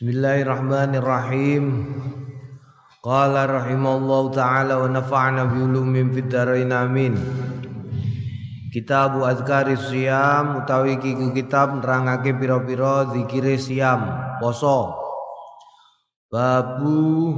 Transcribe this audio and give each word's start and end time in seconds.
Bismillahirrahmanirrahim. 0.00 1.92
Qala 3.04 3.44
rahimallahu 3.44 4.32
taala 4.32 4.80
wa 4.80 4.88
nafa'na 4.88 5.44
bi 5.44 5.60
ulumin 5.60 6.08
fid 6.16 6.32
dharain 6.32 6.72
amin. 6.72 7.20
Kitab 8.72 9.20
Azkari 9.20 9.76
Siyam 9.76 10.64
utawi 10.64 10.96
kiku 10.96 11.36
kitab 11.36 11.84
nerangake 11.84 12.32
pira-pira 12.32 13.12
zikire 13.12 13.60
siam, 13.60 14.00
poso. 14.40 14.96
Babu 16.32 17.36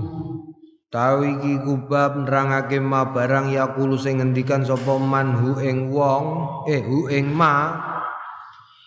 tawi 0.86 1.42
kiku 1.42 1.90
bab 1.90 2.14
nerangake 2.14 2.78
ma 2.78 3.10
barang 3.10 3.50
yakulu 3.50 3.98
sing 3.98 4.22
ngendikan 4.22 4.62
sapa 4.62 5.02
man 5.02 5.34
hu 5.34 5.58
ing 5.58 5.90
wong, 5.90 6.46
eh 6.70 6.78
hu 6.78 7.10
ing 7.10 7.26
ma 7.26 7.90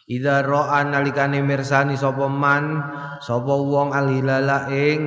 Ida 0.06 0.46
ro'a 0.46 0.86
nalikane 0.86 1.42
mirsani 1.42 1.98
sapa 1.98 2.30
man 2.30 2.78
sapa 3.26 3.54
wong 3.58 3.90
alhilala 3.90 4.70
ing 4.70 5.02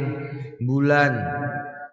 bulan. 0.59 1.15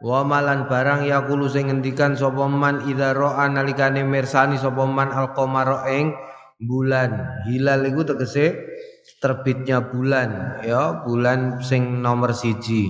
Wa 0.02 0.26
malan 0.26 0.66
barang 0.66 1.06
yakulu 1.06 1.46
sing 1.46 1.70
ngendikan 1.70 2.18
sapa 2.18 2.50
man 2.50 2.90
ida 2.90 3.14
ro'a 3.14 3.46
nalikane 3.46 4.02
mirsani 4.02 4.58
sapa 4.58 4.90
man 4.90 5.14
alqamara 5.14 5.86
ing 5.94 6.18
bulan. 6.58 7.46
Hilal 7.46 7.86
iku 7.94 8.10
tegese 8.10 8.74
terbitnya 9.22 9.86
bulan 9.86 10.62
ya 10.66 11.06
bulan 11.06 11.62
sing 11.62 12.02
nomor 12.02 12.34
siji. 12.34 12.90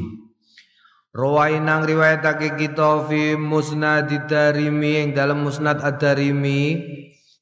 Rawainang 1.11 1.83
riwayatake 1.87 2.55
kita 2.55 3.03
fi 3.07 3.35
musnad 3.35 4.11
darimi 4.31 4.99
ing 5.03 5.09
dalam 5.11 5.43
musnad 5.43 5.83
ad-darimi 5.83 6.79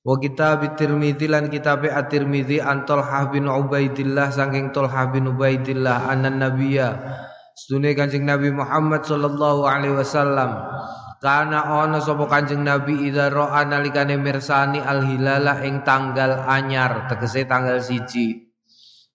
Wa 0.03 0.19
kitab 0.19 0.67
Tirmidzi 0.75 1.31
lan 1.31 1.47
kitab 1.47 1.87
At-Tirmidzi 1.87 2.59
an 2.59 2.83
Talhah 2.83 3.31
bin 3.31 3.47
Ubaidillah 3.47 4.35
saking 4.35 4.75
Talhah 4.75 5.15
bin 5.15 5.31
Ubaidillah 5.31 6.11
anan 6.11 6.43
nabiyya 6.43 6.99
Sedune 7.55 7.95
Kanjeng 7.95 8.27
Nabi 8.27 8.51
Muhammad 8.51 9.07
sallallahu 9.07 9.63
alaihi 9.63 9.95
wasallam 9.95 10.59
Karena 11.23 11.87
ana 11.87 12.03
sapa 12.03 12.27
Kanjeng 12.27 12.67
Nabi 12.67 13.07
idza 13.07 13.31
ra'a 13.31 13.63
nalikane 13.63 14.19
mirsani 14.19 14.83
al-hilala 14.83 15.63
ing 15.63 15.87
tanggal 15.87 16.51
anyar 16.51 17.07
tegese 17.07 17.47
tanggal 17.47 17.79
siji. 17.79 18.51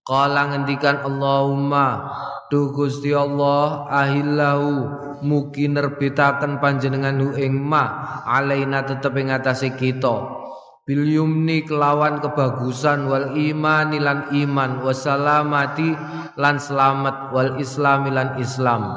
Kala 0.00 0.48
ngendikan 0.48 1.05
Allahumma 1.05 2.08
Duh 2.48 2.73
Gusti 2.73 3.12
Allah 3.12 3.84
ahillahu 3.92 4.89
mugi 5.20 5.69
nerbitaken 5.69 6.64
panjenengan 6.64 7.20
hu 7.20 7.36
ing 7.36 7.61
ma 7.61 8.25
alaina 8.25 8.89
tetep 8.89 9.12
ing 9.20 9.28
kita 9.77 10.48
bil 10.89 11.05
yumni 11.05 11.69
kelawan 11.69 12.25
kebagusan 12.25 13.12
wal 13.12 13.36
iman 13.36 13.92
lan 13.92 14.33
iman 14.33 14.81
wasalamati 14.81 15.92
lan 16.41 16.56
selamat 16.56 17.28
wal 17.36 17.61
islami 17.61 18.08
lan 18.08 18.41
islam. 18.41 18.97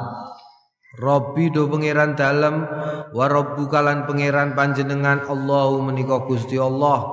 Robbi 0.96 1.52
do 1.52 1.68
pangeran 1.68 2.16
dalem 2.16 2.64
wa 3.12 3.24
rabbuka 3.28 3.84
lan 3.84 4.08
pangeran 4.08 4.56
panjenengan 4.56 5.28
Allahu 5.28 5.84
menika 5.84 6.24
Gusti 6.24 6.56
Allah. 6.56 7.04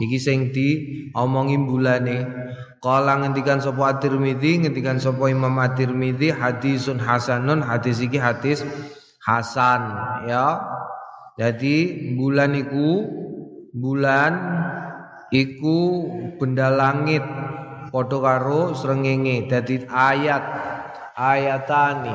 Iki 0.00 0.16
sing 0.16 0.40
di 0.56 0.68
omongi 1.12 1.60
bulane 1.60 2.24
kala 2.80 3.20
ngendikan 3.20 3.60
sapa 3.60 3.92
At-Tirmizi 3.92 4.64
ngendikan 4.64 4.96
sapa 5.02 5.28
Imam 5.28 5.52
At-Tirmizi 5.60 6.32
hadisun 6.32 6.96
hasanun 7.02 7.60
hadis 7.60 8.00
iki 8.00 8.16
hadis 8.16 8.64
hasan 9.20 9.92
ya. 10.24 10.64
Jadi 11.36 12.08
bulan 12.16 12.56
iku 12.56 13.18
bulan 13.72 14.32
iku 15.28 16.08
benda 16.40 16.72
langit 16.72 17.24
padha 17.88 18.18
karo 18.20 18.72
srengenge 18.72 19.48
dadi 19.48 19.84
ayat 19.88 20.44
ayatani 21.16 22.14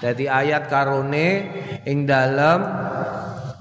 dadi 0.00 0.24
ayat 0.28 0.68
karone 0.68 1.28
ing 1.84 2.04
dalem 2.04 2.60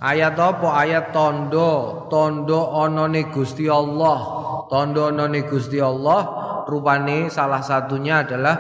ayat 0.06 0.38
apa? 0.38 0.70
Ayat 0.86 1.10
tondo 1.10 2.06
tondo 2.14 2.62
onone 2.62 3.32
Gusti 3.34 3.66
Allah 3.66 4.20
tondo 4.70 5.10
onone 5.10 5.42
Gusti 5.50 5.82
Allah. 5.82 6.44
Rupane 6.66 7.30
salah 7.30 7.62
satunya 7.62 8.26
adalah 8.26 8.56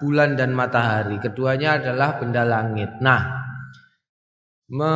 bulan 0.00 0.32
dan 0.32 0.56
matahari 0.56 1.20
keduanya 1.20 1.76
adalah 1.76 2.16
benda 2.16 2.40
langit. 2.40 2.88
Nah 3.04 3.39
Me, 4.70 4.94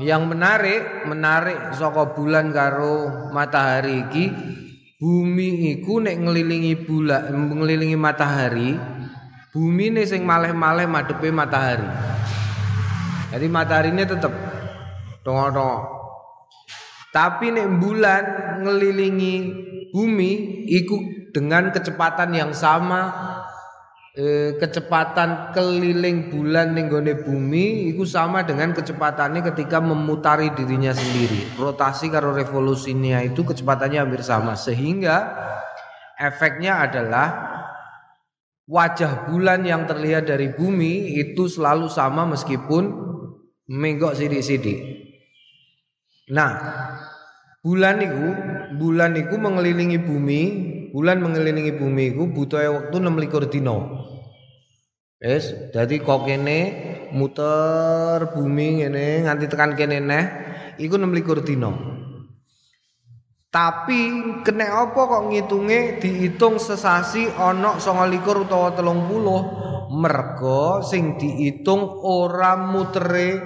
yang 0.00 0.32
menarik 0.32 1.04
menarik 1.04 1.76
saka 1.76 2.16
bulan 2.16 2.48
karo 2.56 3.28
matahari 3.36 4.08
iki 4.08 4.32
bumi 4.96 5.76
iku 5.76 6.00
nek 6.00 6.16
ngelilingi 6.16 6.88
bulan 6.88 7.28
ngelilingi 7.28 8.00
matahari 8.00 8.80
bumi 9.52 9.92
ini 9.92 10.08
sing 10.08 10.24
maleh-maleh 10.24 10.88
madepe 10.88 11.28
matahari. 11.28 11.84
Jadi 13.28 13.46
matahari 13.52 13.92
ini 13.92 14.08
tetep 14.08 14.32
tongo 15.20 15.84
tapi 17.12 17.52
nek 17.52 17.68
bulan 17.76 18.24
ngelilingi 18.64 19.34
bumi 19.92 20.64
iku 20.64 20.96
dengan 21.36 21.76
kecepatan 21.76 22.32
yang 22.32 22.56
sama 22.56 23.12
eh, 24.18 24.58
kecepatan 24.58 25.54
keliling 25.54 26.34
bulan 26.34 26.74
ning 26.74 26.90
bumi 27.22 27.94
itu 27.94 28.02
sama 28.02 28.42
dengan 28.42 28.74
kecepatannya 28.74 29.46
ketika 29.54 29.78
memutari 29.78 30.50
dirinya 30.58 30.90
sendiri. 30.90 31.54
Rotasi 31.54 32.10
karo 32.10 32.34
revolusinya 32.34 33.22
itu 33.22 33.46
kecepatannya 33.46 34.02
hampir 34.02 34.26
sama 34.26 34.58
sehingga 34.58 35.38
efeknya 36.18 36.82
adalah 36.90 37.26
wajah 38.66 39.30
bulan 39.30 39.62
yang 39.62 39.86
terlihat 39.86 40.26
dari 40.26 40.50
bumi 40.50 41.16
itu 41.22 41.46
selalu 41.46 41.86
sama 41.86 42.26
meskipun 42.26 42.90
menggok 43.70 44.18
sidik-sidik. 44.18 44.98
Nah, 46.28 46.52
bulan 47.64 48.04
itu 48.04 48.28
bulan 48.76 49.16
itu 49.16 49.34
mengelilingi 49.40 49.96
bumi 50.04 50.42
bulan 50.92 51.20
mengelilingi 51.20 51.76
bumi 51.76 52.16
itu 52.16 52.24
butuh 52.28 52.60
waktu 52.60 52.96
26 52.96 53.52
dino 53.52 53.78
Wis, 55.18 55.50
dadi 55.74 55.98
kok 55.98 56.30
kene 56.30 56.58
muter 57.10 58.30
bumi 58.38 58.86
ngene 58.86 59.26
nganti 59.26 59.50
tekan 59.50 59.74
kene 59.74 59.98
neh 59.98 60.24
iku 60.78 60.94
26 60.94 61.42
dina. 61.42 61.74
Tapi 63.50 64.00
kena 64.46 64.86
apa 64.86 64.94
kok 64.94 65.26
ngitunge 65.26 65.98
dihitung 65.98 66.62
sesasi 66.62 67.34
ana 67.34 67.82
29 67.82 68.46
utawa 68.46 68.70
30 68.76 69.90
mergo 69.98 70.86
sing 70.86 71.18
dihitung 71.18 71.98
ora 71.98 72.54
mutere 72.54 73.42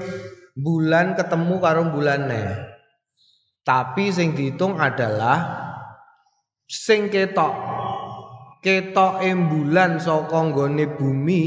bulan 0.52 1.16
ketemu 1.16 1.54
karo 1.56 1.88
bulane. 1.88 2.42
Tapi 3.62 4.10
sing 4.12 4.36
dihitung 4.36 4.76
adalah 4.76 5.61
sing 6.72 7.12
ketok 7.12 7.52
ketok 8.64 9.20
bulan 9.52 10.00
saka 10.00 10.40
nggone 10.40 10.96
bumi 10.96 11.42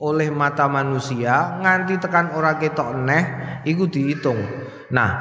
oleh 0.00 0.32
mata 0.32 0.64
manusia 0.72 1.60
nganti 1.60 2.00
tekan 2.00 2.32
ora 2.32 2.56
ketok 2.56 2.96
neh 3.04 3.24
iku 3.68 3.84
dihitung. 3.84 4.40
Nah, 4.88 5.20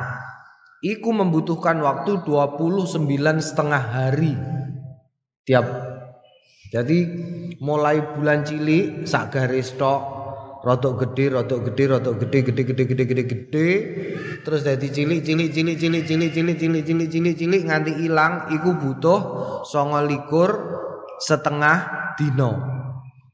iku 0.79 1.11
membutuhkan 1.11 1.83
waktu 1.83 2.23
29 2.23 3.03
setengah 3.43 3.83
hari 3.83 4.39
tiap 5.43 5.67
jadi 6.71 6.99
mulai 7.59 7.99
bulan 8.15 8.47
cilik 8.47 9.03
sak 9.03 9.35
garis 9.35 9.75
tok 9.75 10.22
rotok 10.63 11.03
gede 11.03 11.35
rotok 11.35 11.59
gede 11.67 11.83
rotok 11.91 12.15
gede 12.23 12.39
gede 12.47 12.61
gede 12.63 12.83
gede 12.87 13.03
gede 13.03 13.23
gede 13.27 13.67
terus 14.47 14.63
dari 14.63 14.87
cilik 14.87 15.19
cilik 15.19 15.51
cilik 15.51 15.75
cilik 15.75 16.03
cilik 16.07 16.31
cilik 16.31 16.55
cilik 16.57 16.83
cilik 16.87 17.09
cilik 17.11 17.35
cilik 17.35 17.61
nganti 17.67 17.91
hilang 17.99 18.47
iku 18.55 18.79
butuh 18.79 19.19
songo 19.67 19.99
likur 20.07 20.51
setengah 21.19 22.15
dino 22.15 22.51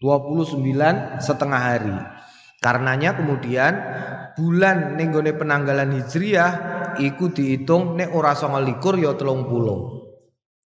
29 0.01 1.21
setengah 1.21 1.61
hari 1.61 1.97
karenanya 2.65 3.13
kemudian 3.13 3.73
bulan 4.33 4.97
nenggone 4.97 5.37
penanggalan 5.37 6.01
hijriah 6.01 6.51
iku 6.97 7.29
dihitung 7.29 7.93
nek 7.93 8.09
ora 8.09 8.33
songo 8.33 8.57
likur 8.57 8.97
ya 8.97 9.13
telung 9.13 9.45
puluh 9.45 10.01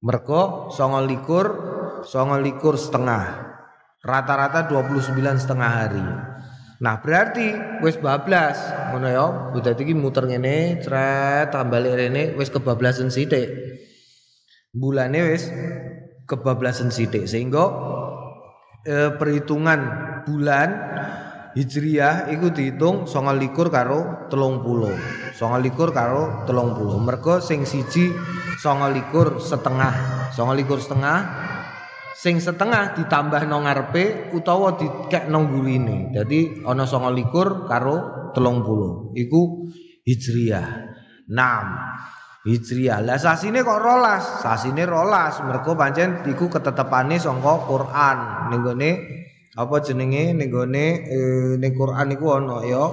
mereka 0.06 0.70
songo 0.70 1.02
likur 1.02 1.46
songo 2.06 2.38
likur 2.38 2.78
setengah 2.78 3.42
rata-rata 4.06 4.70
29 4.70 5.18
setengah 5.18 5.72
hari 5.72 6.33
Nah 6.82 6.98
berarti 7.04 7.54
wis 7.86 8.00
bablas 8.02 8.58
ngono 8.90 9.08
ya. 9.12 9.26
Dadi 9.62 9.86
iki 9.86 9.94
muter 9.94 10.26
ngene, 10.26 10.82
cret 10.82 11.54
tambah 11.54 11.84
rene 11.84 12.34
wis 12.40 12.50
kebablasan 12.50 13.14
sithik. 13.14 13.50
Bulane 14.74 15.22
wis 15.30 15.54
kebablasan 16.28 16.90
sidik 16.90 17.28
sehingga 17.28 17.66
eh, 18.88 19.12
perhitungan 19.16 19.80
bulan 20.24 20.70
Hijriyah 21.54 22.34
itu 22.34 22.50
dihitung 22.50 23.06
songal 23.06 23.38
likur 23.38 23.70
karo 23.70 24.26
telung 24.34 24.66
puluh 24.66 24.90
songal 25.38 25.62
likur 25.62 25.94
karo 25.94 26.42
telung 26.50 26.74
puluh 26.74 26.98
mereka 26.98 27.38
sing 27.46 27.62
siji 27.62 28.10
songal 28.58 28.90
likur 28.90 29.38
setengah 29.38 29.94
songal 30.34 30.58
likur 30.58 30.82
setengah 30.82 31.22
sing 32.14 32.38
setengah 32.38 32.94
ditambah 32.94 33.50
nang 33.50 33.66
ngarepe 33.66 34.34
utawa 34.38 34.78
dikek 34.78 35.28
nang 35.28 35.50
gurine. 35.50 36.14
Dadi 36.14 36.62
ana 36.64 36.86
29 36.86 37.66
karo 37.66 37.96
30. 38.38 39.18
Iku 39.18 39.42
Hijriah. 40.06 40.68
6. 41.28 42.44
Hijriah. 42.44 43.00
Lah 43.02 43.18
sasine 43.18 43.66
kok 43.66 43.82
rolas? 43.82 44.44
Sasine 44.46 44.86
rolas 44.86 45.42
mergo 45.42 45.74
pancen 45.74 46.22
iku 46.28 46.52
ketetepane 46.52 47.18
saka 47.18 47.54
Quran. 47.66 48.18
Ning 48.54 48.62
apa 49.54 49.86
jenenge 49.86 50.34
ning 50.34 50.50
gone 50.50 50.86
eh, 51.06 51.54
ning 51.62 51.72
Quran 51.78 52.10
iku 52.18 52.26
ana 52.42 52.66
ya 52.66 52.90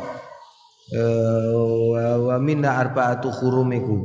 eh, 0.93 2.21
wa 2.21 2.37
minna 2.37 2.77
arba'atu 2.79 3.33
hurum 3.33 3.73
iku. 3.73 3.99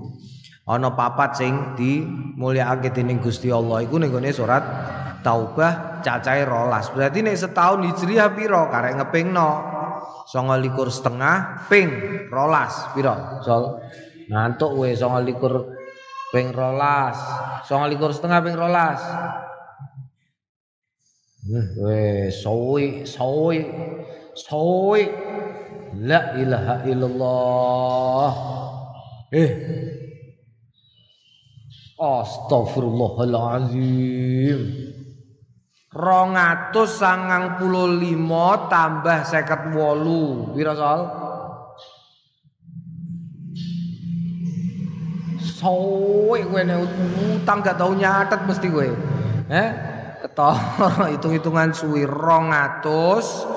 Ana 0.66 0.98
papat 0.98 1.38
sing 1.38 1.78
dimulyakake 1.78 2.90
dening 2.90 3.22
Gusti 3.22 3.54
Allah 3.54 3.86
iku 3.86 4.02
ning 4.02 4.10
gone 4.10 4.34
surat 4.34 4.66
Taubah 5.26 6.06
cacahe 6.06 6.46
rolas. 6.46 6.94
Berarti 6.94 7.26
nek 7.26 7.34
setahun 7.34 7.82
hijriah 7.82 8.30
piro 8.38 8.70
karek 8.70 9.02
ngepingno. 9.02 9.74
Songo 10.30 10.54
likur 10.54 10.94
setengah 10.94 11.66
ping 11.66 11.90
rolas 12.30 12.94
piro? 12.94 13.42
Sol. 13.42 13.82
Ngantuk 14.30 14.78
we 14.78 14.94
songo 14.94 15.18
likur 15.26 15.66
ping 16.30 16.54
rolas. 16.54 17.18
Songo 17.66 17.90
likur 17.90 18.14
setengah 18.14 18.46
ping 18.46 18.54
rolas. 18.54 19.02
We 21.82 22.30
sowi 22.30 23.10
sowi 23.10 23.66
sowi 24.38 25.10
La 25.96 26.36
ilaha 26.36 26.84
illallah. 26.86 28.36
Eh. 29.32 29.52
Astagfirullahaladzim 31.96 34.95
rong 35.96 36.36
atus 36.36 37.00
sangang 37.00 37.56
puluh 37.56 37.88
limo 37.96 38.68
tambah 38.68 39.24
seket 39.24 39.72
wolu. 39.72 40.52
Bira 40.52 40.76
soal 40.76 41.08
Sowe 45.56 46.36
gue 46.36 46.62
nih 46.68 46.78
utang 47.40 47.64
gak 47.64 47.80
tau 47.80 47.96
nyatet 47.96 48.44
mesti 48.44 48.68
gue 48.68 48.92
eh 49.48 49.70
ketor 50.20 50.58
hitung-hitungan 51.16 51.72
suwi. 51.72 52.04
Rong 52.04 52.52
atus 52.52 53.48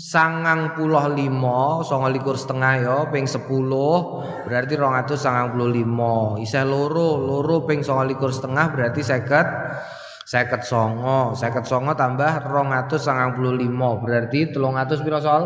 sangang 0.00 0.74
puluh 0.74 1.12
limo 1.12 1.84
songo 1.84 2.08
likur 2.08 2.32
setengah 2.32 2.72
yo 2.80 2.98
ping 3.12 3.28
sepuluh 3.28 4.24
berarti 4.48 4.72
rong 4.74 4.96
atus 4.96 5.28
sangang 5.28 5.52
puluh 5.52 5.68
limo 5.68 6.40
iseh 6.40 6.64
loro 6.64 7.20
loro 7.20 7.68
ping 7.68 7.84
songo 7.84 8.08
likur 8.08 8.32
setengah 8.32 8.72
berarti 8.72 9.04
seket 9.04 9.46
seket 10.30 10.62
songo. 10.62 11.34
Seket 11.34 11.66
songo 11.66 11.98
tambah 11.98 12.46
rong 12.46 12.70
atus 12.70 13.02
sangang 13.10 13.34
puluh 13.34 13.58
limo 13.58 13.98
berarti 13.98 14.54
telung 14.54 14.78
atus 14.78 15.02
piro 15.02 15.18
sol? 15.18 15.42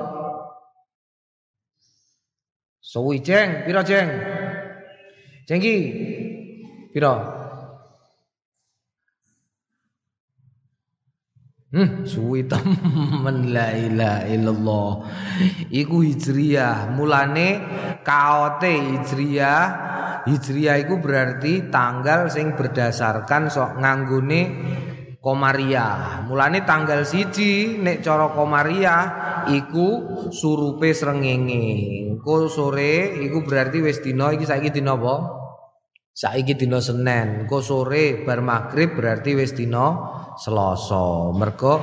Suwi 2.84 3.24
ceng 3.24 3.64
piro 3.64 3.80
ceng 3.80 4.08
cengki 5.48 5.76
piro? 6.92 7.14
Hmm, 11.74 12.06
suwi 12.06 12.46
temen. 12.46 13.50
La 13.56 13.74
ilaha 13.74 14.30
illallah. 14.30 14.90
Iku 15.74 16.06
hijriyah. 16.06 16.94
Mulane 16.94 17.48
kaote 18.06 18.70
hijriyah 18.78 19.93
Hijriah 20.24 20.80
itu 20.80 20.96
berarti 20.96 21.68
tanggal 21.68 22.32
sing 22.32 22.56
berdasarkan 22.56 23.52
sok 23.52 23.76
Komariah. 25.24 26.20
Mulane 26.28 26.68
tanggal 26.68 27.08
siji 27.08 27.80
nek 27.80 28.04
cara 28.04 28.28
Komariah 28.36 29.04
iku 29.48 29.88
surupe 30.28 30.92
srengenge. 30.92 31.64
Engko 32.12 32.52
sore 32.52 33.24
iku 33.24 33.40
berarti 33.40 33.80
wis 33.80 34.04
dina 34.04 34.36
iki 34.36 34.44
saiki 34.44 34.68
dina 34.68 34.92
apa? 34.92 35.16
Saiki 36.12 36.60
dina 36.60 36.76
Senin. 36.84 37.48
Engko 37.48 37.64
sore 37.64 38.20
bar 38.20 38.44
maghrib 38.44 39.00
berarti 39.00 39.32
wis 39.32 39.56
dina 39.56 39.96
Selasa. 40.36 41.32
Mergo 41.32 41.80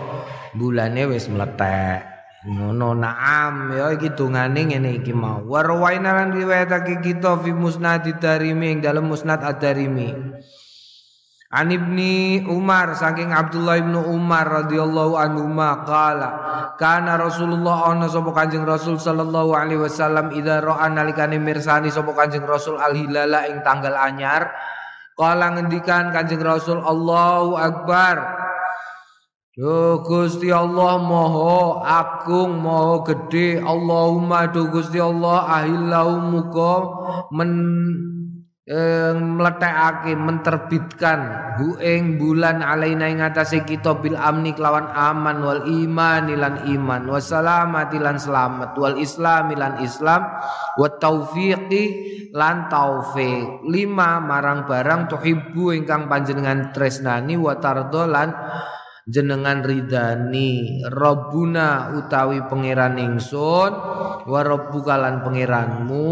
bulane 0.54 1.10
wis 1.10 1.26
meletek. 1.26 2.11
Ngono 2.42 2.98
naam 2.98 3.70
ya 3.70 3.94
iki 3.94 4.18
dongane 4.18 4.66
ngene 4.66 4.98
iki 4.98 5.14
mau. 5.14 5.46
Warwaina 5.46 6.10
lan 6.18 6.34
riwayatake 6.34 6.98
kita 7.06 7.38
fi 7.38 7.54
musnad 7.54 8.10
Darimi 8.18 8.74
ing 8.74 8.80
dalam 8.82 9.06
musnad 9.06 9.46
Ad-Darimi. 9.46 10.10
An 11.52 11.68
ibni 11.68 12.42
Umar 12.48 12.96
saking 12.96 13.36
Abdullah 13.36 13.78
ibnu 13.84 14.08
Umar 14.08 14.48
radhiyallahu 14.48 15.20
anhu 15.20 15.52
qala 15.84 16.30
kana 16.80 17.20
Rasulullah 17.20 17.92
ana 17.92 18.08
sapa 18.08 18.32
Kanjeng 18.32 18.64
Rasul 18.64 18.96
sallallahu 18.96 19.52
alaihi 19.52 19.84
wasallam 19.84 20.32
idza 20.32 20.64
ra'a 20.64 20.88
nalikane 20.88 21.36
mirsani 21.44 21.92
sapa 21.92 22.16
Kanjeng 22.16 22.48
Rasul 22.48 22.80
al 22.80 22.96
hilala 22.96 23.52
ing 23.52 23.60
tanggal 23.68 23.92
anyar 24.00 24.48
kala 25.20 25.52
ngendikan 25.60 26.16
Kanjeng 26.16 26.40
Rasul 26.40 26.80
Allahu 26.80 27.60
akbar 27.60 28.16
Yo 29.62 30.02
Gusti 30.02 30.50
Allah 30.50 30.98
Maha 30.98 31.86
Agung 31.86 32.66
Maha 32.66 33.06
Gede 33.06 33.62
Allahumma 33.62 34.50
do 34.50 34.66
Gusti 34.74 34.98
Allah 34.98 35.46
ahillahu 35.62 36.34
muga 36.34 36.76
men 37.30 37.52
eh, 38.66 39.14
meletakake 39.14 40.18
menterbitkan 40.18 41.20
hu 41.62 41.78
ing 41.78 42.18
bulan 42.18 42.66
alaina 42.66 43.06
ing 43.06 43.22
atase 43.22 43.62
kita 43.62 44.02
bil 44.02 44.18
amni 44.18 44.50
kelawan 44.58 44.90
aman 44.98 45.46
wal 45.46 45.62
iman 45.62 46.26
lan 46.26 46.66
iman. 46.66 47.06
Wassalamati 47.06 48.02
lan 48.02 48.18
selamat. 48.18 48.74
Wal 48.82 48.98
islam 48.98 49.54
lan 49.54 49.78
islam. 49.78 50.26
Wa 50.74 50.90
taufiqi 50.98 51.86
lan 52.34 52.66
taufik 52.66 53.62
lima 53.70 54.18
marang 54.26 54.66
barang 54.66 55.06
tuhibbu 55.06 55.70
ingkang 55.78 56.10
panjenengan 56.10 56.74
tresnani 56.74 57.38
wa 57.38 57.62
tardo 57.62 58.10
lan 58.10 58.34
jenengan 59.10 59.66
ridani 59.66 60.82
Rabbuna 60.86 61.98
utawi 61.98 62.46
pangeran 62.46 62.98
ingsun 63.02 63.72
wa 64.28 64.40
rabbuka 64.46 64.98
lan 64.98 65.26
pangeranmu 65.26 66.10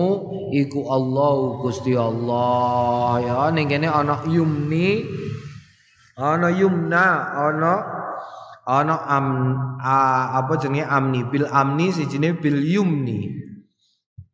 iku 0.54 0.80
Allah 0.90 1.36
Gusti 1.62 1.94
Allah. 1.94 3.22
Ya 3.22 3.40
ning 3.54 3.70
kene 3.70 3.90
ana 3.90 4.22
yumni 4.26 5.06
ana 6.18 6.50
yumna 6.50 7.06
ana 7.38 7.74
ana 8.70 8.96
am 9.10 9.28
a, 9.82 9.96
apa 10.42 10.58
jenenge 10.62 10.86
amni? 10.86 11.26
Bil 11.26 11.50
amni 11.50 11.90
sijine 11.90 12.38
bil 12.38 12.62
yumni 12.62 13.49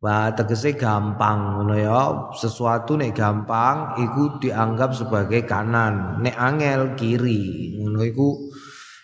Wah 0.04 0.28
tegese 0.36 0.76
gampang 0.76 1.56
ngono 1.56 1.74
ya. 1.74 2.28
Sesuatu 2.36 3.00
nek 3.00 3.16
gampang 3.16 3.96
iku 3.96 4.36
dianggap 4.36 4.92
sebagai 4.92 5.48
kanan, 5.48 6.20
nek 6.20 6.36
angel 6.36 6.92
kiri. 7.00 7.72
Ngono 7.80 8.04
iku 8.04 8.28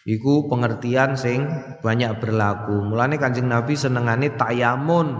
iku 0.04 0.52
pengertian 0.52 1.16
sing 1.16 1.48
banyak 1.80 2.20
berlaku. 2.20 2.84
Mulane 2.84 3.16
Kanjeng 3.16 3.48
Nabi 3.48 3.72
senengane 3.72 4.36
tayamun. 4.36 5.16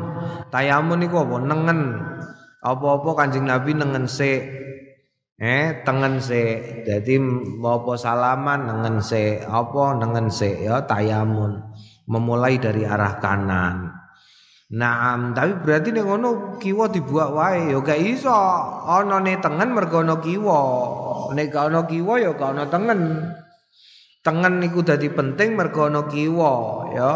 Tayamun 0.52 1.09
iku 1.09 1.25
apa? 1.25 1.37
Nengen. 1.41 1.81
Apa-apa 2.62 3.11
Kanjeng 3.25 3.49
Nabi 3.49 3.73
nengen 3.73 4.05
se. 4.05 4.45
Eh, 5.41 5.83
tengen 5.88 6.21
se. 6.21 6.61
Jadi 6.85 7.17
apa 7.64 7.93
salaman 7.97 8.69
nengen 8.69 9.00
se. 9.00 9.41
Apa 9.41 9.97
nengen 9.97 10.29
se 10.29 10.69
ya 10.69 10.85
tayamun. 10.85 11.64
Memulai 12.05 12.61
dari 12.61 12.85
arah 12.85 13.17
kanan. 13.25 14.01
Nah, 14.73 15.21
tapi 15.37 15.52
berarti 15.61 15.93
nih 15.93 16.00
ngono 16.00 16.57
kiwa 16.57 16.88
dibuat 16.88 17.37
wae 17.37 17.76
ya 17.76 17.79
gak 17.85 18.00
iso. 18.00 18.33
Ana 18.88 19.21
ne 19.21 19.37
tengen 19.37 19.76
mergo 19.76 20.00
ana 20.00 20.17
kiwa. 20.17 20.61
Nek 21.37 21.52
gak 21.52 21.64
ana 21.69 21.85
kiwa 21.85 22.17
ya 22.17 22.33
gak 22.33 22.57
ana 22.57 22.64
tengen. 22.73 23.00
Tengen 24.25 24.64
niku 24.64 24.81
dadi 24.81 25.12
penting 25.12 25.61
mergo 25.61 25.93
ana 25.93 26.09
kiwa 26.09 26.52
ya. 26.97 27.12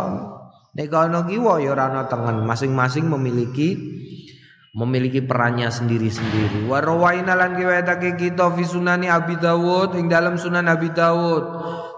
Nek 0.76 0.86
gak 0.92 1.08
ana 1.08 1.24
kiwa 1.24 1.56
ya 1.64 1.72
ora 1.72 1.88
ana 1.88 2.04
tengen. 2.04 2.44
Masing-masing 2.44 3.08
memiliki 3.08 3.72
memiliki 4.76 5.24
perannya 5.24 5.72
sendiri-sendiri. 5.72 6.68
Wa 6.68 6.84
rawaina 6.84 7.32
lan 7.32 7.56
riwayatake 7.56 8.20
kita 8.20 8.52
fi 8.52 8.68
sunani 8.68 9.08
Abi 9.08 9.40
Dawud 9.40 9.96
ing 9.96 10.12
dalam 10.12 10.36
Sunan 10.36 10.68
Abi 10.68 10.92
Dawud 10.92 11.44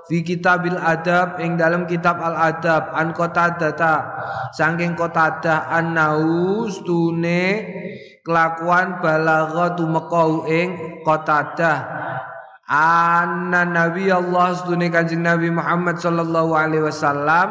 fi 0.08 0.24
kitabil 0.24 0.74
adab 0.74 1.36
ing 1.38 1.60
dalam 1.60 1.84
kitab 1.84 2.16
al 2.18 2.34
adab 2.34 2.96
an 2.96 3.12
data 3.60 3.94
saking 4.56 4.96
qatada 4.96 5.68
annau 5.68 6.64
stune 6.72 7.44
kelakuan 8.24 9.04
balagha 9.04 9.76
tumekau 9.76 10.48
ing 10.48 11.00
qatada 11.04 11.98
Anna 12.68 13.64
Nabi 13.64 14.12
Allah 14.12 14.52
stune 14.52 14.92
Kanjeng 14.92 15.24
Nabi 15.24 15.48
Muhammad 15.48 15.96
sallallahu 15.96 16.52
alaihi 16.52 16.84
wasallam 16.84 17.48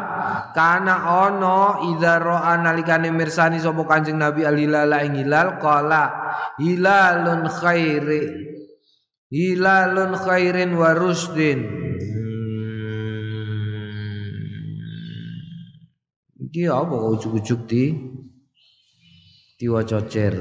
kana 0.54 1.26
ono 1.26 1.82
idza 1.90 2.22
ra'a 2.22 2.54
nalikane 2.62 3.10
mirsani 3.10 3.58
sapa 3.58 3.82
Kanjeng 3.90 4.22
Nabi 4.22 4.46
alilala 4.46 5.02
ing 5.02 5.18
hilal 5.18 5.58
qala 5.58 6.14
hilalun 6.62 7.50
khairi. 7.50 8.46
Hilalun 9.34 10.14
khairin 10.22 10.78
wa 10.78 10.94
Iki 16.48 16.63
apa 16.72 16.96
kok 16.96 17.12
ujuk-ujuk 17.20 17.60
di 17.68 17.92
diwaca 19.60 20.00
cer. 20.08 20.32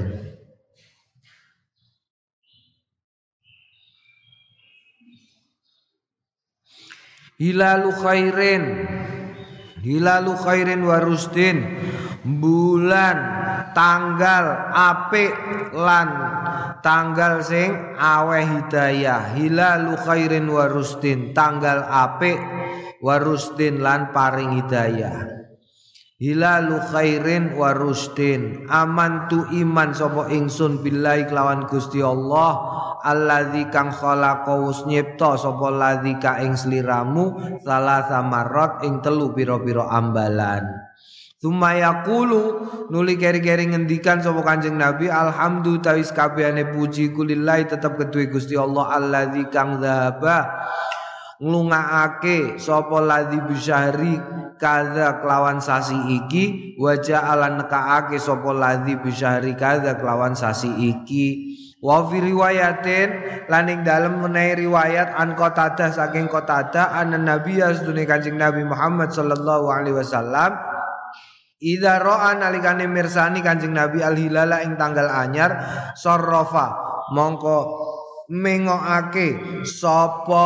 Hilalu 7.35 7.91
khairin. 7.91 8.63
Hilalu 9.83 10.31
khairin 10.39 10.87
wa 10.87 11.03
rusdin. 11.03 11.75
Bulan 12.23 13.17
tanggal 13.75 14.45
apik 14.71 15.35
lan 15.75 16.07
tanggal 16.87 17.43
sing 17.43 17.75
aweh 17.99 18.47
hidayah. 18.47 19.35
Hilalu 19.35 19.99
khairin 20.07 20.47
wa 20.47 20.71
rusdin. 20.71 21.35
Tanggal 21.35 21.83
apik 21.83 22.39
wa 23.03 23.19
rusdin 23.19 23.83
lan 23.83 24.15
paring 24.15 24.55
hidayah 24.63 25.36
Hilalu 26.17 26.81
khairin 26.89 27.53
wa 27.53 27.77
rusdin 27.77 28.65
amantu 28.73 29.45
iman 29.53 29.93
sapa 29.93 30.33
ingsun 30.33 30.81
billahi 30.81 31.29
kelawan 31.29 31.69
Gusti 31.69 32.01
Allah. 32.01 32.57
Alladzi 33.05 33.69
kang 33.69 33.93
khalaqa 33.93 34.49
wus 34.57 34.81
nyipta 34.89 35.37
sapa 35.37 35.69
ladzi 35.69 36.17
ka 36.17 36.41
ing 36.41 36.57
sliramu. 36.57 37.37
Salah 37.61 38.09
samarot 38.09 38.81
ing 38.81 39.05
telu 39.05 39.29
pira-pira 39.37 39.93
ambalan. 39.93 40.65
Suma 41.37 41.77
yaqulu 41.77 42.65
nuli 42.89 43.13
keri-keri 43.13 43.69
ngendikan 43.69 44.17
sapa 44.17 44.41
Kanjeng 44.41 44.73
Nabi 44.73 45.13
alhamdulillah 45.13 45.93
tawis 45.93 46.09
kabehane 46.09 46.65
puji 46.73 47.13
kulillahi 47.13 47.69
tetep 47.69 47.93
kedue 47.93 48.25
Gusti 48.33 48.57
Allah 48.57 48.89
alladzi 48.89 49.45
kang 49.53 49.77
dzaba 49.77 50.65
nglungaake 51.37 52.57
sapa 52.57 52.97
ladzi 53.01 53.39
bisyahri 53.45 54.17
kadza 54.57 55.21
kelawan 55.21 55.61
sasi 55.61 55.93
iki 56.17 56.73
wajah 56.81 57.33
ala 57.33 57.61
nekaake 57.61 58.17
sapa 58.17 58.49
ladzi 58.53 58.97
bisyahri 58.97 59.53
kadza 59.53 59.97
kelawan 59.97 60.33
sasi 60.33 60.69
iki. 60.69 61.57
Wa 61.77 62.01
fi 62.09 62.17
riwayatin 62.17 63.09
laning 63.53 63.85
dalem 63.85 64.17
menawi 64.17 64.65
riwayat 64.65 65.13
an 65.13 65.37
qatada 65.37 65.93
saking 65.93 66.25
qatada 66.25 66.89
anan 66.89 67.21
nabi 67.21 67.61
asdune 67.61 68.01
kanjeng 68.09 68.33
nabi 68.33 68.65
Muhammad 68.65 69.13
sallallahu 69.13 69.69
alaihi 69.69 69.93
wasallam 69.93 70.57
Ida 71.57 71.97
ro'a 71.97 72.37
nalikane 72.37 72.85
mirsani 72.85 73.41
kanjeng 73.41 73.73
Nabi 73.73 74.05
al 74.05 74.13
hilala 74.13 74.61
ing 74.61 74.77
tanggal 74.77 75.09
anyar 75.09 75.57
sorrofa 75.97 76.69
mongko 77.09 77.57
mengokake 78.27 79.63
sapa 79.63 80.43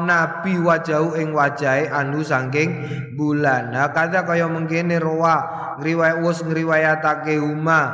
nabi 0.00 0.56
wajahu 0.56 1.20
ing 1.20 1.36
wajahe 1.36 1.88
anu 1.92 2.24
saking 2.24 2.72
bulan. 3.16 3.76
Nah 3.76 3.92
kata 3.92 4.24
kaya 4.24 4.48
mengkene 4.48 4.96
roa 4.96 5.36
ngriwayat 5.78 6.24
wis 6.24 6.40
ngriwayatake 6.40 7.36
huma 7.36 7.92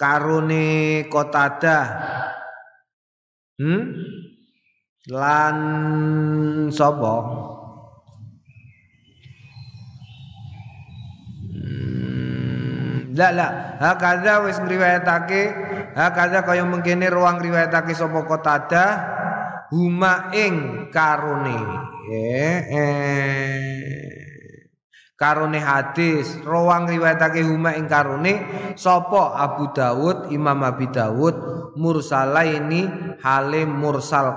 karone 0.00 1.04
kotada. 1.12 1.80
Hmm? 3.60 3.92
Lan 5.04 5.56
sapa? 6.72 7.14
Hmm, 11.54 13.12
la 13.12 13.28
la, 13.36 13.48
hakadha 13.84 14.48
wis 14.48 14.56
ngriwayatake 14.64 15.42
Hakada 15.94 16.42
kaya 16.42 16.66
mengkene 16.66 17.06
ruang 17.06 17.38
riwayatake 17.38 17.94
sapa 17.94 18.26
Qatada 18.26 18.84
huma 19.70 20.34
ing 20.34 20.90
karone. 20.90 21.58
Eh, 22.10 22.58
eh. 22.66 24.10
Karone 25.14 25.62
hadis, 25.62 26.42
ruang 26.42 26.90
riwayatake 26.90 27.46
huma 27.46 27.78
ing 27.78 27.86
karone 27.86 28.42
sapa 28.74 29.38
Abu 29.38 29.70
Dawud, 29.70 30.34
Imam 30.34 30.66
Abi 30.66 30.90
Dawud 30.90 31.34
mursalaini 31.78 32.90
halim 33.22 33.70
mursal. 33.78 34.34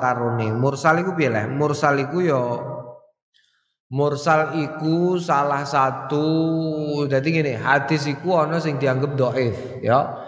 Mursal 0.61 1.01
iku 1.01 1.17
piye 1.17 1.33
Mursal 1.49 2.05
iku 2.05 2.19
ya 2.21 2.41
salah 5.23 5.63
satu 5.63 6.27
jadi 7.07 7.23
gini 7.23 7.53
hadis 7.55 8.03
iku 8.03 8.43
ana 8.43 8.59
sing 8.59 8.75
dianggap 8.75 9.15
doif 9.15 9.55
ya 9.79 10.26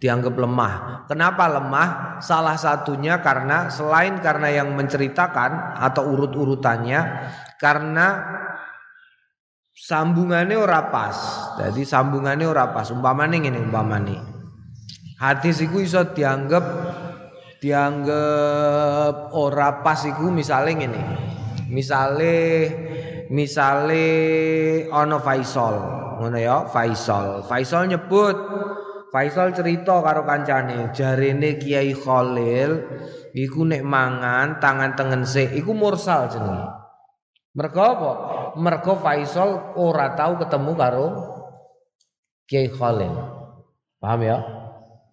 dianggap 0.00 0.32
lemah. 0.32 1.04
Kenapa 1.06 1.44
lemah? 1.46 2.18
Salah 2.24 2.56
satunya 2.56 3.20
karena 3.20 3.68
selain 3.68 4.16
karena 4.24 4.48
yang 4.48 4.72
menceritakan 4.72 5.76
atau 5.76 6.08
urut-urutannya 6.16 7.00
karena 7.60 8.06
sambungannya 9.76 10.56
ora 10.56 10.88
pas. 10.88 11.16
Jadi 11.60 11.84
sambungannya 11.84 12.48
ora 12.48 12.72
pas. 12.72 12.88
Umpamane 12.88 13.44
ngene 13.44 13.60
umpamane. 13.60 14.16
Hadis 15.20 15.60
iku 15.60 15.84
iso 15.84 16.00
dianggap 16.16 16.64
dianggap 17.60 19.36
ora 19.36 19.84
pas 19.84 20.00
iku 20.08 20.32
misale 20.32 20.72
ngene. 20.72 21.02
Misale 21.68 22.36
misale 23.30 24.06
ono 24.90 25.22
Faisal, 25.22 25.76
ngono 26.18 26.34
ya, 26.40 26.66
Faisal. 26.66 27.46
Faisal 27.46 27.86
nyebut 27.86 28.34
Faisal 29.10 29.50
cerita 29.50 29.98
karo 30.06 30.22
kancane, 30.22 30.94
jarene 30.94 31.58
Kiai 31.58 31.90
Khalil 31.90 32.78
iku 33.34 33.66
nek 33.66 33.82
mangan 33.82 34.62
tangan 34.62 34.94
tengen 34.94 35.26
sik 35.26 35.50
iku 35.50 35.74
mursal 35.74 36.30
jenenge. 36.30 36.70
Mergo 37.58 37.82
apa? 37.82 38.12
Mergo 38.54 38.94
Faisal 39.02 39.74
ora 39.74 40.14
tahu 40.14 40.38
ketemu 40.38 40.72
karo 40.78 41.06
Kiai 42.46 42.70
Khalil. 42.70 43.14
Paham 43.98 44.20
ya? 44.22 44.38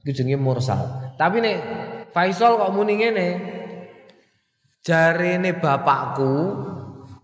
Iku 0.05 0.13
jenenge 0.13 0.37
mursal. 0.37 1.13
Tapi 1.17 1.41
nek 1.41 1.57
Faisal 2.13 2.53
kok 2.61 2.73
muni 2.77 3.01
ngene, 3.01 3.29
jarene 4.85 5.57
bapakku, 5.57 6.33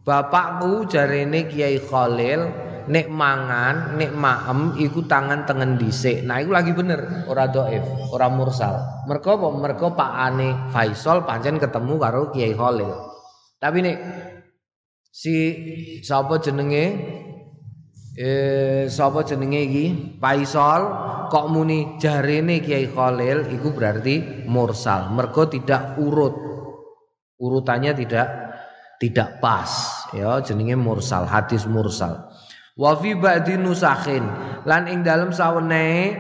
bapakku 0.02 0.90
jarene 0.90 1.46
Kiai 1.46 1.78
Khalil 1.78 2.63
nek 2.88 3.08
mangan, 3.08 3.96
nek 3.96 4.12
maem 4.12 4.76
iku 4.80 5.06
tangan 5.08 5.48
tengen 5.48 5.80
dhisik. 5.80 6.24
Nah 6.28 6.44
iku 6.44 6.52
lagi 6.52 6.76
bener, 6.76 7.28
ora 7.30 7.48
dhaif, 7.48 7.84
ora 8.12 8.28
mursal. 8.28 9.06
Mergo 9.08 9.30
apa? 9.40 9.48
Mergo 9.56 9.88
pakane 9.96 10.72
Faisal 10.72 11.24
pancen 11.24 11.60
ketemu 11.62 11.94
karo 12.00 12.22
Kiai 12.34 12.52
Khalil. 12.52 12.92
Tapi 13.60 13.78
nek 13.80 13.98
si 15.08 15.36
sapa 16.04 16.42
jenenge 16.44 16.86
eh 18.18 18.90
sapa 18.92 19.24
jenenge 19.24 19.60
iki? 19.64 19.86
Faisal 20.20 20.82
kok 21.32 21.48
muni 21.48 21.96
jarene 22.02 22.60
Kiai 22.60 22.92
Khalil 22.92 23.54
iku 23.54 23.72
berarti 23.72 24.48
mursal. 24.50 25.14
Mergo 25.14 25.48
tidak 25.48 25.96
urut. 26.02 26.36
Urutannya 27.40 27.92
tidak 27.92 28.28
tidak 29.04 29.44
pas 29.44 29.68
ya 30.16 30.40
jenenge 30.40 30.80
mursal, 30.80 31.28
hadis 31.28 31.68
mursal. 31.68 32.33
Wa 32.74 32.98
fi 32.98 33.14
ba'di 33.14 33.58
nusakhin. 33.62 34.26
Lan 34.66 34.90
ing 34.90 35.06
dalem 35.06 35.30
sawene 35.30 36.18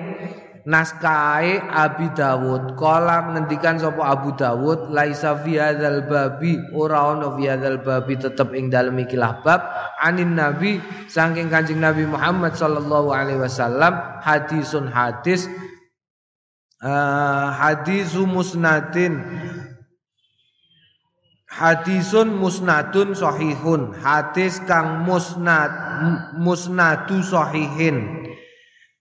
naskahe 0.64 1.60
Abi 1.60 2.08
Dawud. 2.16 2.80
Kala 2.80 3.34
ngendikan 3.36 3.82
sapa 3.82 4.14
Abu 4.16 4.32
Dawud 4.36 4.94
laisa 4.94 5.36
fi 5.44 5.60
hadzal 5.60 6.08
babi 6.08 6.56
ora 6.72 7.12
ono 7.12 7.36
fi 7.36 7.52
hadzal 7.52 7.84
babi 7.84 8.16
tetep 8.16 8.56
ing 8.56 8.72
dalem 8.72 8.96
ikilah 9.04 9.44
bab. 9.44 9.62
Anin 10.00 10.36
nabi 10.36 10.80
saking 11.12 11.52
Kanjeng 11.52 11.84
Nabi 11.84 12.08
Muhammad 12.08 12.56
sallallahu 12.56 13.12
alaihi 13.12 13.40
wasallam 13.40 13.96
hadisun 14.24 14.92
hadis 14.92 15.48
uh, 16.84 17.48
hadisu 17.56 18.28
musnadin 18.28 19.24
Hadisun 21.54 22.42
musnadun 22.42 23.14
sahihun. 23.14 23.94
Hadis 24.02 24.58
kang 24.66 25.06
musnad 25.06 25.70
musnadu 26.34 27.22
sahihin. 27.22 28.26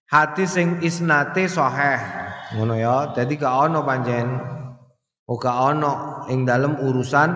Hadis 0.04 0.60
sing 0.60 0.76
isnate 0.84 1.48
sahih. 1.48 1.96
Ngono 2.52 2.76
ya. 2.76 3.16
Jadi 3.16 3.40
gak 3.40 3.72
ono 3.72 3.80
panjen. 3.88 4.28
Oh 5.24 5.40
gak 5.40 5.56
ono 5.56 6.28
ing 6.28 6.44
dalam 6.44 6.76
urusan 6.76 7.30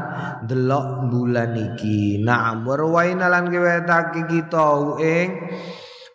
delok 0.44 1.08
bulan 1.08 1.56
iki. 1.56 2.20
Naam 2.20 2.68
warwaina 2.68 3.32
lan 3.32 3.48
kewetake 3.48 4.28
kita. 4.28 5.00
Ing 5.00 5.28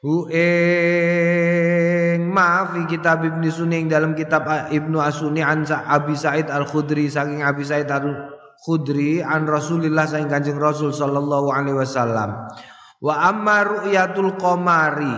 hu 0.06 0.30
ing 0.30 2.30
maaf 2.30 2.78
kitab 2.86 3.26
Ibnu 3.26 3.50
Sunni 3.50 3.82
dalam 3.90 4.14
kitab 4.14 4.46
Ibnu 4.70 5.02
Asuni 5.02 5.42
an 5.42 5.66
Abi 5.66 6.14
Said 6.14 6.54
Al 6.54 6.70
Khudri 6.70 7.10
saking 7.10 7.42
Abi 7.42 7.66
Said 7.66 7.90
Al 7.90 8.38
Khudri 8.62 9.26
an 9.26 9.50
Rasulillah 9.50 10.06
saing 10.06 10.30
Kanjeng 10.30 10.62
Rasul 10.62 10.94
sallallahu 10.94 11.50
alaihi 11.50 11.82
wasallam. 11.82 12.46
Wa 13.02 13.34
amma 13.34 13.66
ru'yatul 13.66 14.38
qamari 14.38 15.10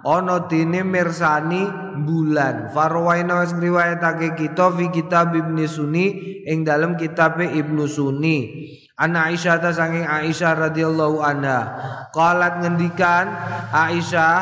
ana 0.00 0.48
dene 0.48 0.80
mirsani 0.80 1.68
bulan. 2.00 2.72
Farwaina 2.72 3.44
wis 3.44 3.52
riwayatake 3.52 4.40
kita 4.40 4.72
fi 4.72 4.88
kitab 4.88 5.36
Ibnu 5.36 5.68
Sunni 5.68 6.40
ing 6.48 6.64
dalam 6.64 6.96
kitab 6.96 7.36
Ibnu 7.36 7.84
Sunni. 7.84 8.72
Ana 8.96 9.28
Aisyah 9.28 9.60
ta 9.60 9.76
saking 9.76 10.08
Aisyah 10.08 10.56
radhiyallahu 10.56 11.20
anha. 11.20 11.76
Qalat 12.16 12.64
ngendikan 12.64 13.28
Aisyah 13.76 14.36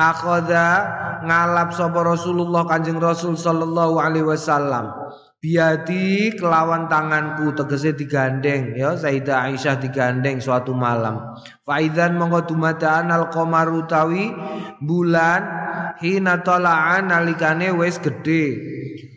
akhadha 0.00 0.68
ngalap 1.28 1.76
sapa 1.76 2.00
Rasulullah 2.00 2.64
Kanjeng 2.64 2.96
Rasul 2.96 3.36
sallallahu 3.36 4.00
alaihi 4.00 4.24
wasallam 4.24 5.12
biadi 5.40 6.36
kelawan 6.36 6.86
tanganku 6.86 7.56
tegese 7.56 7.96
digandeng 7.96 8.76
ya. 8.76 8.94
Sayyidah 8.94 9.50
Aisyah 9.50 9.80
digandeng 9.80 10.38
suatu 10.38 10.76
malam. 10.76 11.34
Faizan 11.64 12.20
monggo 12.20 12.44
dumadaan 12.44 13.08
al 13.08 13.32
qamaru 13.32 13.88
tawi 13.88 14.30
bulan 14.84 15.42
hina 16.04 16.44
tala'an 16.44 17.08
nalikane 17.08 17.72
wis 17.72 17.96
gedhe. 17.98 18.60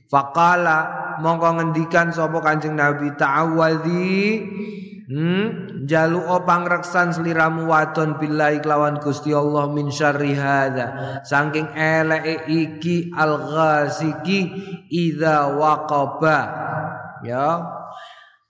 Faqala 0.08 1.04
monggo 1.20 1.60
ngendikan 1.60 2.10
sapa 2.16 2.40
Kanjeng 2.40 2.80
Nabi 2.80 3.12
ta'awwadhi 3.20 4.18
Hmm, 5.14 5.86
jalu 5.86 6.26
opang 6.26 6.66
reksan 6.66 7.14
seliramu 7.14 7.70
wadon 7.70 8.18
billahi 8.18 8.66
kelawan 8.66 8.98
Gusti 8.98 9.30
Allah 9.30 9.70
min 9.70 9.94
syarri 9.94 10.34
hadza. 10.34 11.22
Saking 11.22 11.70
eleke 11.78 12.50
iki 12.50 13.14
al 13.14 13.38
ghasiki 13.38 14.50
idza 14.90 15.54
waqaba. 15.54 16.40
Ya. 17.22 17.62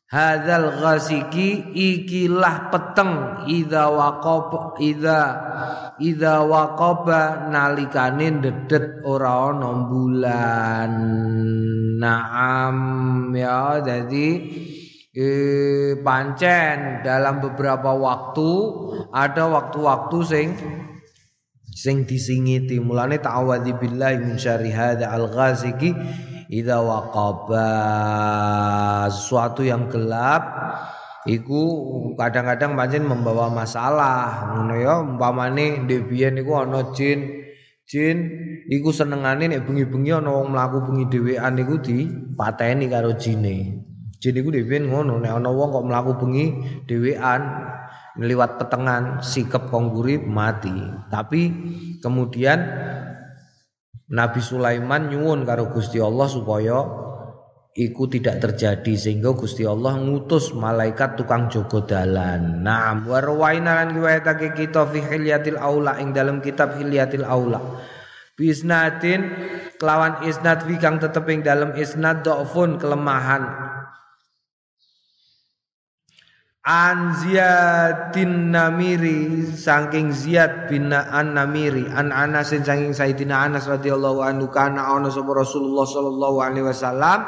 Hadzal 0.08 0.80
ghasiki 0.80 1.76
ikilah 1.76 2.72
peteng 2.72 3.44
idza 3.44 3.92
waqaba 3.92 4.80
idza 4.80 5.22
idza 6.00 6.48
waqaba 6.48 7.52
nalikane 7.52 8.40
dedet 8.40 9.04
ora 9.04 9.52
ana 9.52 9.84
bulan. 9.84 10.94
Naam 12.00 12.78
ya 13.36 13.84
jadi 13.84 14.28
eh, 15.14 15.94
pancen 16.02 17.06
dalam 17.06 17.38
beberapa 17.38 17.94
waktu 17.94 18.50
ada 19.14 19.46
waktu-waktu 19.46 20.18
sing 20.26 20.48
sing 21.70 22.06
disingiti. 22.06 22.82
Mulane 22.82 23.22
ta'awadzi 23.22 23.78
billahi 23.78 24.18
min 24.22 24.36
syarri 24.42 24.74
hadza 24.74 25.10
al-ghaziki 25.14 25.94
idza 26.50 26.82
waqaba 26.82 27.70
sesuatu 29.10 29.66
yang 29.66 29.90
gelap 29.90 30.44
iku 31.30 31.62
kadang-kadang 32.18 32.74
pancen 32.74 33.06
membawa 33.06 33.54
masalah. 33.54 34.54
Ngono 34.58 34.74
ya 34.82 34.94
umpamane 35.02 35.86
biyen 35.86 36.42
iku 36.42 36.66
ana 36.66 36.90
jin 36.94 37.46
jin 37.84 38.18
iku 38.72 38.90
senengane 38.90 39.46
nek 39.46 39.70
bengi-bengi 39.70 40.16
ana 40.16 40.32
wong 40.34 40.56
mlaku 40.56 40.90
bengi 40.90 41.06
dhewean 41.12 41.54
iku 41.60 41.78
dipateni 41.84 42.88
karo 42.88 43.14
jine 43.20 43.84
Jin 44.24 44.40
iku 44.40 44.56
dhewe 44.56 44.88
ngono 44.88 45.20
nek 45.20 45.36
ana 45.36 45.52
wong 45.52 45.76
kok 45.76 45.84
mlaku 45.84 46.12
bengi 46.24 46.46
dhewean 46.88 47.44
ngliwat 48.16 48.56
petengan 48.56 49.20
sikep 49.20 49.68
kongguri 49.68 50.16
mati. 50.16 50.72
Tapi 51.12 51.42
kemudian 52.00 52.64
Nabi 54.08 54.40
Sulaiman 54.40 55.12
nyuwun 55.12 55.44
karo 55.44 55.68
Gusti 55.76 56.00
Allah 56.00 56.32
supaya 56.32 56.88
iku 57.76 58.08
tidak 58.08 58.40
terjadi 58.40 58.96
sehingga 58.96 59.36
Gusti 59.36 59.68
Allah 59.68 60.00
ngutus 60.00 60.56
malaikat 60.56 61.20
tukang 61.20 61.52
jogo 61.52 61.84
dalan. 61.84 62.64
Naam 62.64 63.04
warwaina 63.12 63.76
lan 63.84 63.92
riwayatake 63.92 64.56
kita 64.56 64.88
fi 64.88 65.04
hilyatil 65.04 65.60
aula 65.60 66.00
ing 66.00 66.16
dalam 66.16 66.40
kitab 66.40 66.80
hilyatil 66.80 67.28
aula. 67.28 67.60
Bisnatin 68.40 69.36
kelawan 69.84 70.24
isnad 70.24 70.64
fi 70.64 70.80
kang 70.80 71.04
tetep 71.04 71.28
ing 71.28 71.44
dalam 71.44 71.76
isnad 71.76 72.24
dhafun 72.24 72.80
kelemahan 72.80 73.73
An 76.64 77.12
Namiri 78.56 79.52
saking 79.52 80.16
Ziyad 80.16 80.72
bin 80.72 80.96
An 80.96 81.36
Namiri. 81.36 81.92
An 81.92 82.16
Anas 82.16 82.56
saking 82.56 82.96
Sayyidina 82.96 83.52
Anas 83.52 83.68
radhiyallahu 83.68 84.24
anhu. 84.24 84.48
Kana 84.48 84.96
ana 84.96 85.12
sapa 85.12 85.44
Rasulullah 85.44 85.84
sallallahu 85.84 86.40
alaihi 86.40 86.64
wasallam 86.64 87.28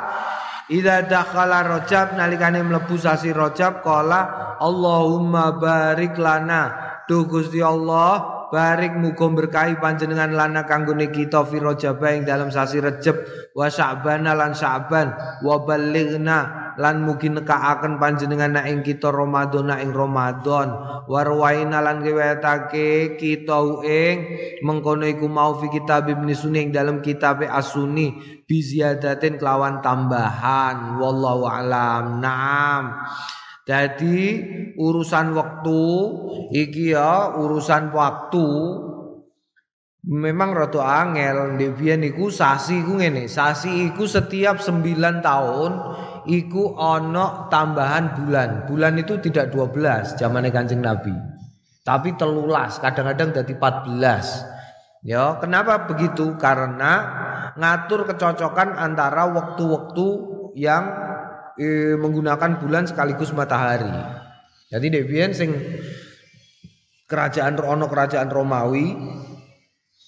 Ida 0.72 1.04
dakhala 1.04 1.68
Rajab 1.68 2.16
nalikane 2.16 2.64
mlebu 2.64 2.96
sasi 2.96 3.36
Rajab 3.36 3.84
qala 3.84 4.56
Allahumma 4.64 5.60
barik 5.60 6.16
lana. 6.16 7.04
Duh 7.04 7.28
Gusti 7.28 7.60
Allah 7.60 8.48
barik 8.56 8.96
muga 8.96 9.28
berkahi 9.28 9.84
panjenengan 9.84 10.32
lana 10.32 10.64
kanggone 10.64 11.12
kita 11.12 11.44
fi 11.44 11.60
Rajab 11.60 12.00
ing 12.08 12.24
dalam 12.24 12.48
sasi 12.56 12.80
Rejab 12.80 13.20
wa 13.52 13.68
Sya'ban 13.68 14.32
lan 14.32 14.56
Sya'ban 14.56 15.12
wa 15.44 15.60
balighna 15.68 16.65
lan 16.76 17.04
mugi 17.04 17.32
nekaaken 17.32 17.98
panjenengan 18.00 18.60
ing 18.68 18.84
kita 18.84 19.12
Ramadan 19.12 19.76
ing 19.80 19.92
Ramadan. 19.92 20.68
Warwaina 21.06 21.80
lan 21.80 22.04
riwayatake 22.04 23.20
kita 23.20 23.60
ing 23.86 24.16
mengkono 24.64 25.08
iku 25.08 25.28
mau 25.30 25.56
fi 25.60 25.72
kitab 25.72 26.08
Ibnu 26.10 26.32
Sunni 26.36 26.68
ing 26.68 26.72
dalam 26.76 27.00
kitab 27.00 27.44
As-Sunni 27.46 28.42
bi 28.44 28.58
ziyadatin 28.60 29.40
kelawan 29.40 29.80
tambahan. 29.80 31.00
Wallahu 31.00 31.44
alam. 31.48 32.20
Naam. 32.20 32.84
Jadi 33.66 34.46
urusan 34.78 35.34
waktu 35.34 35.82
iki 36.54 36.94
ya 36.94 37.34
urusan 37.34 37.90
waktu 37.90 38.46
memang 40.06 40.54
rada 40.54 40.82
angel 40.86 41.58
ndek 41.58 41.82
iku 42.14 42.30
sasi 42.30 42.86
iku 42.86 43.02
ngene. 43.02 43.26
Sasi 43.26 43.90
iku 43.90 44.06
setiap 44.06 44.62
9 44.62 44.86
tahun 45.26 45.72
iku 46.30 46.78
ana 46.78 47.50
tambahan 47.50 48.14
bulan. 48.22 48.70
Bulan 48.70 49.02
itu 49.02 49.18
tidak 49.18 49.50
12 49.50 50.18
zamane 50.18 50.54
Kanjeng 50.54 50.86
Nabi. 50.86 51.14
Tapi 51.86 52.18
telulas 52.18 52.82
kadang-kadang 52.82 53.30
jadi 53.34 53.54
14 53.58 55.06
ya 55.06 55.38
kenapa 55.38 55.86
begitu? 55.86 56.34
Karena 56.42 56.94
ngatur 57.54 58.10
kecocokan 58.10 58.74
antara 58.74 59.30
waktu-waktu 59.30 60.08
yang 60.58 60.84
e, 61.62 61.94
menggunakan 61.94 62.58
bulan 62.58 62.90
sekaligus 62.90 63.30
matahari. 63.38 63.94
Jadi 64.74 64.88
Devian 64.90 65.30
sing 65.30 65.54
kerajaan 67.06 67.54
ono 67.62 67.86
kerajaan 67.86 68.34
Romawi 68.34 68.98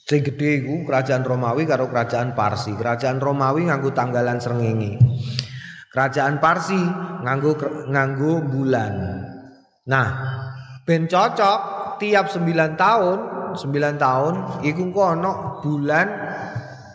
sing 0.08 0.24
gede 0.24 0.63
iku 0.63 0.88
kerajaan 0.88 1.28
Romawi 1.28 1.67
karo 1.67 1.91
kerajaan 1.91 2.32
Parsi. 2.32 2.72
Kerajaan 2.72 3.20
Romawi 3.20 3.67
nganggo 3.67 3.91
tanggalan 3.91 4.39
srengenge. 4.39 4.96
Kerajaan 5.91 6.39
Parsi 6.39 6.80
nganggo 7.28 7.60
nganggo 7.91 8.48
bulan. 8.48 8.93
Nah, 9.91 10.08
ben 10.88 11.12
cocok 11.12 11.60
tiap 12.00 12.32
9 12.32 12.80
tahun, 12.80 13.17
9 13.60 14.00
tahun 14.00 14.34
iku 14.63 14.84
ono 14.96 15.60
bulan 15.60 16.08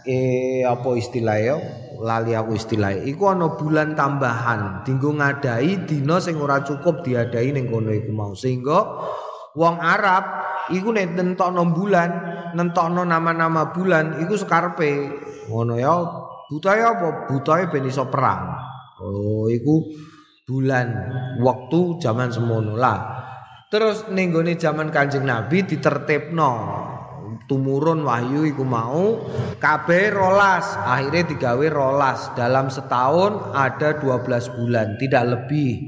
eh 0.03 0.67
apa 0.67 0.99
istilahnya 0.99 1.57
lali 2.03 2.35
aku 2.35 2.59
istilah 2.59 2.99
iku 3.07 3.31
ana 3.31 3.55
bulan 3.55 3.95
tambahan 3.95 4.83
dinggo 4.83 5.15
ngadai 5.15 5.87
dina 5.87 6.19
sing 6.19 6.43
ora 6.43 6.59
cukup 6.67 7.07
diadai 7.07 7.55
ning 7.55 7.71
kono 7.71 7.95
iku 7.95 8.11
mau 8.11 8.35
sehingga 8.35 8.83
wong 9.55 9.79
Arab 9.79 10.25
iku 10.73 10.89
nek 10.91 11.15
nentokno 11.15 11.63
bulan 11.73 12.11
nentokno 12.57 13.05
nama-nama 13.05 13.73
bulan 13.73 14.21
iku 14.25 14.37
sekarepe. 14.37 14.93
Ngono 15.49 15.75
ya 15.77 15.95
butahe 16.49 16.83
apa? 16.85 17.29
Butahe 17.29 17.69
ben 17.73 17.89
iso 17.89 18.07
perang. 18.09 18.57
Oh 19.03 19.49
iku 19.49 19.93
bulan 20.47 20.89
waktu 21.41 21.99
zaman 22.01 22.31
semono 22.31 22.77
lah. 22.77 23.25
Terus 23.73 24.13
ning 24.13 24.37
zaman 24.61 24.93
Kanjeng 24.93 25.25
Nabi 25.25 25.65
ditertibno. 25.65 26.53
Tumurun 27.49 28.05
wahyu 28.07 28.45
iku 28.45 28.63
mau 28.63 29.29
kabeh 29.57 30.13
rolas 30.13 30.77
akhirnya 30.85 31.33
digawe 31.33 31.67
rolas. 31.73 32.37
Dalam 32.37 32.69
setahun 32.69 33.57
ada 33.57 33.97
12 33.97 34.57
bulan 34.61 35.01
tidak 35.01 35.25
lebih. 35.27 35.81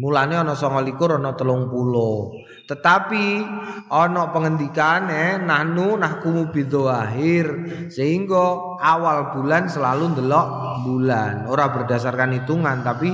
Mulane 0.00 0.40
ana 0.40 0.56
29 0.56 0.96
ana 1.20 1.36
30 1.36 2.49
tetapi 2.70 3.42
ana 3.90 4.30
pengendikan 4.30 5.10
eh 5.10 5.42
nahnu 5.42 5.98
nahkumu 5.98 6.54
bidzahir 6.54 7.50
sehingga 7.90 8.78
awal 8.78 9.34
bulan 9.34 9.66
selalu 9.66 10.14
ndelok 10.14 10.48
bulan. 10.86 11.50
Ora 11.50 11.74
berdasarkan 11.74 12.38
hitungan 12.38 12.86
tapi 12.86 13.10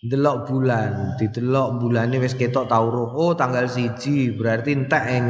delok 0.00 0.48
bulan. 0.48 1.20
Didelok 1.20 1.76
bulane 1.76 2.16
wis 2.16 2.32
ketok 2.40 2.72
tauruh 2.72 3.12
oh 3.12 3.36
tanggal 3.36 3.68
siji 3.68 4.32
berarti 4.32 4.72
entek 4.72 5.04
ing 5.12 5.24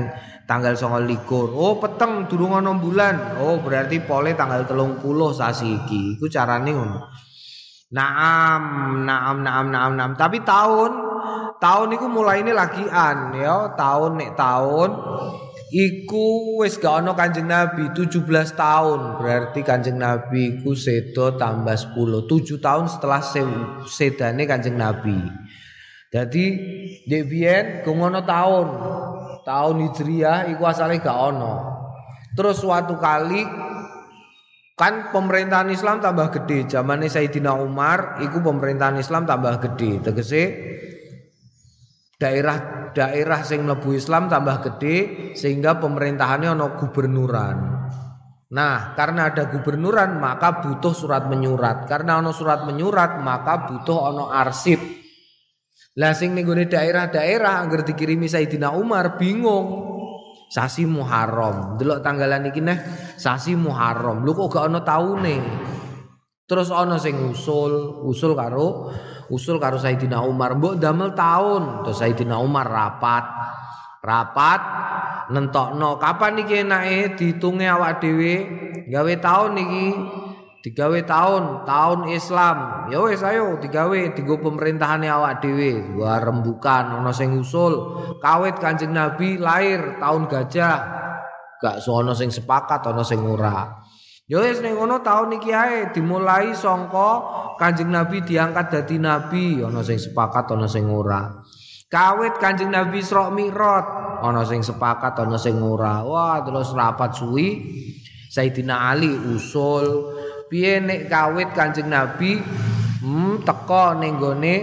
tanggal 0.47 0.79
songo 0.79 1.03
likur 1.03 1.51
oh 1.51 1.83
peteng 1.83 2.31
durung 2.31 2.55
ana 2.55 2.71
bulan. 2.79 3.43
Oh 3.43 3.59
berarti 3.59 3.99
pole 3.99 4.39
tanggal 4.39 4.63
telung 4.63 5.03
puluh 5.03 5.35
sasi 5.35 5.75
iki. 5.75 6.23
Iku 6.23 6.31
carane 6.31 6.71
ngono. 6.71 7.03
Naam 7.91 8.63
naam 9.03 9.43
naam 9.43 9.67
naam 9.75 9.93
naam. 9.99 10.15
Tapi 10.15 10.47
tahun 10.47 11.16
tahun 11.61 11.97
iku 11.97 12.07
mulai 12.09 12.45
ini 12.45 12.53
lagian 12.53 13.37
ya. 13.37 13.73
Tahun 13.77 14.11
nek 14.17 14.33
tahun 14.37 14.91
iku 15.73 16.57
wis 16.63 16.79
gak 16.79 17.03
ono 17.03 17.13
Kanjeng 17.13 17.51
Nabi 17.51 17.91
17 17.93 18.23
tahun. 18.55 19.01
Berarti 19.21 19.61
Kanjeng 19.67 19.99
Nabi 19.99 20.61
iku 20.61 20.73
sedo 20.79 21.35
tambah 21.35 21.75
10 21.75 22.27
7 22.29 22.63
tahun 22.63 22.85
setelah 22.87 23.21
sedane 23.85 24.43
Kanjeng 24.47 24.79
Nabi. 24.79 25.19
Jadi 26.13 26.45
dek 27.05 27.25
biyen 27.27 27.67
tahun. 28.25 28.67
Tahun 29.47 29.77
Hijriah 29.79 30.51
iku 30.51 30.67
asale 30.67 30.99
gak 30.99 31.15
ono. 31.15 31.55
Terus 32.35 32.59
suatu 32.59 32.99
kali 32.99 33.47
kan 34.77 35.09
pemerintahan 35.15 35.71
Islam 35.73 36.03
tambah 36.05 36.35
gede. 36.35 36.69
Zamannya 36.69 37.09
Sayyidina 37.09 37.55
Umar 37.57 38.21
iku 38.21 38.43
pemerintahan 38.43 38.99
Islam 39.01 39.25
tambah 39.25 39.57
gede. 39.63 40.05
Tegese 40.05 40.43
daerah 42.17 42.91
daerah 42.97 43.45
sing 43.45 43.69
mlebu 43.69 43.93
Islam 43.93 44.33
tambah 44.33 44.65
gede 44.65 44.97
sehingga 45.37 45.77
pemerintahannya 45.77 46.57
ono 46.57 46.67
gubernuran. 46.81 47.57
Nah, 48.47 48.97
karena 48.97 49.29
ada 49.29 49.53
gubernuran 49.53 50.17
maka 50.17 50.65
butuh 50.65 50.97
surat 50.97 51.29
menyurat. 51.29 51.85
Karena 51.85 52.23
ono 52.23 52.33
surat 52.33 52.65
menyurat 52.65 53.21
maka 53.21 53.69
butuh 53.69 54.15
ono 54.15 54.33
arsip. 54.33 54.81
Lah 55.97 56.13
sing 56.13 56.37
ning 56.37 56.45
daerah-daerah 56.45 57.65
agar 57.65 57.85
dikirimi 57.85 58.29
Sayyidina 58.29 58.73
Umar 58.73 59.21
bingung. 59.21 59.97
Sasi 60.47 60.87
Muharram. 60.87 61.75
Delok 61.75 62.07
tanggalan 62.07 62.49
iki 62.49 62.63
neh 62.63 62.79
sasi 63.19 63.59
Muharram. 63.59 64.23
Lho 64.23 64.31
kok 64.31 64.47
gak 64.57 64.71
ono 64.71 64.81
taune. 64.87 65.37
Terus 66.47 66.71
ono 66.71 67.03
sing 67.03 67.19
usul, 67.35 68.07
usul 68.07 68.39
karo 68.39 68.95
usul 69.33 69.57
karo 69.59 69.79
Sayyidina 69.81 70.23
Umar. 70.23 70.55
Mbok 70.59 70.79
damel 70.79 71.15
tahun 71.17 71.87
terus 71.87 71.99
Sayyidina 72.01 72.39
Umar 72.39 72.67
rapat. 72.67 73.25
Rapat 74.07 74.61
nentokno 75.35 75.99
kapan 75.99 76.43
iki 76.47 76.63
enake? 76.63 77.19
Ditunge 77.19 77.67
awak 77.67 77.99
dhewe. 77.99 78.35
Gawe 78.87 79.13
tahun 79.19 79.51
niki 79.59 79.87
digawe 80.67 80.99
tahun 81.07 81.63
tahun 81.63 82.11
Islam. 82.11 82.91
Ya 82.91 82.99
wis 82.99 83.23
ayo 83.23 83.59
digawe 83.63 84.15
digo 84.15 84.39
pemerintahane 84.43 85.07
awak 85.07 85.43
dhewe. 85.43 85.95
Wah 85.99 86.19
rembukan 86.19 87.03
ana 87.03 87.15
sing 87.15 87.39
usul. 87.39 88.03
Kawit 88.19 88.59
Kanjeng 88.59 88.91
Nabi 88.91 89.39
lahir 89.39 89.99
tahun 90.03 90.27
gajah. 90.27 90.79
Gak 91.63 91.79
sono 91.83 92.15
sing 92.15 92.35
sepakat 92.35 92.83
ana 92.83 93.07
sing 93.07 93.23
ora. 93.23 93.87
Ya 94.27 94.43
wis 94.43 94.59
ning 94.59 94.75
ngono 94.75 95.07
taun 95.07 95.39
iki 95.39 95.55
ae 95.55 95.95
dimulai 95.95 96.51
sangka 96.51 97.23
Kanjeng 97.57 97.89
Nabi 97.91 98.23
diangkat 98.23 98.73
dadi 98.73 98.97
nabi, 99.01 99.65
ana 99.65 99.81
sing 99.81 99.97
sepakat 99.97 100.53
ana 100.53 100.69
sing 100.69 100.87
ora. 100.89 101.43
Kawit 101.89 102.37
Kanjeng 102.37 102.71
Nabi 102.71 103.01
Isra 103.01 103.33
Mi'raj, 103.33 103.87
ana 104.21 104.45
sing 104.45 104.61
sepakat 104.61 105.17
ana 105.17 105.41
sing 105.41 105.59
ora. 105.59 106.05
Wah, 106.05 106.45
terus 106.45 106.77
rapat 106.77 107.17
suwi. 107.17 107.49
Sayyidina 108.27 108.93
Ali 108.93 109.17
usul 109.33 110.13
piye 110.53 110.83
nek 110.83 111.09
kawit 111.09 111.57
Kanjeng 111.57 111.89
Nabi? 111.89 112.37
Hmm, 113.01 113.41
teko 113.41 113.97
ning 113.97 114.19
gone 114.19 114.57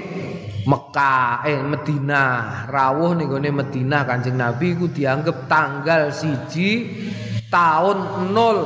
Mekah 0.64 1.44
eh 1.44 1.60
Medina 1.60 2.24
rawuh 2.72 3.16
ning 3.16 3.28
gone 3.28 3.52
Medina 3.52 4.08
Kanjeng 4.08 4.40
Nabi 4.40 4.76
iku 4.76 4.88
dianggap 4.88 5.48
tanggal 5.52 6.12
siji 6.12 6.88
tahun 7.52 8.32
nol 8.32 8.58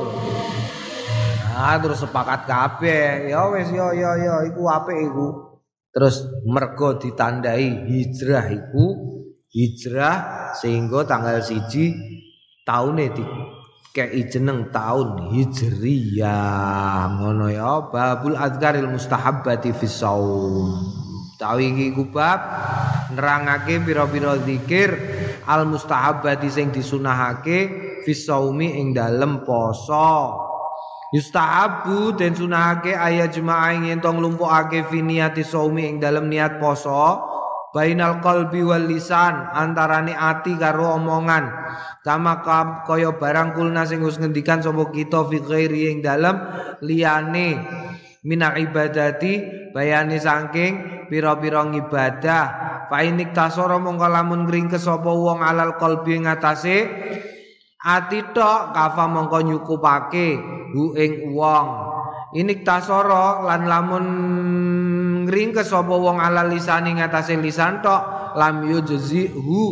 Ah 1.58 1.82
terus 1.82 1.98
sepakat 2.06 2.46
kabeh. 2.46 3.34
Ya 3.34 3.50
wis 3.50 3.66
ya 3.74 3.90
ya 3.90 4.14
ya 4.14 4.34
iku 4.46 4.70
apik 4.70 4.94
iku. 5.10 5.58
Terus 5.90 6.22
mergo 6.46 6.94
ditandai 7.02 7.90
hijrah 7.90 8.46
iku 8.46 8.84
hijrah 9.50 10.16
sehingga 10.54 11.02
tanggal 11.02 11.42
siji 11.42 11.98
taune 12.62 13.10
di 13.10 13.26
kei 13.90 14.30
jeneng 14.30 14.70
tahun 14.70 15.34
hijriyah 15.34 17.18
ngono 17.18 17.50
ya 17.50 17.90
babul 17.90 18.38
adzkaril 18.38 18.86
mustahabbati 18.86 19.74
fis 19.74 19.98
saum 19.98 20.76
tawi 21.40 21.74
iki 21.74 21.96
kubab 21.96 22.38
nerangake 23.16 23.82
pira-pira 23.82 24.38
zikir 24.44 24.94
al 25.48 25.66
mustahabbati 25.66 26.46
sing 26.46 26.70
disunahake 26.70 27.58
fis 28.04 28.28
saumi 28.28 28.78
ing 28.78 28.94
dalem 28.94 29.42
poso 29.42 30.47
Yustahabu 31.08 32.20
den 32.20 32.36
sunahake 32.36 32.92
ayat 32.92 33.32
jemaah 33.32 33.72
ing 33.72 33.88
ento 33.88 34.12
nglumpukake 34.12 34.84
fi 34.92 35.00
niati 35.00 35.40
saumi 35.40 35.88
ing 35.88 35.96
dalam 36.04 36.28
niat 36.28 36.60
poso 36.60 37.24
bainal 37.72 38.20
qalbi 38.20 38.60
wal 38.60 38.84
lisan 38.84 39.48
antarane 39.56 40.12
ati 40.12 40.60
karo 40.60 41.00
omongan. 41.00 41.48
Kama 42.04 42.44
kaya 42.84 43.16
barang 43.16 43.56
kulna 43.56 43.88
sing 43.88 44.04
wis 44.04 44.20
ngendikan 44.20 44.60
sapa 44.60 44.92
kita 44.92 45.24
fi 45.32 45.40
ghairi 45.40 45.96
ing 45.96 46.04
dalam 46.04 46.44
liyane 46.84 47.56
minal 48.28 48.60
ibadati 48.60 49.40
bayani 49.72 50.20
saking 50.20 51.08
pira-pira 51.08 51.64
ibadah 51.72 52.44
fa 52.92 53.00
inik 53.00 53.32
tasara 53.32 53.80
mongko 53.80 54.12
lamun 54.12 54.44
ngringkes 54.44 54.84
sapa 54.84 55.08
wong 55.08 55.40
alal 55.40 55.80
qalbi 55.80 56.20
ngatasé 56.20 56.76
ati 57.80 58.20
tok 58.36 58.76
kafa 58.76 59.04
mongko 59.08 59.38
nyukupake 59.40 60.57
hu 60.72 60.92
ing 60.96 61.32
wong. 61.32 61.66
Ini 62.28 62.60
tasoro 62.60 63.40
lan 63.48 63.64
lamun 63.64 64.04
ngringkes 65.24 65.72
sapa 65.72 65.96
wong 65.96 66.20
ala 66.20 66.44
lisani 66.44 67.00
ngatasé 67.00 67.40
lisan 67.40 67.80
tok 67.80 68.36
lam 68.36 68.68
yujzi 68.68 69.32
hu 69.32 69.62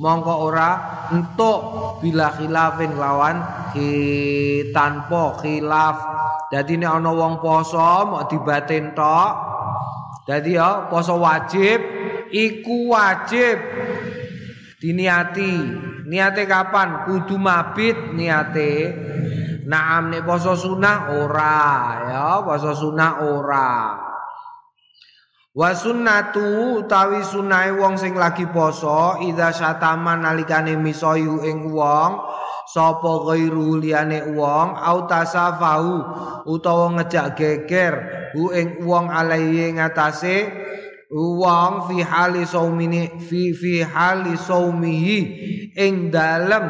mongko 0.00 0.34
ora 0.48 0.70
entuk 1.12 1.60
bila 2.00 2.32
khilafin 2.32 2.96
lawan 2.96 3.36
ki 3.76 3.90
tanpa 4.72 5.36
khilaf. 5.44 5.96
Dadi 6.48 6.80
nek 6.80 6.96
ana 7.00 7.10
wong 7.12 7.36
poso 7.36 8.08
mok 8.08 8.32
dibatin 8.32 8.96
tok. 8.96 9.32
Dadi 10.24 10.56
ya 10.56 10.88
poso 10.88 11.20
wajib 11.20 11.84
iku 12.32 12.96
wajib 12.96 13.60
diniati. 14.80 15.84
Niate 16.06 16.46
kapan? 16.46 17.02
Kudu 17.02 17.34
mabit 17.34 18.14
niate 18.14 18.94
naam 19.66 20.14
nek 20.14 20.22
poso 20.22 20.54
sunah 20.54 21.10
ora 21.18 21.58
ya 22.06 22.26
poso 22.46 22.72
sunah 22.72 23.12
ora. 23.26 23.70
Wa 25.56 25.72
sunnatu 25.72 26.84
utawi 26.84 27.24
sunahe 27.24 27.72
wong 27.72 27.96
sing 27.96 28.12
lagi 28.12 28.44
poso 28.52 29.16
idza 29.24 29.56
syatama 29.56 30.12
nalikane 30.12 30.76
misoyu 30.76 31.40
ing 31.48 31.72
wong 31.72 32.20
sapa 32.68 33.24
ghairu 33.24 33.80
liyane 33.80 34.36
wong 34.36 34.76
au 34.76 35.08
tasafahu 35.08 35.94
utawa 36.44 37.00
ngejak 37.00 37.40
geger 37.40 37.94
hu 38.36 38.52
ing 38.52 38.84
wong 38.84 39.08
alaihi 39.08 39.72
ngatasé 39.80 40.36
wong 41.10 41.86
fi 41.86 42.02
hali 42.02 42.42
saumini 42.42 43.20
fi 43.22 43.54
fi 43.54 43.82
hali 43.82 44.34
saumihi. 44.34 45.20
Ing 45.76 46.08
dalem 46.08 46.64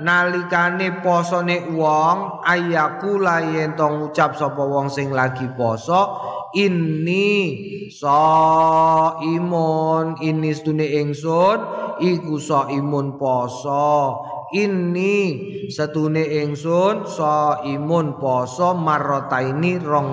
nalikane 0.00 1.02
posone 1.02 1.66
wong 1.74 2.40
ayakula 2.46 3.42
yen 3.42 3.74
to 3.74 3.86
ngucap 3.90 4.38
sapa 4.38 4.62
wong 4.62 4.86
sing 4.86 5.10
lagi 5.10 5.50
poso 5.58 6.22
ini 6.54 7.58
so 7.90 9.18
imun 9.18 10.20
ini 10.22 10.52
stune 10.54 10.86
ingsun 10.86 11.58
iku 11.98 12.36
so 12.38 12.70
imun 12.70 13.18
poso. 13.18 14.22
Ini 14.52 15.16
setune 15.72 16.20
ingsun 16.44 17.08
so 17.08 17.64
imun 17.64 18.20
poso 18.20 18.76
marrotaini 18.76 19.80
rong 19.80 20.10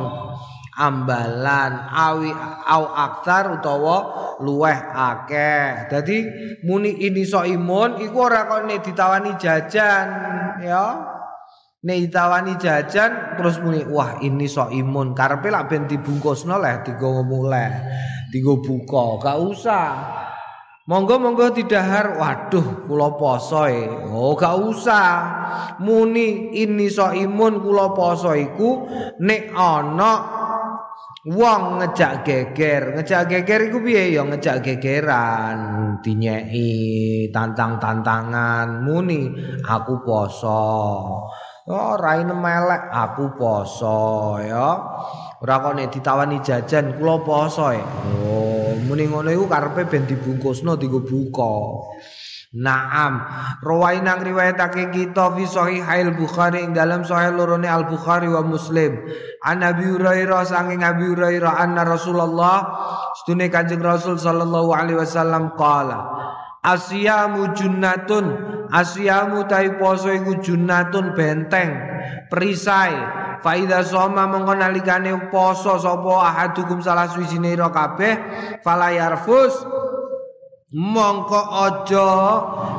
ambalan 0.79 1.91
awi 1.91 2.31
au 2.63 2.83
aktar 2.87 3.59
utawa 3.59 3.97
luweh 4.39 4.79
akeh. 4.95 5.91
Dadi 5.91 6.17
muni 6.63 6.95
ini 7.03 7.27
so 7.27 7.43
imun 7.43 7.99
iku 7.99 8.31
ora 8.31 8.47
kok 8.47 8.63
ditawani 8.65 9.35
jajan 9.35 10.07
ya. 10.63 10.85
Nek 11.79 11.97
ditawani 12.07 12.55
jajan 12.59 13.35
terus 13.35 13.59
muni 13.59 13.83
wah 13.87 14.19
ini 14.23 14.47
so 14.47 14.71
imun 14.71 15.11
karepe 15.11 15.51
lak 15.51 15.67
ben 15.67 15.87
dibungkusno 15.87 16.55
leh 16.59 16.87
digo 16.87 17.23
muleh. 17.27 17.71
Digo 18.29 18.61
buka, 18.61 19.17
gak 19.25 19.37
usah. 19.41 19.89
Monggo 20.89 21.21
monggo 21.21 21.53
didahar, 21.53 22.17
waduh 22.17 22.85
kula 22.89 23.13
poso 23.17 23.65
e. 23.69 23.89
Oh 24.09 24.33
gak 24.37 24.57
usah. 24.57 25.09
Muni 25.81 26.53
ini 26.57 26.89
so 26.89 27.09
imun 27.09 27.61
kula 27.61 27.93
poso 27.93 28.33
iku 28.33 28.89
nek 29.21 29.53
ana 29.53 30.38
Wong 31.29 31.77
ngejak 31.77 32.25
geger, 32.25 32.97
ngejak 32.97 33.29
geger 33.29 33.69
iku 33.69 33.85
piye 33.85 34.17
ya 34.17 34.25
ngejak 34.25 34.65
gegeran, 34.65 35.57
dinyeki 36.01 36.69
tantang-tantangan 37.29 38.81
muni 38.81 39.29
aku 39.61 40.01
poso. 40.01 40.65
Oh, 41.69 41.93
melek, 42.33 42.89
aku 42.89 43.37
poso 43.37 44.41
ya. 44.41 44.73
Ora 45.37 45.55
kok 45.61 45.77
nek 45.77 45.93
ditawani 45.93 46.41
jajan 46.41 46.97
kula 46.97 47.21
poso 47.21 47.77
ya. 47.77 47.85
Oh, 48.25 48.73
muni 48.89 49.05
ngono 49.05 49.29
iku 49.29 49.45
karepe 49.45 49.85
ben 49.85 50.09
dibungkusno 50.09 50.81
dienggo 50.81 51.05
buka. 51.05 51.53
Naam, 52.49 53.29
rawain 53.61 54.09
nang 54.09 54.25
riwayatake 54.25 54.89
kita 54.89 55.37
fi 55.37 55.45
sahihail 55.45 56.17
Bukhari 56.17 56.65
ing 56.65 56.73
dalam 56.73 57.05
sahih 57.05 57.29
lorone 57.29 57.69
Al 57.69 57.85
Bukhari 57.85 58.25
wa 58.25 58.41
Muslim. 58.41 59.05
An 59.45 59.61
Abi 59.61 59.85
Hurairah 59.85 60.49
saking 60.49 60.81
Abi 60.81 61.13
Hurairah 61.13 61.61
anna 61.61 61.85
Rasulullah 61.85 62.57
sedune 63.21 63.53
Kanjeng 63.53 63.85
Rasul 63.85 64.17
sallallahu 64.17 64.73
alaihi 64.73 64.97
wasallam 64.97 65.53
qala 65.61 66.09
Asyamu 66.65 67.53
junnatun 67.53 68.25
Asyamu 68.73 69.45
tai 69.45 69.77
poso 69.77 70.09
iku 70.09 70.41
junnatun 70.41 71.13
benteng 71.13 71.71
perisai 72.33 72.97
Faida 73.45 73.85
soma 73.87 74.27
mongko 74.27 74.59
nalikane 74.59 75.31
poso 75.31 75.79
sapa 75.79 76.33
ahadukum 76.33 76.83
salah 76.83 77.07
suwijine 77.07 77.55
ira 77.55 77.71
kabeh 77.71 78.13
fala 78.59 78.91
yarfus 78.91 79.55
mongko 80.69 81.41
aja 81.65 82.09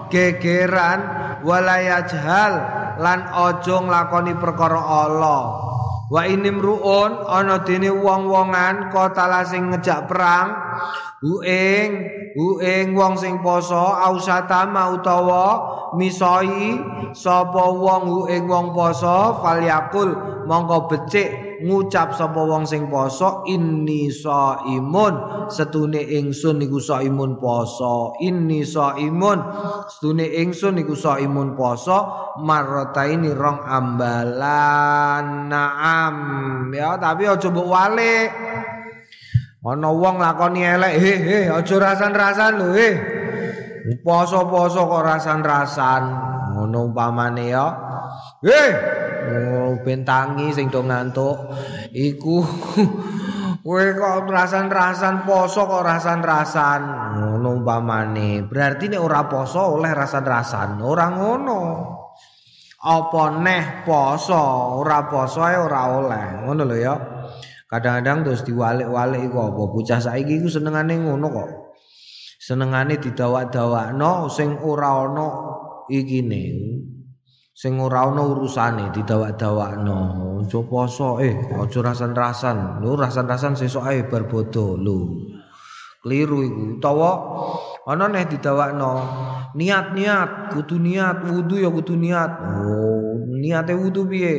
gegeran 0.07 1.01
walayajhal 1.43 2.53
lan 3.03 3.21
aja 3.27 3.77
nglakoni 3.83 4.35
perkara 4.39 4.79
Allah. 4.79 5.43
Wa 6.11 6.27
inimruun 6.27 7.23
ana 7.31 7.63
dene 7.63 7.91
wong-wongan 7.91 8.91
kota 8.91 9.31
sing 9.47 9.71
ngejak 9.71 10.11
perang 10.11 10.70
uing 11.25 11.91
uing 12.37 12.89
wong 12.97 13.15
sing 13.19 13.43
poso 13.45 13.77
ausatama 13.77 14.95
utawa 14.97 15.45
misoi 15.99 16.79
sapa 17.13 17.65
wong 17.71 18.25
uing 18.25 18.47
wong 18.47 18.73
poso 18.73 19.41
falyakul 19.43 20.15
mongko 20.47 20.89
becik 20.91 21.51
ngucap 21.61 22.17
sapa 22.17 22.41
wong 22.41 22.65
sing 22.65 22.89
poso 22.89 23.45
inni 23.45 24.09
saimun 24.09 25.47
setune 25.53 26.01
ingsun 26.01 26.57
niku 26.57 26.81
saimun 26.81 27.37
poso 27.37 28.17
inni 28.25 28.65
saimun 28.65 29.39
setune 29.93 30.25
ingsun 30.41 30.81
niku 30.81 30.97
saimun 30.97 31.53
poso 31.53 32.31
marrataini 32.41 33.37
rong 33.37 33.61
ambalan. 33.61 35.51
Naam 35.51 36.17
ya 36.73 36.97
tapi 36.97 37.29
aja 37.29 37.49
mbok 37.53 37.69
wale 37.69 38.15
ana 39.61 39.91
wong 39.93 40.17
lakoni 40.17 40.65
elek 40.65 40.95
he 40.97 41.13
he 41.21 41.39
aja 41.49 41.77
rasan-rasan 41.77 42.53
lho 42.57 42.69
he 42.73 42.91
poso-poso 44.01 44.89
kok 44.89 45.05
rasan-rasan 45.05 46.03
ngono 46.57 46.91
umpamane 46.91 47.45
ya 47.53 47.67
he 48.41 48.63
bentangi 49.85 50.51
sing 50.51 50.73
do 50.73 50.81
ngantuk 50.85 51.53
iku 51.93 52.41
kowe 53.65 53.85
kok 53.93 54.25
rasan-rasan 54.27 55.29
poso 55.29 55.69
kok 55.69 55.85
rasan-rasan 55.85 56.81
ngono 57.21 57.61
umpamane. 57.61 58.45
Berarti 58.49 58.89
nek 58.89 59.01
ora 59.01 59.29
poso 59.29 59.77
oleh 59.77 59.93
rasan-rasan, 59.93 60.81
ora 60.81 61.07
ngono. 61.13 61.61
Apa 62.81 63.25
neh 63.37 63.85
poso, 63.85 64.41
ora 64.81 65.05
poso 65.05 65.45
ae 65.45 65.57
ora 65.61 65.81
oleh. 66.01 66.25
Ngono 66.45 66.63
lho 66.65 66.77
ya. 66.77 66.95
Kadang-kadang 67.71 68.27
terus 68.27 68.43
diwalik-walik 68.43 69.31
iku 69.31 69.47
apa? 69.47 69.63
Bocah 69.71 70.03
saiki 70.03 70.43
iku 70.43 70.51
senengane 70.51 70.99
ngono 70.99 71.27
kok. 71.31 71.51
Senengane 72.43 72.99
didawak-dawakno 72.99 74.27
sing 74.27 74.59
ora 74.59 75.07
ana 75.07 75.29
ikine. 75.87 76.45
sing 77.55 77.77
ora 77.77 78.11
ana 78.11 78.27
urusane 78.27 78.91
didawak-dawakno. 78.91 79.99
Aja 80.43 80.61
poso 80.67 81.23
eh 81.23 81.37
aja 81.47 81.79
rasan-rasan. 81.79 82.83
Lho 82.83 82.99
rasan-rasan 82.99 83.55
sesuk 83.55 83.87
ae 83.87 84.03
bar 84.11 84.27
bodho 84.27 84.75
lho. 84.75 85.31
Kliru 86.03 86.43
iku. 86.43 86.63
Utawa 86.75 87.13
ana 87.87 88.11
neh 88.11 88.27
didawakno 88.27 88.93
niat-niat 89.55 90.59
kudu 90.59 90.75
niat 90.83 91.23
wudu 91.23 91.55
ya 91.63 91.71
kudu 91.71 91.95
niat. 91.95 92.33
Oh 92.67 93.31
niate 93.41 93.79
wudu 93.79 94.11
piye 94.11 94.35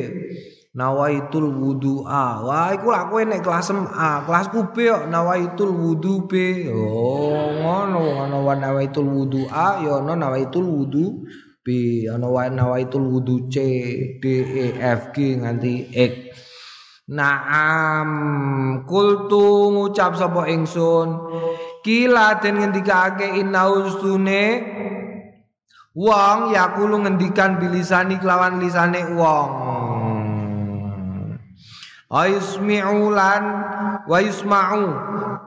nawaitul 0.72 1.52
wudu 1.52 2.04
a. 2.08 2.40
Wah 2.40 2.72
iku 2.72 2.88
lak 2.88 3.12
kowe 3.12 3.22
nek 3.24 3.44
kelas 3.44 3.68
A 3.92 4.24
kelasku 4.24 4.72
B 4.72 4.88
kok 4.88 5.08
nawaitul 5.12 5.72
wudu 5.72 6.24
B. 6.24 6.32
Oh 6.72 7.52
ngono 7.60 8.24
ana 8.24 8.40
nawaitul 8.56 9.04
wudu 9.04 9.44
A 9.52 9.84
ya 9.84 10.00
ana 10.00 10.16
nawaitul 10.16 10.64
wudu 10.64 11.28
B. 11.60 11.66
Wae 12.08 12.48
nawaitul 12.50 13.04
wudu 13.04 13.52
C 13.52 13.56
D 14.18 14.24
E 14.42 14.66
F 14.80 15.12
G 15.12 15.38
nganti 15.38 15.92
X. 15.92 16.12
Naam 17.12 18.08
kultu 18.88 19.68
ngucap 19.76 20.16
sapa 20.16 20.48
ingsun. 20.48 21.08
Kila 21.82 22.38
den 22.38 22.62
ngendikake 22.62 23.42
inaustune 23.42 24.42
wong 25.98 26.54
yakulu 26.54 27.02
ngendikan 27.02 27.58
bilisani 27.58 28.16
kelawan 28.22 28.62
lisane 28.62 29.02
wong 29.18 29.50
Ayusmi'u 32.12 33.08
lan 33.08 33.44
wa 34.04 34.18
yusma'u 34.20 34.84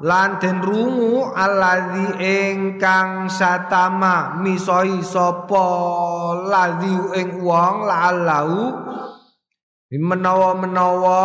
lan 0.01 0.41
den 0.41 0.65
rungu 0.65 1.29
alladzi 1.37 2.17
ingkang 2.17 3.29
satama 3.29 4.41
misoi 4.41 5.05
sapa 5.05 5.69
ladzi 6.49 7.21
ing 7.21 7.45
wong 7.45 7.85
la'allahu 7.85 8.81
menawa-menawa 9.93 11.21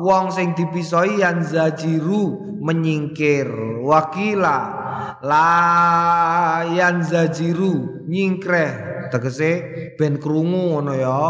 wong 0.00 0.32
sing 0.32 0.56
dipisoi 0.56 1.20
yang 1.20 1.44
zajiru 1.44 2.56
menyingkir. 2.64 3.52
Wakila 3.84 4.58
la 5.20 5.52
yang 6.72 7.04
zajiru 7.04 8.08
nyingkreh 8.08 8.91
tegese 9.12 9.50
ben 10.00 10.16
krungu 10.16 10.72
ngono 10.72 10.96
ya. 10.96 11.20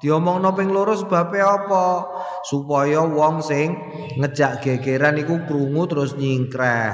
Diomongno 0.00 0.56
ping 0.56 0.72
loro 0.72 0.96
sebabe 0.96 1.42
apa? 1.42 1.86
Supaya 2.48 3.04
wong 3.04 3.44
sing 3.44 3.76
ngejak 4.16 4.64
gegeran 4.64 5.20
iku 5.20 5.44
krungu 5.44 5.84
terus 5.84 6.16
nyingkreh. 6.16 6.90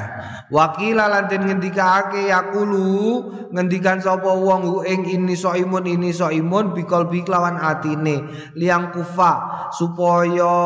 Wakila 0.50 1.06
lan 1.06 1.30
den 1.30 1.46
ngendikake 1.46 2.28
yakulu 2.28 3.22
ngendikan 3.54 4.02
sapa 4.02 4.34
wong 4.34 4.82
ing 4.82 5.06
ini 5.06 5.38
so 5.38 5.54
imun 5.54 5.86
ini 5.86 6.10
so 6.10 6.26
imun 6.32 6.74
bikol 6.74 7.06
biklawan 7.06 7.60
atine 7.60 8.26
liang 8.58 8.90
kufa 8.90 9.68
supaya 9.70 10.56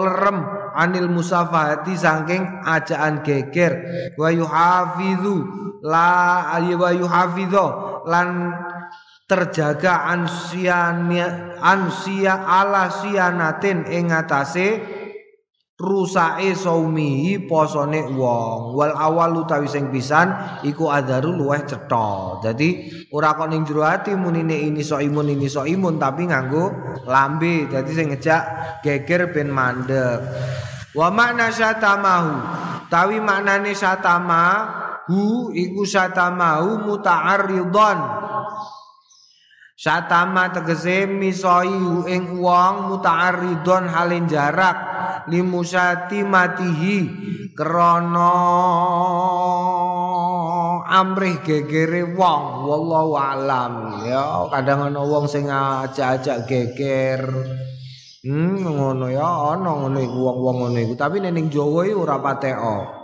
lerem 0.00 0.38
anil 0.72 1.12
musafahati 1.12 1.92
saking 1.92 2.42
ajaan 2.64 3.20
geger. 3.20 3.84
Wa 4.16 4.32
yuhafidhu 4.32 5.36
la 5.82 6.46
wa 6.56 6.90
yuhafidhu 6.94 7.66
lan 8.06 8.54
terjaga 9.32 10.04
ansia 10.12 10.92
ansia 11.56 12.34
ala 12.44 12.92
sianatin 12.92 13.88
ing 13.88 14.12
atase 14.12 15.00
rusake 15.80 16.52
saumihi 16.52 17.48
posone 17.48 18.12
wong. 18.12 18.76
Wal 18.76 18.92
awal 18.92 19.40
utawi 19.40 19.72
sing 19.72 19.88
pisan 19.88 20.60
iku 20.68 20.92
adaru 20.92 21.32
luweh 21.32 21.64
cetha. 21.64 22.44
Dadi 22.44 22.92
ora 23.16 23.32
kok 23.32 23.48
ning 23.48 23.64
jero 23.64 23.88
ati 23.88 24.12
munine 24.12 24.68
ini 24.68 24.84
so 24.84 25.00
imun 25.00 25.32
ini 25.32 25.48
so 25.48 25.64
imun 25.64 25.96
tapi 25.96 26.28
nganggo 26.28 26.68
lambe. 27.08 27.72
Dadi 27.72 27.90
sing 27.96 28.12
ngejak 28.12 28.42
geger 28.84 29.32
ben 29.32 29.48
mandek. 29.48 30.20
Wa 30.92 31.08
makna 31.08 31.48
syatamahu. 31.48 32.60
Tawi 32.92 33.24
maknane 33.24 33.72
syatama 33.72 34.44
hu 35.08 35.48
iku 35.56 35.82
syatamahu 35.88 36.84
muta'arridon 36.84 38.21
Satama 39.82 40.54
tegese 40.54 41.10
misoi 41.10 42.06
ing 42.06 42.38
wong 42.38 42.86
muta'arridon 42.86 43.90
halin 43.90 44.30
jarak 44.30 44.78
limusati 45.26 46.22
matihi 46.22 46.98
krana 47.50 48.30
amrih 50.86 51.42
gegere 51.42 52.14
wong. 52.14 52.62
Wallahu 52.62 53.18
alam. 53.18 54.06
Ya 54.06 54.46
kadang 54.54 54.86
ana 54.86 55.02
wong 55.02 55.26
sing 55.26 55.50
ajak-ajak 55.50 56.46
geger. 56.46 57.26
Hmm 58.22 58.62
ngono 58.62 59.10
ya 59.10 59.58
ana 59.58 59.82
iku 59.98 60.18
wong-wong 60.30 60.78
iku. 60.78 60.94
Tapi 60.94 61.18
ning 61.18 61.50
Jawa 61.50 61.90
ora 61.90 62.22
pateko 62.22 63.01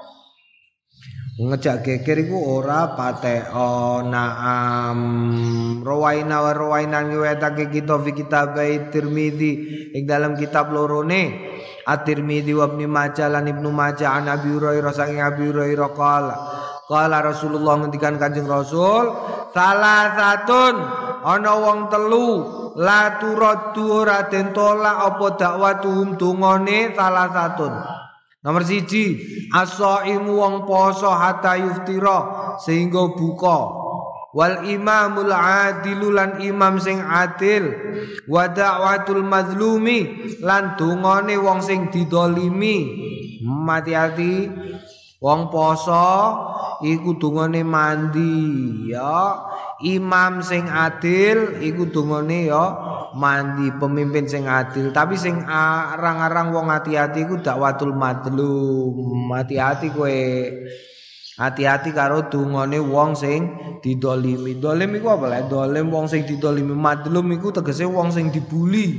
ngejak 1.39 1.87
geger 1.87 2.27
iku 2.27 2.59
ora 2.59 2.99
pate 2.99 3.47
naam 4.11 4.99
rawaina 5.87 6.43
wa 6.43 6.51
rawaina 6.51 7.07
ngwetake 7.07 7.71
kita 7.71 7.95
fi 8.03 8.11
kitab 8.11 8.59
Tirmizi 8.91 9.53
ing 9.95 10.03
dalam 10.03 10.35
kitab 10.35 10.75
lorone 10.75 11.55
At-Tirmizi 11.87 12.53
wa 12.59 12.67
Ibnu 12.67 12.91
Majah 12.91 13.31
lan 13.31 13.47
Ibnu 13.47 13.71
Majah 13.71 14.19
an 14.19 14.27
Abi 14.27 14.51
Hurairah 14.51 14.91
saking 14.91 15.23
Abi 15.23 15.47
Hurairah 15.55 15.91
qala 15.95 16.37
qala 16.91 17.23
Rasulullah 17.23 17.87
ngendikan 17.87 18.19
Kanjeng 18.19 18.51
Rasul 18.51 19.07
salah 19.55 20.19
satun 20.19 20.75
ana 21.23 21.55
wong 21.55 21.87
telu 21.87 22.29
la 22.83 23.15
turaddu 23.23 24.03
ora 24.03 24.27
den 24.27 24.51
tolak 24.51 25.07
apa 25.07 25.27
dakwatuhum 25.39 26.19
dungane 26.19 26.99
salah 26.99 27.31
satun 27.31 28.08
Nomor 28.39 28.63
siji 28.63 29.19
As-saimu 29.51 30.39
wong 30.39 30.63
poso 30.63 31.11
hatta 31.11 31.59
yuftira 31.59 32.19
sehingga 32.63 33.11
buka. 33.19 33.59
Wal 34.37 34.69
imamul 34.69 35.33
adilu 35.33 36.15
lan 36.15 36.39
imam 36.39 36.79
sing 36.79 37.03
adil. 37.03 37.73
Wa 38.31 38.47
da'watul 38.47 39.25
mazlumi 39.25 40.39
lan 40.45 40.79
dungane 40.79 41.35
wong 41.41 41.65
sing 41.65 41.91
didolimi. 41.91 43.07
Mati-hati 43.43 44.47
wong 45.19 45.51
poso 45.51 46.07
iku 46.83 47.19
dungane 47.19 47.63
mandi 47.67 48.35
ya. 48.93 49.45
Imam 49.79 50.43
sing 50.43 50.67
adil 50.67 51.63
iku 51.63 51.87
dungane 51.91 52.51
ya 52.51 52.65
mandi. 53.15 53.71
Pemimpin 53.79 54.27
sing 54.27 54.47
adil. 54.51 54.91
Tapi 54.91 55.15
sing 55.15 55.43
arang-arang 55.47 56.51
wong 56.55 56.71
hati-hati 56.71 57.27
iku 57.27 57.39
dakwatul 57.39 57.95
madlum. 57.95 59.31
Hati-hati 59.35 59.91
kowe. 59.95 60.21
Hati-hati 61.39 61.95
karo 61.95 62.27
dungane 62.27 62.83
wong 62.83 63.15
sing 63.15 63.41
didolimi. 63.79 64.59
Dolim 64.59 64.99
iku 64.99 65.15
apa 65.15 65.27
lah 65.31 65.43
dolim 65.47 65.91
wong 65.95 66.11
sing 66.11 66.27
didolimi. 66.27 66.75
Madlum 66.75 67.31
iku 67.35 67.55
tegese 67.55 67.87
wong 67.87 68.11
sing 68.11 68.35
dibuli 68.35 68.91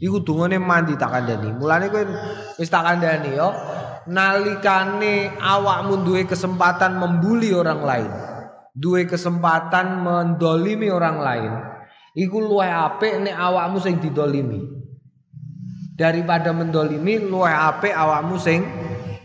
iku 0.00 0.24
dungane 0.24 0.56
mandi 0.56 0.96
tak 0.96 1.12
kandhani. 1.12 1.52
Mulane 1.56 1.92
kowe 1.92 2.04
wis 2.56 2.72
tak 2.72 2.88
kandhani 2.88 3.36
yo 3.36 3.52
nalikane 4.06 5.34
awakmu 5.38 6.06
duwe 6.06 6.26
kesempatan 6.26 6.98
membuli 6.98 7.50
orang 7.50 7.80
lain. 7.82 8.12
Duwe 8.76 9.04
kesempatan 9.08 10.02
mendolimi 10.06 10.88
orang 10.90 11.16
lain. 11.18 11.52
Iku 12.16 12.40
luwih 12.40 12.70
apik 12.70 13.20
nek 13.28 13.36
awakmu 13.36 13.76
sing 13.82 14.00
didolimi. 14.00 14.62
Daripada 15.96 16.52
mendolimi 16.52 17.20
luwih 17.20 17.52
apik 17.52 17.92
awakmu 17.92 18.36
sing 18.40 18.64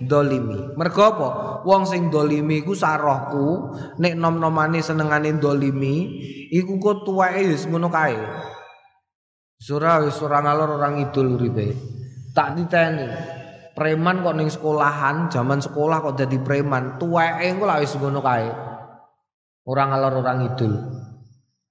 dolimi. 0.01 0.75
Mergo 0.75 1.01
apa? 1.03 1.29
Wong 1.61 1.85
sing 1.85 2.09
dolimi 2.09 2.65
iku 2.65 2.73
sarohku 2.73 3.77
nek 4.01 4.17
nom-nomane 4.17 4.81
senengane 4.81 5.37
dolimi 5.37 6.19
iku 6.49 6.81
kok 6.81 7.05
tuweke 7.05 7.53
wis 7.53 7.69
ngono 7.69 7.87
kae. 7.91 8.17
Surah 9.61 10.01
wis 10.01 10.17
ora 10.25 10.41
ngalor 10.41 10.81
orang 10.81 11.05
idul 11.05 11.37
uripe. 11.37 11.75
Tak 12.31 12.55
diteni 12.55 13.40
preman 13.73 14.23
kok 14.25 14.35
ning 14.35 14.49
sekolahan 14.51 15.31
zaman 15.31 15.59
sekolah 15.63 16.03
kok 16.03 16.17
jadi 16.19 16.37
preman 16.43 16.99
tuweke 16.99 17.47
engko 17.47 17.63
lak 17.67 17.81
wis 17.83 17.95
ngono 17.95 18.19
kae. 18.19 18.49
Orang 19.61 19.93
ngalor 19.93 20.25
orang 20.25 20.39
idul 20.51 20.73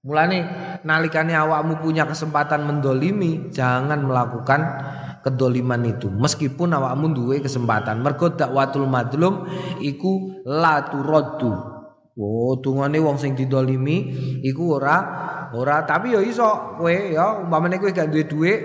mulane 0.01 0.49
nalikane 0.81 1.37
awakmu 1.37 1.77
punya 1.77 2.09
kesempatan 2.09 2.65
mendolimi 2.65 3.53
jangan 3.53 4.01
melakukan 4.01 4.61
kedoliman 5.21 5.85
itu. 5.85 6.09
Meskipun 6.09 6.73
awakmu 6.73 7.13
duwe 7.13 7.37
kesempatan. 7.37 8.01
Mergo 8.01 8.33
dakwatul 8.33 8.89
madlum 8.89 9.45
iku 9.77 10.41
la 10.45 10.89
turaddu. 10.89 11.53
Oh 12.17 12.59
tungane 12.59 12.99
wong 12.99 13.21
sing 13.21 13.37
didolimi 13.37 14.09
iku 14.41 14.81
ora 14.81 14.97
ora. 15.53 15.85
Tapi 15.85 16.17
ya 16.17 16.21
iso 16.25 16.77
kowe 16.81 16.91
ya 16.91 17.45
umpamane 17.45 17.77
kowe 17.77 17.93
gak 17.93 18.09
duwe 18.09 18.25
dhuwit 18.25 18.59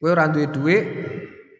kowe 0.00 0.08
ora 0.08 0.32
duwe 0.32 0.46
dhuwit 0.48 0.84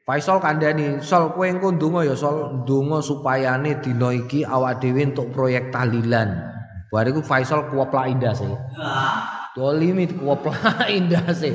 Faisal 0.07 0.39
kandhani, 0.39 1.03
"Sol 1.03 1.35
kowe 1.35 1.51
engko 1.51 1.75
ndonga 1.75 2.07
ya 2.07 2.15
Sol, 2.15 2.63
ndonga 2.63 3.03
supayane 3.03 3.83
dina 3.83 4.15
iki 4.15 4.47
awak 4.47 4.79
dhewe 4.79 5.03
entuk 5.03 5.35
proyek 5.35 5.75
tahlilan." 5.75 6.31
Bariku 6.95 7.19
Faisal 7.27 7.67
kuoplak 7.67 8.15
indah 8.15 8.31
sih. 8.31 8.55
Dolimi 9.59 10.07
kuoplak 10.07 10.87
indah 11.03 11.27
sih. 11.35 11.51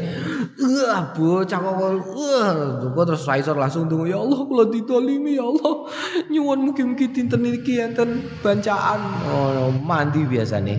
Wah, 0.59 1.15
bocah 1.15 1.59
kok 1.63 1.75
wah, 1.79 3.03
terus 3.07 3.23
Faisal 3.23 3.55
langsung 3.55 3.87
ndonga, 3.87 4.11
"Ya 4.11 4.19
Allah, 4.19 4.43
kula 4.43 4.67
ditolimi 4.67 5.39
ya 5.39 5.47
Allah. 5.47 5.87
Nyuwun 6.27 6.59
mugi-mugi 6.67 7.07
dinten 7.07 7.47
iki 7.47 7.79
enten 7.79 8.19
bancaan." 8.43 8.99
Oh, 9.31 9.71
mandi 9.79 10.27
biasane. 10.27 10.75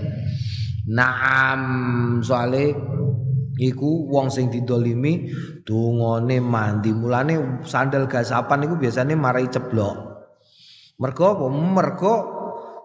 Naam, 0.93 1.63
soalnya 2.21 2.77
iku 3.57 4.13
wong 4.13 4.29
sing 4.29 4.53
didolimi 4.53 5.33
dungane 5.63 6.39
mandi. 6.43 6.91
Mulane 6.91 7.65
sandal 7.67 8.07
gasapan 8.07 8.67
iku 8.67 8.75
biasane 8.79 9.15
marai 9.15 9.49
ceblok. 9.49 9.97
Mergo 10.99 11.25
apa? 11.35 11.47
Mergo 11.51 12.15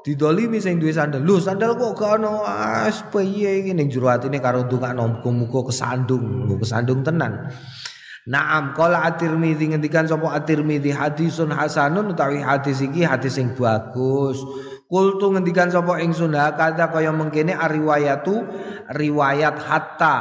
didolimi 0.02 0.58
sing 0.62 0.80
duwe 0.82 0.94
sandal. 0.94 1.22
Lho 1.22 1.38
sandal 1.42 1.78
kok 1.78 1.98
gak 1.98 2.22
ono? 2.22 2.42
As 2.48 3.04
piye 3.12 3.66
iki 3.66 3.74
ning 3.76 3.92
jero 3.92 4.10
atine 4.10 4.40
karo 4.40 4.66
ndongakno. 4.66 5.22
Muga-muga 5.22 5.70
kesandung. 5.70 6.48
Kesandung 6.58 7.02
tenan. 7.06 7.52
Naam 8.28 8.76
qala 8.76 9.08
at-Tirmizi 9.08 9.72
ngendikan 9.72 10.04
sapa 10.04 10.36
at-Tirmizi 10.36 10.92
hadisun 10.92 11.48
hasanun 11.48 12.12
utawi 12.12 12.44
hadis 12.44 12.84
iki 12.84 13.08
hadis 13.08 13.40
sing 13.40 13.56
bagus. 13.56 14.44
Kultu 14.88 15.32
ngendikan 15.32 15.72
sapa 15.72 16.00
ingsun 16.04 16.36
kada 16.36 16.92
kaya 16.92 17.12
mengkene 17.12 17.56
riwayatu 17.56 18.44
riwayat 18.92 19.56
hatta 19.63 20.16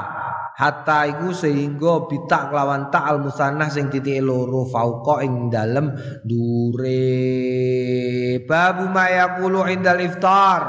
hatta 0.57 1.05
iku 1.05 1.37
sehingga 1.37 2.09
bitak 2.09 2.49
kelawan 2.49 2.89
tak 2.89 3.05
al 3.05 3.21
musannah 3.21 3.69
sing 3.69 3.93
titik 3.93 4.25
loro 4.25 4.65
fauqa 4.65 5.21
ing 5.21 5.53
dalem 5.53 5.93
dure 6.25 7.37
babu 8.49 8.89
mayaqulu 8.89 9.69
indal 9.69 10.01
iftar. 10.01 10.61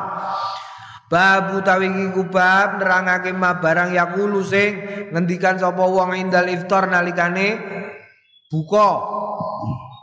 Babu 1.07 1.63
tawi 1.63 1.87
iki 1.87 2.23
bab 2.27 2.83
nerangake 2.83 3.31
ma 3.31 3.55
barang 3.63 3.95
yakulu 3.95 4.43
sing 4.43 4.75
ngendikan 5.15 5.55
sapa 5.55 5.87
wong 5.87 6.11
indal 6.19 6.51
iftar 6.51 6.91
nalikane 6.91 7.55
buka. 8.51 8.89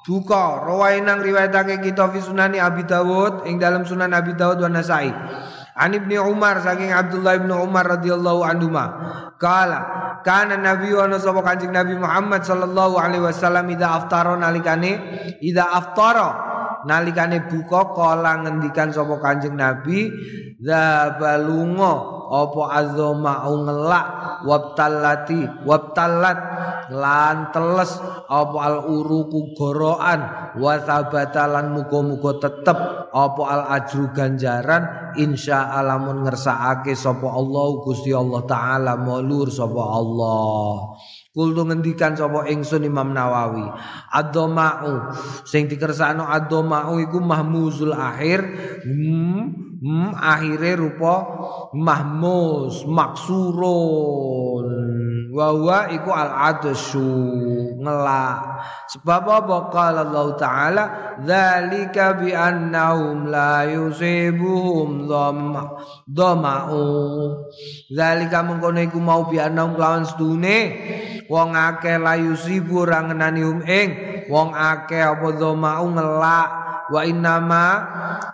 Buka. 0.05 0.65
Rawainang 0.65 1.21
riwayatake 1.21 1.85
kita 1.85 2.09
fi 2.09 2.25
sunani 2.25 2.57
Abi 2.61 2.89
Dawud 2.89 3.45
ing 3.49 3.61
dalam 3.61 3.85
sunan 3.85 4.17
Abi 4.17 4.33
Dawud 4.33 4.65
wa 4.65 4.69
Nasai 4.69 5.13
An 5.75 5.91
Ibnu 5.91 6.23
Umar 6.23 6.63
saking 6.63 6.95
Abdullah 6.95 7.35
bin 7.43 7.51
Umar 7.51 7.99
radhiyallahu 7.99 8.47
anhu 8.47 8.71
kala 9.43 9.81
kana 10.23 10.55
nabi 10.55 10.95
wa 10.95 11.11
sapa 11.19 11.43
kanjeng 11.43 11.75
Nabi 11.75 11.99
Muhammad 11.99 12.47
sallallahu 12.47 12.95
alaihi 12.95 13.27
wasallam 13.27 13.67
ida 13.75 13.91
aftara 13.99 14.39
nalikane 14.39 15.03
ida 15.43 15.67
aftara 15.67 16.31
nalikane 16.87 17.51
buka 17.51 17.91
kala 17.91 18.47
ngendikan 18.47 18.95
sapa 18.95 19.19
kanjeng 19.19 19.59
Nabi. 19.59 20.15
Zabalunga 20.65 21.93
apa 22.33 22.63
azoma 22.81 23.45
ngelak 23.45 24.07
wabtalati 24.49 25.67
wabtalat 25.69 26.39
lan 26.93 27.55
teles 27.55 27.97
apa 28.29 28.59
al 28.61 28.85
uruku 28.91 29.57
goroan 29.57 30.21
wa 30.59 30.75
sabatalan 30.77 31.73
muga-muga 31.73 32.43
tetep 32.43 32.79
apa 33.09 33.43
al 33.49 33.63
ajru 33.81 34.13
ganjaran 34.13 35.15
insya 35.17 35.73
alamun 35.73 36.27
ngersakake 36.27 36.93
sapa 36.93 37.25
Allah 37.31 37.67
Gusti 37.81 38.11
Allah 38.13 38.43
taala 38.45 38.97
maulur 38.99 39.49
sapa 39.49 39.83
Allah. 39.83 40.97
Kultu 41.35 41.67
ngendikan 41.67 42.15
sapa 42.15 42.47
ingsun 42.47 42.87
Imam 42.87 43.11
Nawawi 43.11 43.67
Adoma'u 44.15 45.11
sing 45.43 45.67
dikersakno 45.67 46.31
adoma'u 46.31 47.03
iku 47.03 47.19
mahmuzul 47.19 47.91
akhir 47.91 48.39
hmm, 48.87 49.43
hmm, 49.83 50.15
akhire 50.15 50.79
rupa 50.79 51.27
mahmus 51.75 52.87
maksurun 52.87 54.67
wa 55.35 55.51
huwa 55.51 55.91
iku 55.91 56.15
al 56.15 56.31
adsu 56.55 57.03
ngelak. 57.83 58.63
Sebab 58.95 59.25
apa? 59.27 59.57
Qala 59.75 60.07
Allah 60.07 60.27
taala 60.39 60.85
dzalika 61.19 62.15
bi 62.23 62.31
annahum 62.31 63.27
la 63.27 63.67
yusibuhum 63.67 65.11
dhama'u 66.07 66.87
dzalika 67.91 68.47
mengkono 68.47 68.79
iku 68.79 69.03
mau 69.03 69.27
bi 69.27 69.43
annahum 69.43 69.75
lawan 69.75 70.07
sedune 70.07 70.59
wong 71.27 71.59
akeh 71.59 71.99
la 71.99 72.15
yusibu 72.15 72.87
ora 72.87 73.03
ngenani 73.03 73.43
hum 73.43 73.59
ing 73.67 73.89
wong 74.31 74.55
akeh 74.55 75.03
apa 75.03 75.35
dhama'u 75.35 75.87
ngelak. 75.99 76.51
Wa 76.85 77.01
innama 77.01 77.65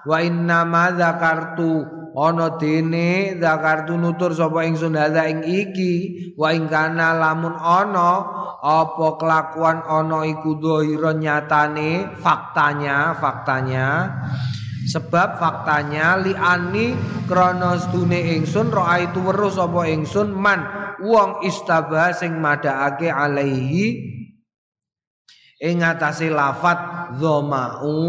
wa 0.02 0.18
innama 0.18 0.90
zakartu 0.98 1.99
ana 2.16 2.58
dene 2.58 3.38
zakartu 3.38 3.94
nutur 3.94 4.34
sapa 4.34 4.66
ingsun 4.66 4.98
hadza 4.98 5.26
ing 5.30 5.46
iki? 5.46 5.94
Wa 6.34 6.54
ing 6.54 6.66
kana 6.66 7.14
lamun 7.14 7.54
ana 7.54 8.10
apa 8.60 9.16
kelakuan 9.16 9.82
ana 9.86 10.26
iku 10.26 10.58
dhahira 10.58 11.14
nyatane? 11.14 12.18
Faktanya 12.18 13.14
faktanya. 13.18 14.18
Sebab 14.90 15.38
faktanya 15.38 16.18
liani 16.18 16.98
krana 17.30 17.78
stune 17.78 18.38
ingsun 18.38 18.74
roa 18.74 18.98
itu 18.98 19.22
weruh 19.22 19.52
sapa 19.52 19.86
ingsun 19.86 20.34
man 20.34 20.66
wong 20.98 21.46
istabah 21.46 22.10
sing 22.10 22.42
madhaake 22.42 23.06
alaihi 23.06 24.18
ing 25.60 25.84
atase 25.84 26.32
lafat 26.32 27.12
dhama'u 27.20 28.00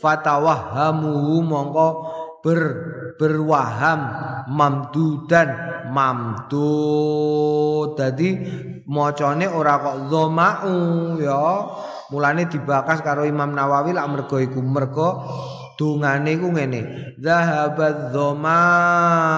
fatawahhamu 0.00 1.44
mongko 1.44 1.88
ber 2.40 2.60
berwaham 3.20 4.00
mamdudan 4.48 5.52
mamdud 5.92 8.00
dadi 8.00 8.32
macane 8.88 9.44
ora 9.44 9.76
kok 9.76 9.96
dhama'u 10.08 10.76
ya. 11.20 11.44
Mulane 12.10 12.48
dibakas 12.48 13.04
karo 13.04 13.28
Imam 13.28 13.52
Nawawi 13.52 13.92
lak 13.92 14.08
mergo 14.08 14.40
iku. 14.40 14.64
Mergo 14.64 15.08
dungane 15.80 16.36
iku 16.36 16.52
ngene 16.52 17.16
zahabat 17.16 18.12
dhama'u 18.12 19.32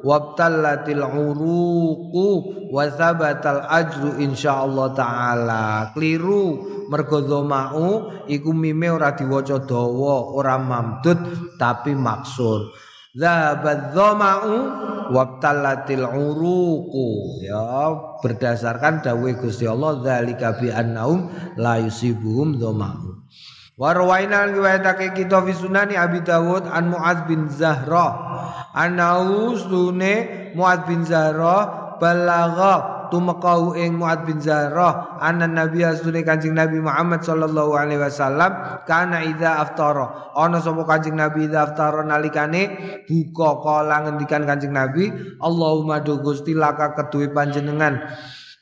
wabtallatil 0.00 1.04
uruqu 1.04 2.28
wa 2.72 2.88
thabatal 2.88 3.60
ajru 3.68 4.16
insyaallah 4.24 4.96
taala. 4.96 5.92
Kliru 5.92 6.64
mergo 6.88 7.20
dhama'u 7.20 8.24
iku 8.32 8.56
mime 8.56 8.88
ora 8.88 9.12
diwaca 9.12 9.60
dawa 9.68 10.32
ora 10.32 10.56
mamdud 10.56 11.20
tapi 11.60 11.92
maksur 11.92 12.72
zahabat 13.12 13.92
dhama'u 13.92 14.56
wabtallatil 15.12 16.08
uruqu. 16.08 17.08
Ya 17.44 17.92
berdasarkan 18.24 19.04
dawuh 19.04 19.36
Gusti 19.36 19.68
Allah 19.68 20.00
zalika 20.00 20.56
bi 20.56 20.72
annahum 20.72 21.28
la 21.60 21.76
yusibuhum 21.84 22.56
dhama'u 22.56 23.20
Warwaina 23.72 24.52
riwayatake 24.52 25.16
kita 25.16 25.40
fi 25.48 25.56
sunani 25.56 25.96
Abi 25.96 26.20
Dawud 26.20 26.68
an 26.68 26.92
Muaz 26.92 27.24
bin 27.24 27.48
Zahra. 27.48 28.12
Anau 28.76 29.56
sune 29.56 30.52
Muaz 30.52 30.84
bin 30.84 31.08
Zahra 31.08 31.96
balagha 31.96 33.08
tumekau 33.08 33.72
ing 33.72 33.96
Muaz 33.96 34.28
bin 34.28 34.44
Zahra. 34.44 35.16
Anna 35.16 35.48
Nabi 35.48 35.88
asune 35.88 36.20
Kanjeng 36.20 36.52
Nabi 36.52 36.84
Muhammad 36.84 37.24
sallallahu 37.24 37.72
alaihi 37.72 37.96
wasallam 37.96 38.84
kana 38.84 39.24
idza 39.24 39.64
aftara. 39.64 40.36
Ana 40.36 40.60
sapa 40.60 40.84
Kanjeng 40.84 41.16
Nabi 41.16 41.48
idza 41.48 41.72
aftara 41.72 42.04
nalikane 42.04 42.76
buka 43.08 43.56
kala 43.64 44.04
ngendikan 44.04 44.44
Kanjeng 44.44 44.76
Nabi 44.76 45.08
Allahumma 45.40 46.04
do 46.04 46.20
Gusti 46.20 46.52
laka 46.52 46.92
keduwe 46.92 47.32
panjenengan 47.32 48.04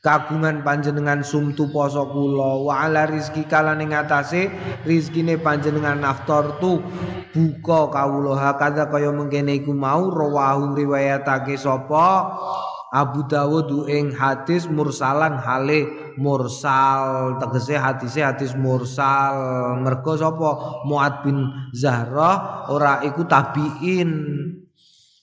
kagungan 0.01 0.65
panjenengan 0.65 1.21
sumtu 1.21 1.69
poso 1.69 2.09
kula. 2.09 2.65
Wa 2.65 2.89
ala 2.89 3.09
rizki 3.09 3.45
kala 3.45 3.77
ning 3.77 3.93
atase 3.93 4.49
rizkine 4.89 5.37
panjenengan 5.37 6.01
naftar 6.01 6.57
tu 6.61 6.81
buka 7.37 7.93
kawula. 7.93 8.37
Hakadha 8.37 8.89
kaya 8.89 9.13
mengkene 9.13 9.61
iku 9.61 9.77
mau 9.77 10.09
rawahu 10.09 10.77
riwayatake 10.77 11.57
sapa? 11.61 12.33
Abu 12.91 13.23
Dawud 13.23 13.87
ing 13.87 14.11
hadis 14.11 14.67
mursalan 14.67 15.39
hale 15.39 15.87
mursal. 16.19 17.39
Tegese 17.39 17.79
hadise 17.79 18.19
hadis 18.19 18.59
mursal. 18.59 19.79
Mergo 19.79 20.19
sapa? 20.19 20.83
Muad 20.91 21.23
bin 21.23 21.39
Zahra 21.71 22.67
ora 22.67 22.99
iku 23.07 23.23
tabiin 23.31 24.11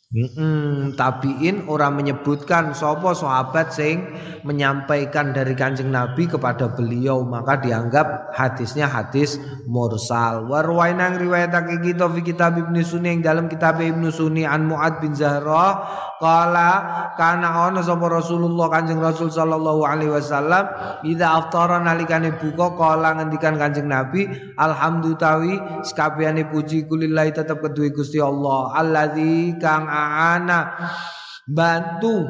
Mm 0.07 0.95
tabiin 0.95 1.67
orang 1.67 1.99
menyebutkan 1.99 2.71
sopo 2.71 3.11
sahabat 3.11 3.75
sing 3.75 4.07
menyampaikan 4.47 5.35
dari 5.35 5.51
kanjeng 5.51 5.91
Nabi 5.91 6.31
kepada 6.31 6.71
beliau 6.71 7.27
maka 7.27 7.59
dianggap 7.59 8.31
hadisnya 8.31 8.87
hadis 8.87 9.35
mursal. 9.67 10.47
Warwainang 10.47 11.19
riwayatake 11.19 11.83
kita 11.83 12.07
fi 12.07 12.23
kitab 12.23 12.55
Ibnu 12.55 12.79
Sunni 12.87 13.19
yang 13.19 13.19
dalam 13.19 13.51
kitab 13.51 13.83
Ibnu 13.83 14.07
Sunni 14.07 14.47
an 14.47 14.71
Muad 14.71 15.03
bin 15.03 15.11
Zahra 15.11 15.83
kala 16.23 16.71
kana 17.19 17.67
ana 17.67 17.83
sapa 17.83 18.07
Rasulullah 18.07 18.71
Kanjeng 18.73 19.03
Rasul 19.03 19.27
sallallahu 19.27 19.85
alaihi 19.85 20.15
wasallam 20.15 20.71
idza 21.05 21.35
aftara 21.35 21.83
nalikane 21.83 22.31
buka 22.31 22.73
kala 22.79 23.21
ngendikan 23.21 23.59
Kanjeng 23.59 23.91
Nabi 23.91 24.25
alhamdulillah 24.55 25.83
sekabehane 25.83 26.47
puji 26.49 26.89
kulillahi 26.89 27.35
tetep 27.35 27.59
kedue 27.61 27.91
Gusti 27.93 28.23
Allah 28.23 28.71
allazi 28.71 29.51
kang 29.61 29.96
aana 29.97 30.59
bantu. 31.47 32.27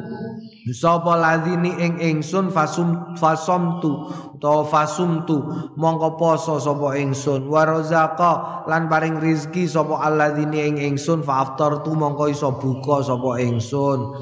Sapa 0.70 1.18
lazini 1.18 1.74
ing 1.74 1.98
ingsun 1.98 2.54
fasum 2.54 3.18
fasomtu. 3.18 4.06
Utawa 4.38 4.62
fasumtu. 4.70 5.42
Mongko 5.74 6.14
poso 6.14 6.62
sapa 6.62 6.94
ingsun. 6.94 7.50
Warazaqa 7.50 8.64
lan 8.70 8.86
paring 8.86 9.18
rizki 9.18 9.66
sapa 9.66 9.98
alladzini 10.06 10.70
ing 10.70 10.76
ingsun. 10.78 11.26
Fa 11.26 11.42
aftartu 11.42 11.98
mongko 11.98 12.30
iso 12.30 12.54
buka 12.54 13.02
sapa 13.02 13.42
ingsun. 13.42 14.14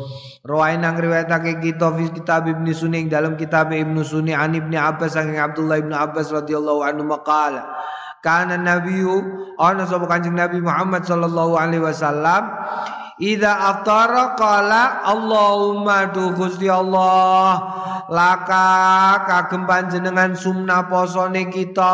Rawain 0.46 0.80
nang 0.80 0.96
riwayatake 0.96 1.58
kita 1.60 1.90
fi 1.92 2.08
kitab 2.14 2.46
Ibnu 2.48 2.70
Sunni. 2.72 3.04
Dalam 3.10 3.34
kitab 3.36 3.74
Ibnu 3.74 4.00
Sunni. 4.06 4.32
An 4.32 4.54
Ibnu 4.54 4.78
Abbas 4.78 5.18
saking 5.18 5.36
Abdullah 5.36 5.82
Ibnu 5.82 5.92
Abbas 5.92 6.32
radhiyallahu 6.32 6.80
anhu 6.86 7.04
maqala. 7.04 7.66
Kana 8.22 8.54
nabiyyu. 8.56 9.44
Ana 9.58 9.84
sapa 9.84 10.06
kanjeng 10.08 10.38
Nabi 10.38 10.62
Muhammad 10.62 11.04
sallallahu 11.04 11.58
alaihi 11.58 11.82
wasallam 11.84 12.44
Ida 13.16 13.72
aftara 13.72 14.36
qala 14.36 15.00
Allahumma 15.00 16.12
tu 16.12 16.36
Gusti 16.36 16.68
Allah 16.68 17.64
laka 18.12 18.68
kagem 19.24 19.64
panjenengan 19.64 20.36
sumna 20.36 20.84
posone 20.84 21.48
kita 21.48 21.92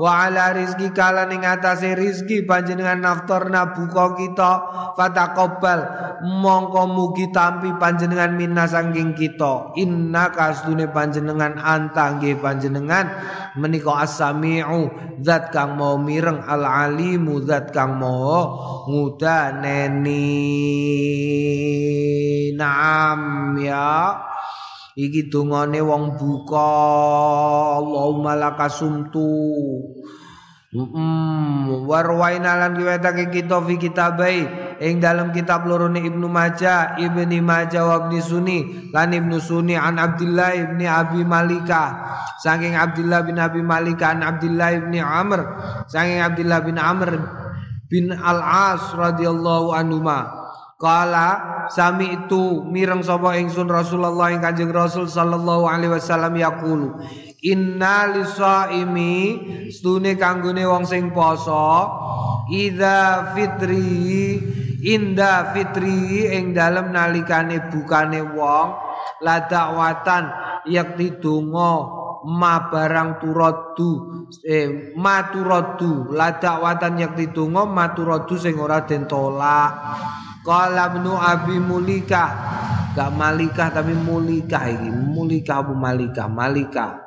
wa 0.00 0.26
ala 0.26 0.56
rizki 0.56 0.88
kala 0.96 1.28
ning 1.28 1.44
atase 1.44 1.92
rizki 1.92 2.48
panjenengan 2.48 3.04
naftarna 3.04 3.76
buka 3.76 4.16
kita 4.16 4.50
fataqabbal 4.96 5.80
mongko 6.24 6.82
mugi 6.88 7.28
tampi 7.36 7.68
panjenengan 7.76 8.32
minna 8.32 8.64
sangking 8.64 9.12
kita. 9.12 9.76
Inna 9.76 10.32
kasdune 10.32 10.88
panjenengan 10.88 11.60
anta 11.60 12.16
nggih 12.16 12.40
panjenengan 12.40 13.12
menika 13.60 14.08
as-sami'u 14.08 14.88
zat 15.20 15.52
kang 15.52 15.76
mau 15.76 16.00
mireng 16.00 16.40
al-alimu 16.42 17.44
zat 17.44 17.70
kang 17.76 18.00
mau 18.00 18.56
ngudaneni 18.88 20.61
Naam 22.58 23.20
ya. 23.58 24.18
Iki 24.98 25.32
dungane 25.32 25.80
wong 25.80 26.20
buka. 26.20 26.72
Allahumma 27.80 28.36
lakasumtu. 28.36 29.28
Mm, 30.72 31.84
warwaina 31.84 32.56
lan 32.56 32.72
riwayatake 32.72 33.28
kita 33.28 33.60
fi 33.60 33.76
kitabai. 33.76 34.40
Ing 34.80 35.04
dalam 35.04 35.28
kitab 35.30 35.68
loro 35.68 35.86
Ibnu 35.92 36.26
Majah, 36.32 36.96
Ibni 36.96 37.44
Majah 37.44 37.84
wa 37.84 37.96
Ibnu 38.08 38.18
Sunni 38.24 38.58
lan 38.88 39.12
Ibnu 39.12 39.36
Sunni 39.36 39.76
an 39.76 40.00
Abdullah 40.00 40.56
ibni 40.56 40.88
Abi 40.88 41.22
Malika 41.28 42.12
saking 42.42 42.74
Abdullah 42.74 43.22
bin 43.22 43.38
Abi 43.38 43.62
Malika 43.62 44.10
an 44.10 44.26
Abdullah 44.26 44.74
ibni 44.74 44.98
Amr. 44.98 45.40
Saking 45.86 46.18
Abdullah 46.18 46.60
bin 46.66 46.74
Amr 46.80 47.10
bin 47.86 48.10
Al-As 48.10 48.90
radhiyallahu 48.98 49.70
anhu 49.70 50.02
Kala 50.82 51.30
sami 51.70 52.10
itu 52.10 52.66
mireng 52.66 53.06
sapa 53.06 53.38
ingsun 53.38 53.70
Rasulullah 53.70 54.34
ing 54.34 54.42
Kanjeng 54.42 54.74
Rasul 54.74 55.06
sallallahu 55.06 55.70
alaihi 55.70 55.94
wasallam 55.94 56.34
yaqulu 56.34 56.98
Inna 57.42 58.10
lisaimi 58.10 59.14
stune 59.70 60.18
kanggone 60.18 60.66
wong 60.66 60.82
sing 60.82 61.14
poso 61.14 61.86
idza 62.50 63.30
fitri 63.34 64.38
inda 64.82 65.54
fitri 65.54 66.26
ing 66.30 66.54
dalem 66.54 66.90
nalikane 66.90 67.70
bukane 67.70 68.22
wong 68.34 68.66
la 69.22 69.46
dakwatan 69.46 70.30
yakti 70.66 71.18
donga 71.22 72.02
ma 72.26 72.70
barang 72.70 73.18
turadu 73.18 73.90
eh 74.46 74.94
ma 74.94 75.26
turadu 75.30 76.14
la 76.14 76.38
dakwatan 76.38 76.98
yakti 77.02 77.34
donga 77.34 77.66
ma 77.66 77.90
turadu 77.90 78.38
sing 78.38 78.54
ora 78.58 78.86
den 78.86 79.10
tolak 79.10 79.70
Qala 80.42 80.90
ibnu 80.90 81.14
Abi 81.14 81.56
Mulika. 81.62 82.24
Gak 82.92 83.10
Malikah 83.14 83.72
tapi 83.72 83.94
Mulikah 83.96 84.68
ini. 84.68 84.90
Mulikah 84.90 85.64
Abu 85.64 85.72
Malikah, 85.72 86.28
Malikah. 86.28 87.02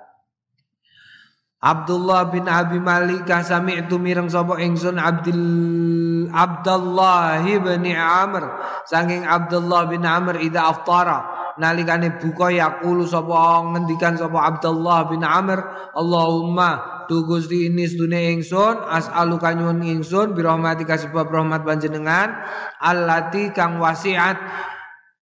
Abdullah 1.66 2.30
bin 2.30 2.46
Abi 2.46 2.78
Malikah 2.78 3.42
sami 3.42 3.82
itu 3.82 3.98
mireng 3.98 4.30
sapa 4.30 4.62
ingsun 4.62 5.02
Abdul 5.02 6.30
Abdullah 6.30 7.42
bin 7.42 7.90
Amr 7.98 8.44
saking 8.86 9.26
Abdullah 9.26 9.90
bin 9.90 10.06
Amr 10.06 10.46
ida 10.46 10.70
aftara 10.70 11.26
nalikane 11.58 12.22
buka 12.22 12.54
yaqulu 12.54 13.10
sapa 13.10 13.66
ngendikan 13.74 14.14
sapa 14.14 14.46
Abdullah 14.46 15.10
bin 15.10 15.26
Amr 15.26 15.90
Allahumma 15.98 16.95
tu 17.06 17.26
Gusti 17.26 17.70
ini 17.70 17.86
sedune 17.86 18.34
ingsun 18.36 18.86
as'aluka 18.90 19.54
nyuwun 19.54 19.82
ingsun 19.86 20.34
bi 20.34 20.42
rahmatika 20.46 20.98
sebab 21.00 21.30
rahmat 21.30 21.62
panjenengan 21.66 22.34
allati 22.82 23.50
kang 23.56 23.82
wasiat 23.82 24.38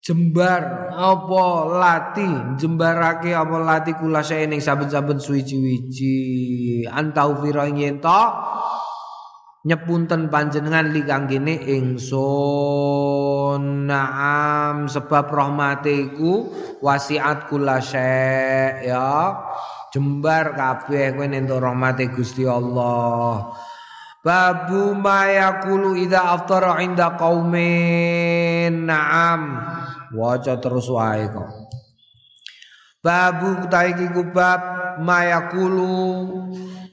jembar 0.02 0.90
apa 0.90 1.44
lati 1.78 2.58
jembarake 2.58 3.30
apa 3.30 3.56
lati 3.62 3.94
kula 3.94 4.26
ning 4.46 4.58
saben-saben 4.58 5.22
suwi-wiji 5.22 6.86
antau 6.90 7.38
fira 7.38 7.70
ing 7.70 8.02
nyepunten 9.62 10.26
panjenengan 10.26 10.90
li 10.90 11.06
kanggene 11.06 11.54
ingsun. 11.54 12.82
Naam 13.86 14.90
sebab 14.90 15.30
rahmate 15.30 16.10
iku 16.10 16.50
wasiat 16.82 17.46
kula 17.46 17.78
ya 18.82 19.38
jembar 19.92 20.56
kabeh 20.56 21.12
kowe 21.12 21.28
entuk 21.28 21.60
rahmate 21.60 22.08
Gusti 22.08 22.48
Allah 22.48 23.52
Babu 24.22 24.94
mayakulu 24.94 25.98
ida 25.98 26.38
aftara 26.38 26.78
inda 26.78 27.18
qaumin 27.18 28.86
na'am. 28.86 29.42
Waca 30.14 30.62
terus 30.62 30.86
wae 30.86 31.26
kok. 31.26 31.50
Babu 33.02 33.66
utahe 33.66 33.98
iki 33.98 34.06
bab 34.30 34.62
mayakulu 35.02 35.90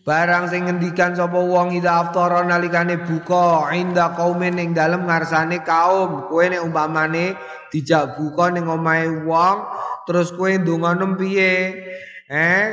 barang 0.02 0.50
sing 0.50 0.66
ngendikan 0.66 1.14
sapa 1.14 1.38
wong 1.38 1.78
ida 1.78 2.02
aftara 2.02 2.42
nalikane 2.42 2.98
buka 3.06 3.70
inda 3.78 4.18
qaumin 4.18 4.58
ing 4.58 4.74
dalem 4.74 5.06
ngarsane 5.06 5.62
kaum. 5.62 6.26
Kowe 6.34 6.50
nek 6.50 6.66
umpamane 6.66 7.38
dijak 7.70 8.18
buka 8.18 8.50
ning 8.50 8.66
omahe 8.66 9.06
wong 9.22 9.70
terus 10.10 10.34
kowe 10.34 10.50
ndonga 10.50 10.98
piye? 11.14 11.78
Eh? 12.30 12.66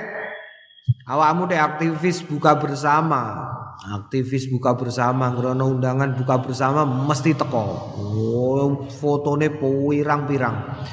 Awakmu 1.08 1.48
dek 1.48 1.56
aktivis 1.56 2.20
buka 2.20 2.60
bersama. 2.60 3.56
aktivis 3.76 4.50
buka 4.52 4.76
bersama 4.76 5.32
ngrono 5.32 5.68
undangan 5.72 6.12
buka 6.12 6.44
bersama 6.44 6.84
mesti 6.84 7.32
teko. 7.32 7.64
Oh 7.96 8.84
fotone 8.92 9.48
pirang-pirang. 9.48 10.84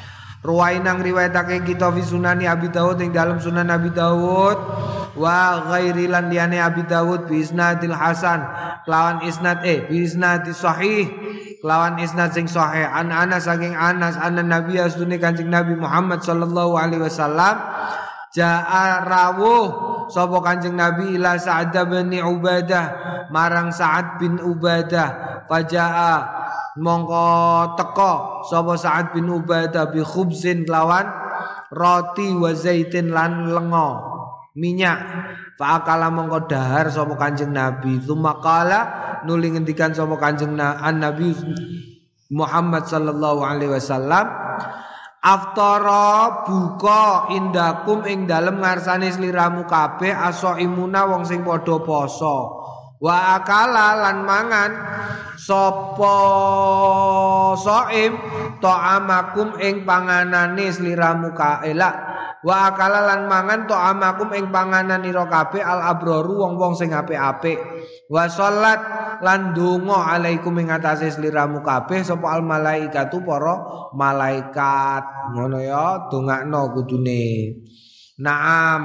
Ruwainang 0.44 1.00
riwayatake 1.04 1.64
kita 1.64 1.92
fi 1.92 2.04
sunani 2.04 2.48
Abi 2.48 2.68
Dawud 2.72 3.00
ing 3.04 3.12
dalam 3.12 3.40
sunan 3.44 3.68
Abi 3.68 3.92
Dawud. 3.92 4.60
Wa 5.20 5.68
ghairi 5.68 6.08
lan 6.08 6.32
Abi 6.32 6.88
Dawud 6.88 7.28
bi 7.28 7.44
isnadil 7.44 7.96
hasan. 7.96 8.48
Kelawan 8.88 9.28
isnad 9.28 9.64
eh 9.68 9.88
bi 9.88 10.08
isnad 10.08 10.48
sahih. 10.56 11.12
Kelawan 11.60 12.00
isnad 12.00 12.32
sing 12.32 12.48
sahih. 12.48 12.88
An 12.88 13.12
Anas 13.12 13.44
saking 13.44 13.76
Anas 13.76 14.16
anna 14.20 14.44
Nabi 14.44 14.80
asune 14.80 15.20
Kanjeng 15.20 15.52
Nabi 15.52 15.76
Muhammad 15.80 16.24
sallallahu 16.24 16.80
alaihi 16.80 17.08
wasallam 17.08 17.60
Ja'a 18.34 19.06
rawuh. 19.06 19.66
Sapa 20.10 20.38
Kanjeng 20.44 20.76
Nabi 20.76 21.16
ila 21.16 21.40
Sa'ad 21.40 21.74
bin 21.88 22.12
Ubadah. 22.18 22.86
Marang 23.30 23.70
Sa'ad 23.70 24.20
bin 24.20 24.42
Ubadah. 24.42 25.46
Faja'a. 25.48 26.16
Mongko 26.82 27.30
teko. 27.78 28.44
Sapa 28.50 28.74
Sa'ad 28.76 29.14
bin 29.14 29.30
Ubadah 29.30 29.94
bi 29.94 30.02
khubzin 30.02 30.66
lawan 30.66 31.06
roti 31.74 32.34
wa 32.34 32.54
zaitin 32.54 33.14
lan 33.14 33.50
lengo 33.50 34.14
minyak. 34.54 34.98
Faakala 35.58 36.10
mongko 36.10 36.50
dahar 36.50 36.90
sapa 36.90 37.14
Kanjeng 37.18 37.54
Nabi. 37.54 38.02
Tumakala 38.02 39.22
nuli 39.26 39.54
ngendikan 39.54 39.94
sapa 39.94 40.18
Kanjeng 40.18 40.58
Nabi 40.58 41.34
Muhammad 42.34 42.90
sallallahu 42.90 43.46
alaihi 43.46 43.78
wasallam 43.78 44.26
Aftara 45.24 46.44
buka 46.44 47.32
indakum 47.32 48.04
ing 48.04 48.28
dalem 48.28 48.60
ngarsane 48.60 49.08
sliramu 49.08 49.64
kabeh 49.64 50.12
aso 50.12 50.60
imuna 50.60 51.08
wong 51.08 51.24
sing 51.24 51.48
padha 51.48 51.80
poso. 51.80 52.60
Wa 53.00 53.40
akala 53.40 54.04
lan 54.04 54.28
mangan 54.28 54.72
sapa 55.40 56.16
soim 57.56 58.20
ta'amakum 58.60 59.60
ing 59.64 59.88
panganane 59.88 60.68
sliramu 60.68 61.32
kaelak 61.32 61.96
wa 62.44 62.70
akala 62.70 63.08
lan 63.08 63.26
mangan 63.32 63.66
to 63.66 63.76
amakum 63.76 64.30
ing 64.36 64.52
panganan 64.52 65.02
ira 65.08 65.26
kabeh 65.26 65.64
al 65.64 65.80
abroru 65.80 66.44
wong-wong 66.44 66.76
sing 66.76 66.92
apik-apik. 66.92 67.58
Wa 68.12 68.28
salat 68.28 68.80
lan 69.24 69.56
donga 69.56 70.12
alaikum 70.12 70.60
ing 70.60 70.70
atase 70.70 71.08
sliramu 71.10 71.64
kabeh 71.64 72.04
sapa 72.04 72.36
al 72.36 72.44
malaikatu 72.44 73.24
para 73.24 73.90
malaikat. 73.96 75.34
Ngono 75.34 75.58
ya 75.64 76.12
dongakno 76.12 76.62
kudune. 76.76 77.58
Naam. 78.20 78.84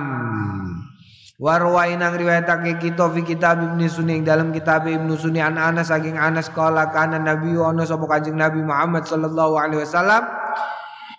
Warwai 1.38 1.94
nang 1.94 2.18
riwayatake 2.18 2.82
kita 2.82 3.14
fi 3.14 3.22
kitab 3.22 3.62
Ibnu 3.62 3.86
Sunni 3.86 4.26
dalam 4.26 4.50
kitab 4.50 4.90
Ibnu 4.90 5.14
Sunni 5.14 5.38
an 5.38 5.54
Anas 5.54 5.86
saking 5.86 6.18
Anas 6.18 6.50
kala 6.50 6.90
kana 6.90 7.14
Nabi 7.22 7.54
ana 7.54 7.86
sapa 7.86 8.10
Kanjeng 8.10 8.34
Nabi 8.34 8.58
Muhammad 8.58 9.06
sallallahu 9.06 9.54
alaihi 9.54 9.86
wasallam 9.86 10.26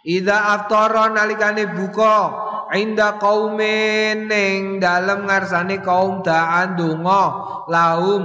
Ida 0.07 0.55
aftara 0.55 1.11
nalikane 1.11 1.67
buka 1.75 2.31
inda 2.71 3.19
kaumin 3.19 4.31
ning 4.31 4.79
dalem 4.79 5.27
ngarsane 5.27 5.83
kaum 5.83 6.23
da'an 6.23 6.79
donga 6.79 7.23
lahum 7.67 8.23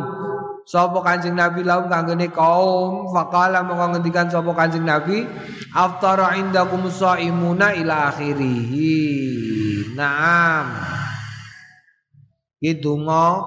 sapa 0.62 1.02
Kanjeng 1.02 1.34
Nabi? 1.34 1.66
Lahum 1.66 1.90
kanggone 1.90 2.30
kaum. 2.30 3.10
Faqala 3.10 3.66
mongko 3.66 3.98
ngendikan 3.98 4.30
sapa 4.30 4.54
Kanjeng 4.54 4.86
Nabi? 4.86 5.26
Aftara 5.74 6.38
indakum 6.38 6.86
shaimuna 6.86 7.74
ila 7.74 8.14
akhirih 8.14 9.90
naam. 9.98 10.66
Iki 12.62 12.80
donga 12.80 13.44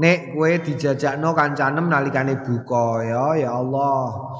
nek 0.00 0.34
kowe 0.34 0.52
dijajakno 0.58 1.36
kancanem 1.36 1.86
nalikane 1.86 2.40
buka 2.40 3.04
ya 3.04 3.26
ya 3.46 3.50
Allah 3.54 4.34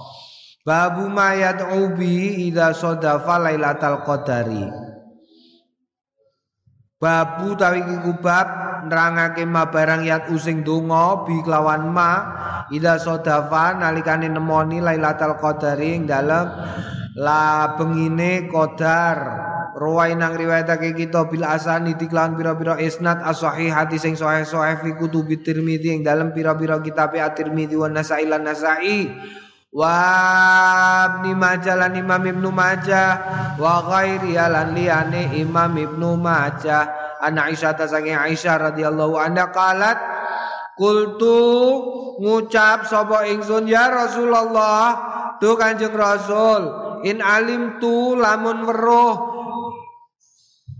Babu 0.67 1.07
mayat 1.07 1.79
ubi 1.79 2.51
ida 2.51 2.75
sodafa 2.75 3.39
lailatal 3.39 4.03
qadari. 4.03 4.67
Babu 6.99 7.55
tawi 7.55 7.87
kubab 8.03 8.49
nerangake 8.91 9.47
ma 9.47 9.71
barang 9.71 10.03
yat 10.03 10.27
using 10.27 10.67
donga 10.67 11.23
bi 11.23 11.39
kelawan 11.47 11.87
ma 11.95 12.11
ida 12.75 12.99
sodafa 12.99 13.79
nalikane 13.79 14.27
nemoni 14.27 14.83
lailatal 14.83 15.39
qadari 15.39 16.03
ing 16.03 16.11
dalem 16.11 16.51
la 17.15 17.79
bengine 17.79 18.51
qadar. 18.51 19.47
Ruwai 19.79 20.19
nang 20.19 20.35
riwayatake 20.35 20.99
kita 20.99 21.31
bil 21.31 21.47
asani 21.47 21.95
diklan 21.95 22.35
pira-pira 22.35 22.75
isnad 22.81 23.23
as-sahih 23.23 23.71
hati 23.71 24.01
sing 24.01 24.17
sahih-sahih 24.19 24.83
fi 24.83 24.91
kutubi 24.99 25.39
Tirmizi 25.45 25.95
ing 25.95 26.03
dalem 26.03 26.33
pira-pira 26.33 26.81
kitab 26.81 27.13
At-Tirmizi 27.13 27.77
wa 27.77 27.93
Nasa'i 27.93 28.25
Nasa'i 28.25 28.99
wa 29.77 30.01
Ibnu 31.13 31.37
Majah 31.37 31.77
lan 31.77 31.93
Imam 31.93 32.25
Ibnu 32.25 32.49
Majah 32.49 33.09
wa 33.61 33.85
ghairi 33.85 34.41
lan 34.41 34.73
liyane 34.73 35.37
Imam 35.37 35.77
Ibnu 35.77 36.17
Majah. 36.17 37.05
An 37.21 37.37
Aisyah 37.37 37.77
ta 37.77 37.85
Aisyah 37.89 38.73
radhiyallahu 38.73 39.17
anha 39.21 39.53
qalat 39.53 39.99
Kultu 40.77 41.41
ngucap 42.21 42.85
sapa 42.85 43.25
ingsun 43.33 43.65
ya 43.65 43.89
Rasulullah 43.89 44.85
tu 45.41 45.57
Kanjeng 45.57 45.97
Rasul 45.97 46.69
in 47.09 47.25
alim 47.25 47.81
tu 47.81 48.13
lamun 48.17 48.69
weruh 48.69 49.36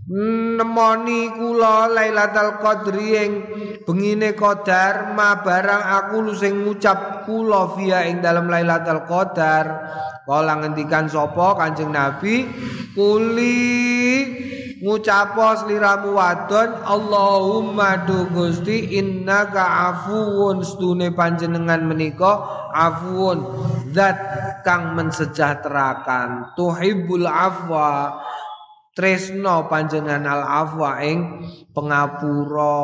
nemoni 0.07 1.35
kula 1.35 1.91
Lailatul 1.91 2.63
Qadri 2.63 3.07
ing 3.19 3.31
bengine 3.83 4.31
Qadar 4.31 5.11
ma 5.11 5.43
barang 5.43 5.83
aku 5.83 6.15
lu 6.23 6.33
sing 6.33 6.63
ngucap 6.63 7.27
kula 7.27 7.75
via 7.75 8.07
ing 8.07 8.23
dalam 8.23 8.47
Lailatul 8.47 9.03
Qadar. 9.03 9.65
Kala 10.27 10.59
ngendikan 10.59 11.07
sapa 11.07 11.55
Kanjeng 11.55 11.95
Nabi? 11.95 12.43
Kuli 12.91 13.63
ngucapo 14.83 15.63
sliramu 15.63 16.19
wadon 16.19 16.83
Allahumma 16.83 18.03
du 18.03 18.27
Gusti 18.35 18.99
innaka 18.99 19.91
afuwun. 19.91 20.67
Stune 20.67 21.15
panjenengan 21.15 21.83
menika 21.87 22.43
afuwun 22.75 23.39
zat 23.95 24.19
kang 24.67 24.99
mensejahterakan. 24.99 26.59
Tuhibbul 26.59 27.23
afwa 27.23 28.19
tresno 28.97 29.69
panjenengan 29.69 30.25
al 30.25 30.41
afwa 30.41 30.97
ing 31.05 31.45
pengapura. 31.69 32.81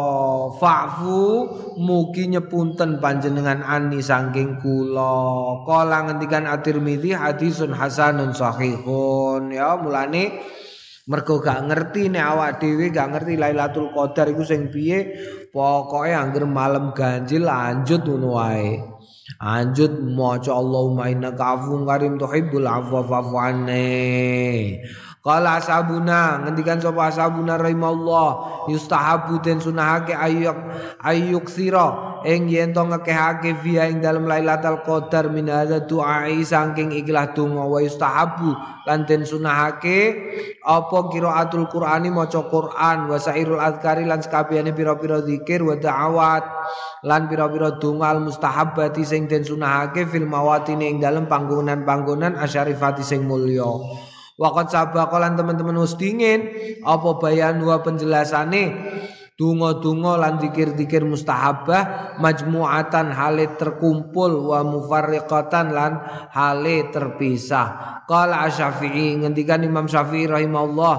Fa'fu 0.61 1.49
mugi 1.81 2.29
nyepunten 2.29 3.01
panjenengan 3.01 3.65
ani 3.65 3.97
saking 3.97 4.61
kula. 4.61 5.65
Kala 5.65 6.05
ngendikan 6.05 6.45
at-Tirmizi 6.45 7.17
hadisun 7.17 7.73
hasanun 7.73 8.37
sahihun. 8.37 9.49
Ya 9.49 9.73
mulane 9.73 10.37
mergo 11.09 11.41
gak 11.41 11.65
ngerti 11.65 12.13
nek 12.13 12.25
awak 12.29 12.61
dhewe 12.61 12.93
gak 12.93 13.09
ngerti 13.17 13.33
Lailatul 13.35 13.89
Qadar 13.91 14.29
iku 14.29 14.45
sing 14.45 14.69
piye 14.69 15.17
pokoke 15.49 16.13
angger 16.13 16.45
malam 16.45 16.93
ganjil 16.93 17.49
lanjut 17.49 18.05
ngono 18.05 18.37
wae. 18.37 18.77
Anjut 19.41 19.97
maca 20.13 20.53
Allahumma 20.53 21.09
innaka 21.09 21.57
afuwun 21.57 21.89
karim 21.89 22.21
tuhibbul 22.21 22.69
afwa 22.69 23.01
fa'fu 23.01 23.35
Qala 25.23 25.55
ashabuna 25.55 26.43
ngendikan 26.43 26.83
sapa 26.83 27.07
ashabuna 27.07 27.55
rahimallah 27.55 28.67
yustahabu 28.67 29.39
den 29.39 29.55
sunahake 29.63 30.11
ayuk 30.11 30.51
ayuk 30.99 31.47
sira 31.47 32.19
ing 32.27 32.51
yen 32.51 32.75
to 32.75 32.83
ngekehake 32.83 33.55
via 33.63 33.87
ing 33.87 34.03
dalem 34.03 34.27
Lailatul 34.27 34.83
Qadar 34.83 35.31
min 35.31 35.47
hadza 35.47 35.79
du'ai 35.87 36.43
saking 36.43 36.91
ikhlas 36.91 37.31
donga 37.39 37.63
wa 37.63 37.79
yustahabu 37.79 38.51
lan 38.83 39.07
den 39.07 39.23
sunahake 39.23 40.11
apa 40.59 40.97
qiraatul 41.07 41.71
Qur'ani 41.71 42.11
maca 42.11 42.43
Qur'an 42.43 43.07
wa 43.07 43.15
sairul 43.15 43.63
azkari 43.63 44.03
lan 44.03 44.19
sakabehane 44.19 44.75
pira-pira 44.75 45.23
zikir 45.23 45.63
wa 45.63 45.79
da'awat 45.79 46.43
lan 47.07 47.31
pira-pira 47.31 47.79
donga 47.79 48.11
al 48.11 48.19
mustahabbati 48.27 49.07
sing 49.07 49.31
den 49.31 49.47
sunahake 49.47 50.03
fil 50.03 50.27
mawatine 50.27 50.83
ing 50.83 50.99
dalem 50.99 51.31
panggonan-panggonan 51.31 52.35
asyarifati 52.43 53.07
sing 53.07 53.23
mulya 53.23 53.71
Wakat 54.33 54.73
sabakolan 54.73 55.37
teman-teman 55.37 55.77
us 55.77 55.93
dingin 55.93 56.49
apa 56.81 57.21
bayan 57.21 57.61
wa 57.61 57.77
penjelasane 57.85 58.65
Dungo-dungo 59.33 60.13
lan 60.13 60.37
dikir-dikir 60.37 61.01
mustahabah 61.09 62.15
majmu'atan 62.21 63.09
hale 63.17 63.57
terkumpul 63.57 64.53
wa 64.53 64.61
mufarriqatan 64.61 65.73
lan 65.73 65.97
hale 66.29 66.93
terpisah. 66.93 68.05
Qala 68.05 68.45
Asy-Syafi'i 68.45 69.25
ngendikan 69.25 69.65
Imam 69.65 69.89
Syafi'i 69.89 70.29
rahimahullah. 70.29 70.95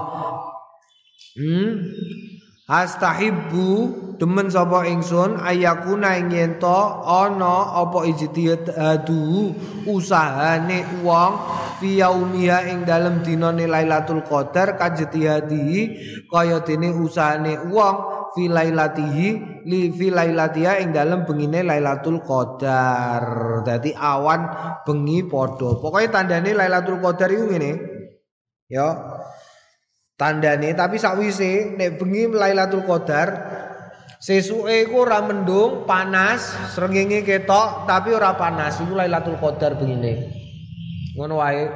Hmm? 1.39 1.71
Astahibbu 2.65 3.93
demen 4.17 4.49
sapa 4.49 4.89
ingsun 4.89 5.37
ayakuna 5.37 6.17
ing 6.17 6.33
yen 6.33 6.57
to 6.57 6.81
ana 7.05 7.77
apa 7.77 8.09
ijtihadu 8.09 9.53
usahane 9.85 10.81
wong 11.05 11.33
fi 11.77 12.01
yaumiha 12.01 12.65
ing 12.73 12.81
dalem 12.89 13.21
dinane 13.21 13.69
Lailatul 13.69 14.25
Qadar 14.25 14.81
kajtihadi 14.81 15.93
kaya 16.25 16.65
dene 16.65 16.89
usahane 16.89 17.69
wong 17.69 17.95
fi 18.33 18.49
lailatihi 18.49 19.61
li 19.69 19.93
fi 19.93 20.09
lailatiha 20.09 20.81
ing 20.81 20.89
dalem 20.89 21.21
bengine 21.29 21.61
Lailatul 21.61 22.25
Qadar. 22.25 23.61
Dadi 23.61 23.93
awan 23.93 24.41
bengi 24.81 25.21
padha. 25.29 25.77
Pokoke 25.77 26.09
tandane 26.09 26.49
Lailatul 26.57 26.97
Qadar 26.97 27.29
iku 27.29 27.45
ngene. 27.45 27.71
Ya, 28.65 28.89
tandane 30.15 30.71
tapi 30.71 30.95
sakwise 30.95 31.75
nek 31.75 31.99
bengi 31.99 32.31
Lailatul 32.31 32.87
Qadar 32.87 33.29
sesuke 34.19 34.87
iku 34.87 35.03
ora 35.03 35.19
mendung 35.21 35.83
panas 35.83 36.55
srengenge 36.71 37.21
ketok 37.27 37.83
tapi 37.83 38.15
ora 38.15 38.33
panas 38.39 38.79
iku 38.79 38.95
Lailatul 38.95 39.37
Qadar 39.37 39.75
bengine. 39.75 40.31
Ngono 41.15 41.39
wae. 41.39 41.67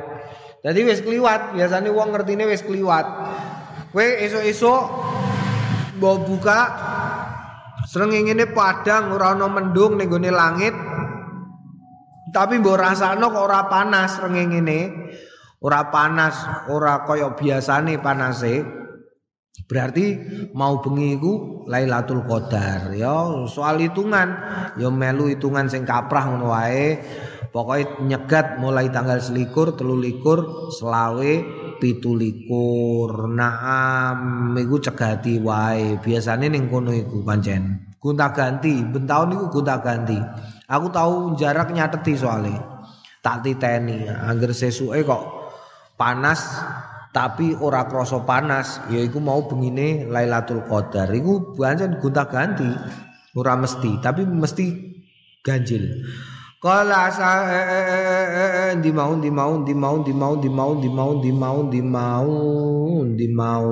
Dadi 0.60 0.84
wis 0.84 1.00
kliwat 1.00 1.56
biasane 1.56 1.88
wong 1.88 2.12
ngertine 2.12 2.44
wis 2.48 2.64
kliwat. 2.64 3.08
Kowe 3.96 4.04
esuk-esuk 4.04 4.82
mbok 6.00 6.18
buka 6.28 6.60
srengenge 7.88 8.48
padang 8.56 9.16
ora 9.16 9.36
ana 9.36 9.48
mendung 9.52 10.00
ning 10.00 10.08
gone 10.08 10.32
langit 10.32 10.72
tapi 12.30 12.62
mbok 12.62 12.78
rasakno 12.78 13.34
kok 13.34 13.46
ora 13.50 13.66
panas 13.66 14.20
srengenge 14.20 14.80
ora 15.60 15.92
panas, 15.92 16.36
ora 16.72 17.04
kaya 17.04 17.36
biasane 17.36 18.00
panase. 18.00 18.64
Berarti 19.70 20.18
mau 20.58 20.82
bengi 20.82 21.20
iku 21.20 21.34
Lailatul 21.70 22.26
Qadar 22.26 22.90
ya. 22.96 23.46
Soal 23.46 23.84
hitungan 23.84 24.34
ya 24.80 24.90
melu 24.90 25.30
hitungan 25.30 25.70
sing 25.70 25.86
kaprah 25.86 26.26
ngono 26.26 26.50
wae. 26.50 26.98
Pokoke 27.50 28.06
nyegat 28.06 28.62
mulai 28.62 28.94
tanggal 28.94 29.18
selikur, 29.18 29.74
telu 29.74 29.98
likur, 29.98 30.70
selawe, 30.74 31.32
pitu 31.82 32.14
likur. 32.18 33.30
Naam 33.30 34.54
iku 34.58 34.82
cegati 34.82 35.38
wae. 35.38 36.02
Biasane 36.02 36.50
ning 36.50 36.66
kono 36.72 36.90
iku 36.90 37.22
pancen. 37.22 37.94
Gonta 38.00 38.32
ganti, 38.32 38.80
bentaun 38.80 39.36
iku 39.36 39.60
gonta 39.60 39.82
ganti. 39.84 40.18
Aku 40.72 40.88
tahu 40.90 41.36
jarak 41.36 41.70
nyateti 41.74 42.16
soalnya. 42.16 42.58
Tak 43.20 43.44
titeni, 43.44 44.08
angger 44.08 44.56
sesuke 44.56 45.04
kok 45.04 45.39
panas 46.00 46.40
tapi 47.12 47.52
ora 47.60 47.84
krasa 47.92 48.24
panas. 48.24 48.80
Yaiku 48.88 49.20
mau 49.20 49.44
bengine 49.44 50.08
Lailatul 50.08 50.64
Qadar. 50.64 51.12
Iku 51.12 51.60
pancen 51.60 52.00
gonta-ganti. 52.00 52.72
Ora 53.36 53.60
mesti 53.60 54.00
tapi 54.00 54.24
mesti 54.24 54.66
ganjil. 55.44 56.08
Kala 56.60 57.08
asa 57.08 57.32
di 58.84 58.92
mau 58.92 59.16
di 59.16 59.32
mau 59.32 59.64
di 59.64 59.74
mau 59.76 59.96
di 60.04 60.12
mau 60.12 60.36
di 60.36 60.50
mau 60.52 60.74
di 60.76 60.90
mau 60.92 61.12
di 61.20 61.32
mau 61.32 61.60
di 61.68 61.82
mau 61.84 62.28
di 63.16 63.28
mau 63.32 63.68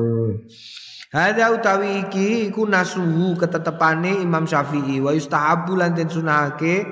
Hada 1.07 1.55
utawi 1.55 2.03
iki 2.03 2.51
iku 2.51 2.67
nasuhu 2.67 3.39
ketetepane 3.39 4.19
Imam 4.19 4.43
Syafi'i 4.43 4.99
wa 4.99 5.15
yustahabu 5.15 5.79
lan 5.79 5.95
den 5.95 6.11
sunahake 6.11 6.83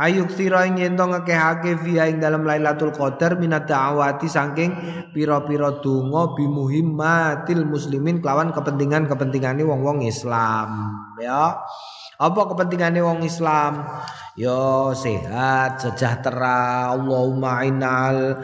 ayuk 0.00 0.32
sira 0.32 0.64
ing 0.64 0.80
yen 0.80 0.96
to 0.96 1.04
ngekehake 1.04 1.76
via 1.84 2.08
ing 2.08 2.16
dalam 2.16 2.48
Lailatul 2.48 2.96
Qadar 2.96 3.36
minat 3.36 3.68
da'awati 3.68 4.24
saking 4.24 4.72
pira-pira 5.12 5.84
donga 5.84 6.32
bimuhimmatil 6.32 7.68
muslimin 7.68 8.24
kelawan 8.24 8.56
kepentingan-kepentingane 8.56 9.60
wong-wong 9.68 10.00
Islam 10.08 10.96
ya 11.20 11.60
apa 12.22 12.54
kepentingannya 12.54 13.02
wong 13.02 13.26
Islam? 13.26 13.82
Yo 14.38 14.94
sehat, 14.94 15.82
sejahtera. 15.82 16.94
Allahumma 16.94 17.66
inal 17.66 18.38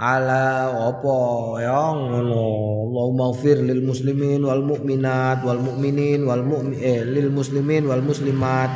ala 0.00 0.72
apa 0.72 1.20
ya 1.60 1.92
ngono. 1.92 2.48
Allahumma 2.88 3.36
fir 3.36 3.60
lil 3.60 3.84
muslimin 3.84 4.48
wal 4.48 4.64
mukminat 4.64 5.44
wal 5.44 5.60
mukminin 5.60 6.24
wal 6.24 6.40
mu'min 6.40 6.80
eh, 6.80 7.04
lil 7.04 7.28
muslimin 7.28 7.84
wal 7.84 8.00
muslimat. 8.00 8.72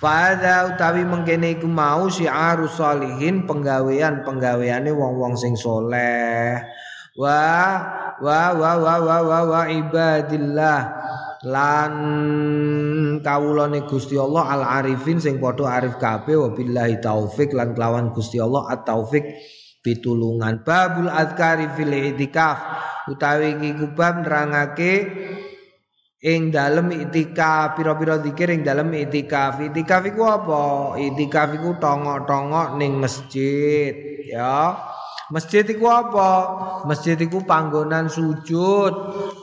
Pada 0.00 0.74
utawi 0.74 1.04
mengkene 1.06 1.60
iku 1.60 1.68
mau 1.68 2.08
syiaru 2.10 2.66
salihin 2.66 3.44
penggawean 3.44 4.26
penggaweane 4.26 4.90
wong-wong 4.90 5.36
sing 5.38 5.54
soleh. 5.54 6.58
Wa 7.14 7.44
wa 8.18 8.42
wa 8.56 8.72
wa 8.80 8.94
wa 8.96 9.16
wa, 9.20 9.38
wa 9.44 9.62
ibadillah 9.68 10.80
lan 11.44 11.92
kawulane 13.20 13.84
Gusti 13.86 14.16
Allah 14.16 14.50
al 14.50 14.62
arifin 14.64 15.20
sing 15.20 15.38
padha 15.38 15.80
arif 15.80 15.96
kabeh 15.96 16.36
wabillahi 16.36 16.98
taufik 16.98 17.54
lan 17.54 17.72
kelawan 17.72 18.10
Gusti 18.10 18.40
Allah 18.40 18.68
at 18.68 18.84
taufik 18.84 19.24
pitulungan. 19.80 20.60
Babul 20.64 21.08
azkari 21.08 21.68
fil 21.76 21.92
itikaf 21.92 22.58
utawi 23.08 23.56
iki 23.56 23.70
kubab 23.80 24.24
nerangake 24.24 24.94
ing 26.20 26.52
dalem 26.52 26.92
itikaf 26.92 27.80
pira-pira 27.80 28.20
zikir 28.20 28.52
ing 28.52 28.60
dalem 28.60 28.92
itikaf. 28.92 29.60
Itikaf 29.64 30.04
iku 30.04 30.22
apa? 30.28 30.62
Itikaf 31.00 31.56
iku 31.56 31.80
tongok-tongok 31.80 32.76
ning 32.76 33.00
masjid 33.00 33.96
ya 34.28 34.76
Masjid 35.30 35.62
iku 35.62 35.86
apa? 35.86 36.30
Masjid 36.90 37.14
iku 37.14 37.46
panggonan 37.46 38.10
sujud. 38.10 38.92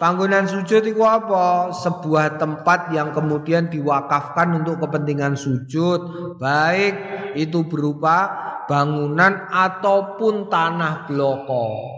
Panggonan 0.03 0.43
sujud 0.43 0.83
iku 0.83 1.07
apa? 1.07 1.71
Sebuah 1.71 2.35
tempat 2.35 2.91
yang 2.91 3.15
kemudian 3.15 3.71
diwakafkan 3.71 4.51
untuk 4.59 4.83
kepentingan 4.83 5.39
sujud, 5.39 6.35
baik 6.43 6.93
itu 7.39 7.63
berupa 7.71 8.27
bangunan 8.67 9.47
ataupun 9.47 10.51
tanah 10.51 11.07
bloko. 11.07 11.95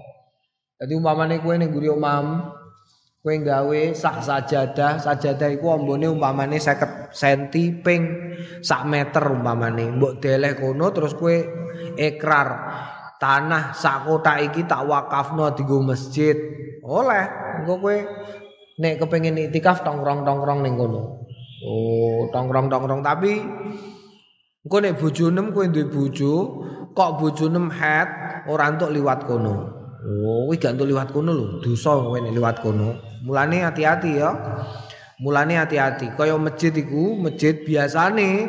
Jadi 0.77 0.93
umpamane 0.93 1.41
kowe 1.41 1.57
ning 1.57 1.73
guri 1.73 1.89
omam, 1.89 2.45
kowe 3.25 3.35
gawe 3.35 3.81
sak 3.97 4.21
sajadah, 4.21 5.01
sajadah 5.01 5.49
iku 5.49 5.73
ambone 5.73 6.05
umpamane 6.05 6.61
50 6.61 7.09
cm 7.09 7.81
ping 7.81 8.03
sak 8.61 8.85
meter 8.85 9.33
umpamane. 9.33 9.97
Mbok 9.97 10.21
deleh 10.21 10.53
kono 10.53 10.93
terus 10.93 11.17
kowe 11.17 11.35
ikrar 11.97 12.49
tanah 13.19 13.75
sak 13.75 14.07
kota 14.07 14.39
iki 14.39 14.63
tak 14.63 14.87
wakafno 14.87 15.51
digo 15.53 15.83
masjid. 15.83 16.33
Oleh, 16.81 17.27
engko 17.61 17.83
kowe 17.83 17.97
nek 18.79 19.03
kepengin 19.03 19.35
iktikaf 19.37 19.83
tongkrong-tongkrong 19.83 20.63
ning 20.63 20.79
kono. 20.79 21.27
Oh, 21.67 22.31
tongkrong-tongkrong 22.31 23.03
tapi 23.03 23.43
engko 24.63 24.77
nek 24.79 24.95
bojo 24.95 25.25
nem 25.29 25.51
kowe 25.51 25.67
duwe 25.67 25.85
bojo, 25.91 26.33
kok 26.95 27.11
bojo 27.19 27.45
nem 27.51 27.67
head 27.67 28.07
ora 28.47 28.71
entuk 28.71 28.95
liwat 28.95 29.27
kono. 29.27 29.75
Oh, 29.99 30.47
kuwi 30.47 30.55
gak 30.55 30.79
entuk 30.79 30.87
liwat 30.87 31.11
kono 31.11 31.35
lho, 31.35 31.45
dosa 31.59 31.99
kowe 31.99 32.17
nek 32.23 32.31
liwat 32.31 32.63
kono. 32.63 32.95
Mulane 33.27 33.67
hati-hati 33.67 34.11
ya. 34.15 34.31
Mulane 35.19 35.59
hati-hati. 35.59 36.15
Kaya 36.15 36.39
masjid 36.39 36.71
iku, 36.71 37.19
masjid 37.19 37.67
biasane 37.67 38.47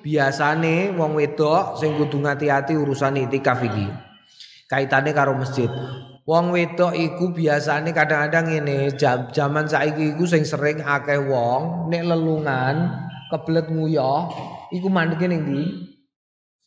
biasane 0.00 0.96
wong 0.96 1.20
wedok 1.20 1.76
sing 1.76 1.92
kudu 2.00 2.24
ngati-ati 2.24 2.72
urusan 2.80 3.20
iktikaf 3.28 3.60
iki. 3.60 4.05
Kaitane 4.66 5.14
karo 5.14 5.34
masjid. 5.38 5.70
Wong 6.26 6.50
wedok 6.50 6.90
iku 6.90 7.30
biasane 7.30 7.94
kadang-kadang 7.94 8.50
ini 8.50 8.90
jam 8.98 9.30
zaman 9.30 9.70
saiki 9.70 10.18
iku 10.18 10.26
sing 10.26 10.42
sering 10.42 10.82
akeh 10.82 11.22
wong 11.22 11.86
nek 11.86 12.02
lelungan 12.02 12.90
kebelet 13.30 13.70
nguyah 13.70 14.26
iku 14.74 14.90
mandeke 14.90 15.30
ning 15.30 15.46
ndi? 15.46 15.64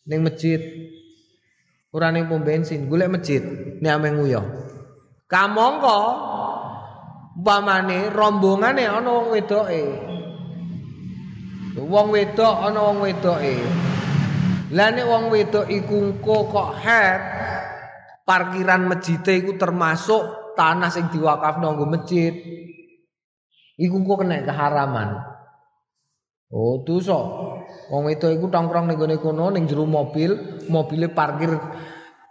Ning 0.07 0.23
masjid. 0.23 0.63
Ora 1.91 2.07
ning 2.07 2.31
pom 2.31 2.39
bensin, 2.39 2.87
golek 2.87 3.11
masjid 3.11 3.43
nek 3.83 3.99
ame 3.99 4.15
nguyah. 4.15 4.47
Kamangka 5.27 5.99
umpamane 7.35 8.07
rombongane 8.15 8.87
ana 8.87 9.09
wong 9.11 9.27
wedoke. 9.35 9.83
Wong 11.75 12.07
wedok 12.15 12.55
ana 12.63 12.79
wong 12.79 13.03
wedoke. 13.03 13.55
Lah 14.71 14.87
nek 14.87 15.03
wong 15.03 15.27
wedok 15.35 15.67
iku 15.67 16.15
kok 16.23 16.79
head 16.79 17.21
parkiran 18.29 18.85
masjid 18.85 19.17
iku 19.41 19.57
termasuk 19.57 20.53
tanah 20.53 20.93
sing 20.93 21.09
diwakafno 21.09 21.73
nggo 21.73 21.85
masjid. 21.89 22.33
Iku 23.79 24.05
kok 24.05 24.21
kena 24.21 24.45
keharaman. 24.45 25.09
Oh, 26.53 26.85
dosa. 26.85 27.17
Wong 27.89 28.05
itu 28.13 28.29
iku 28.29 28.53
tongkrong 28.53 28.85
ning 28.85 28.97
gone 29.01 29.17
kono 29.17 29.49
ning 29.49 29.65
jero 29.65 29.89
mobil, 29.89 30.37
parkir 31.09 31.57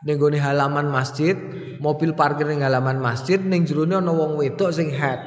ning 0.07 0.17
gone 0.19 0.39
halaman 0.39 0.87
masjid, 0.87 1.35
mobil 1.83 2.15
parkir 2.15 2.47
ning 2.47 2.63
halaman 2.63 3.03
masjid 3.03 3.43
ning 3.43 3.67
jerone 3.67 3.99
ana 3.99 4.15
wong 4.15 4.39
wedok 4.39 4.71
sing 4.71 4.95
head. 4.95 5.19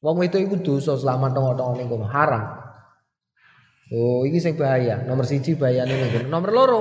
Wong 0.00 0.24
itu 0.24 0.40
iku 0.40 0.56
dosa 0.64 0.96
selama 0.96 1.28
tengok-tengok 1.36 1.74
ning 1.76 1.88
kono 1.92 2.06
haram. 2.08 2.44
Oh, 3.90 4.22
iki 4.22 4.38
sing 4.38 4.54
bahaya. 4.54 5.02
Nomor 5.02 5.26
siji 5.26 5.58
bahayane 5.58 5.90
niku. 5.90 6.30
Nomor 6.30 6.50
loro, 6.54 6.80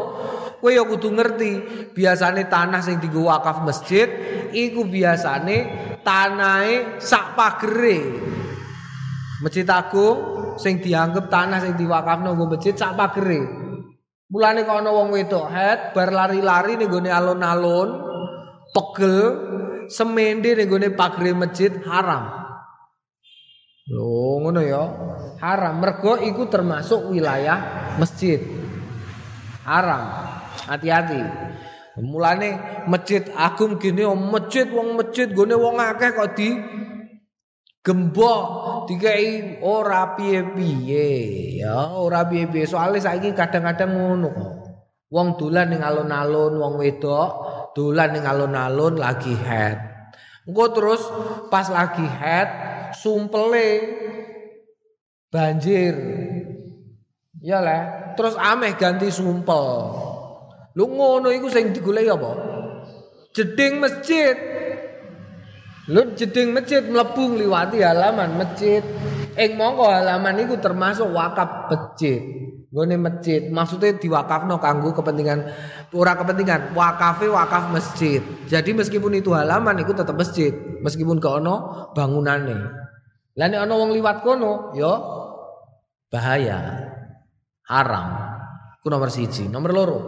kowe 0.59 0.71
ya 0.71 0.83
kudu 0.83 1.15
ngerti, 1.15 1.51
biasane 1.95 2.51
tanah 2.51 2.83
sing 2.83 2.99
dienggo 2.99 3.31
wakaf 3.31 3.63
masjid 3.63 4.07
iku 4.51 4.85
biasane 4.85 5.57
tanahe 6.03 6.99
sak 6.99 7.33
pagere. 7.33 7.99
Masjid 9.39 9.63
Agung 9.71 10.17
sing 10.59 10.83
dianggap 10.83 11.31
tanah 11.31 11.63
sing 11.63 11.79
diwakafno 11.79 12.35
nggo 12.35 12.59
masjid 12.59 12.75
sak 12.75 12.99
pagere. 12.99 13.39
Mulane 14.29 14.61
kok 14.61 14.77
ana 14.85 14.93
wong 14.93 15.09
wedok 15.09 15.49
head 15.49 15.79
bar 15.97 16.13
lari-lari 16.13 16.77
ning 16.77 16.85
gone 16.85 17.09
alun-alun, 17.09 17.89
pegel, 18.69 19.19
semende 19.89 20.53
ning 20.53 20.69
gone 20.69 20.93
pagere 20.93 21.33
masjid 21.33 21.73
haram. 21.89 22.39
Lho 23.89 24.37
ngono 24.45 24.61
ya. 24.61 24.83
Haram. 25.41 25.81
Mergo 25.81 26.21
iku 26.21 26.45
termasuk 26.45 27.09
wilayah 27.09 27.89
masjid. 27.97 28.37
Haram. 29.65 30.28
Hati-hati. 30.69 31.21
Mulane 31.99 32.85
masjid 32.85 33.25
agung 33.33 33.81
gini 33.81 34.05
oh 34.05 34.15
masjid 34.15 34.69
wong 34.69 34.95
masjid 34.95 35.27
gone 35.33 35.57
wong 35.57 35.81
akeh 35.81 36.15
kok 36.15 36.31
di 36.37 36.55
gembok 37.83 38.43
dikai 38.87 39.59
ora 39.65 40.15
piye-piye 40.15 41.09
ya 41.59 41.91
ora 41.97 42.23
piye-piye 42.23 42.69
soalnya 42.69 43.09
saiki 43.09 43.35
kadang-kadang 43.35 43.91
ngono. 43.97 44.31
Wong 45.09 45.41
dolan 45.41 45.73
ning 45.73 45.81
alun-alun, 45.81 46.61
wong 46.61 46.77
wedok 46.77 47.29
dolan 47.73 48.13
ning 48.13 48.29
alun-alun 48.29 49.01
lagi 49.01 49.33
head. 49.33 49.81
Engko 50.45 50.65
terus 50.69 51.01
pas 51.49 51.65
lagi 51.67 52.05
head 52.05 52.47
sumpele 52.93 53.69
banjir. 55.33 55.97
Ya 57.39 57.57
lah, 57.63 58.13
terus 58.19 58.35
ameh 58.37 58.75
ganti 58.77 59.09
sumpel. 59.09 60.08
Lu 60.79 60.87
ngono 60.87 61.27
iku 61.27 61.51
sing 61.51 61.75
digoleki 61.75 62.07
apa? 62.07 62.31
Jeding 63.35 63.83
masjid. 63.83 64.31
Lu 65.91 66.15
jeding 66.15 66.55
masjid 66.55 66.79
mlebu 66.79 67.35
liwati 67.35 67.83
halaman 67.83 68.39
masjid. 68.39 68.79
Ing 69.35 69.59
mongko 69.59 69.91
halaman 69.91 70.39
iku 70.39 70.55
termasuk 70.63 71.11
wakaf 71.11 71.67
masjid. 71.67 72.23
Gone 72.69 73.01
masjid, 73.01 73.49
maksudnya 73.49 73.97
diwakafno 73.97 74.61
kanggo 74.61 74.93
kepentingan 74.93 75.41
ora 75.89 76.13
kepentingan, 76.13 76.77
wakafe 76.77 77.25
wakaf 77.25 77.73
masjid. 77.73 78.21
Jadi 78.45 78.77
meskipun 78.77 79.17
itu 79.17 79.33
halaman 79.33 79.81
itu 79.81 79.89
tetap 79.89 80.13
masjid, 80.13 80.53
meskipun 80.77 81.17
ke 81.17 81.25
ono 81.25 81.89
bangunane. 81.97 82.55
Lah 83.41 83.47
nek 83.49 83.65
ana 83.65 83.73
wong 83.73 83.89
liwat 83.97 84.21
kono, 84.21 84.77
ya 84.77 84.93
bahaya. 86.13 86.87
Haram. 87.65 88.37
Ku 88.85 88.87
nomor 88.93 89.09
siji, 89.09 89.49
nomor 89.49 89.71
loro. 89.73 89.99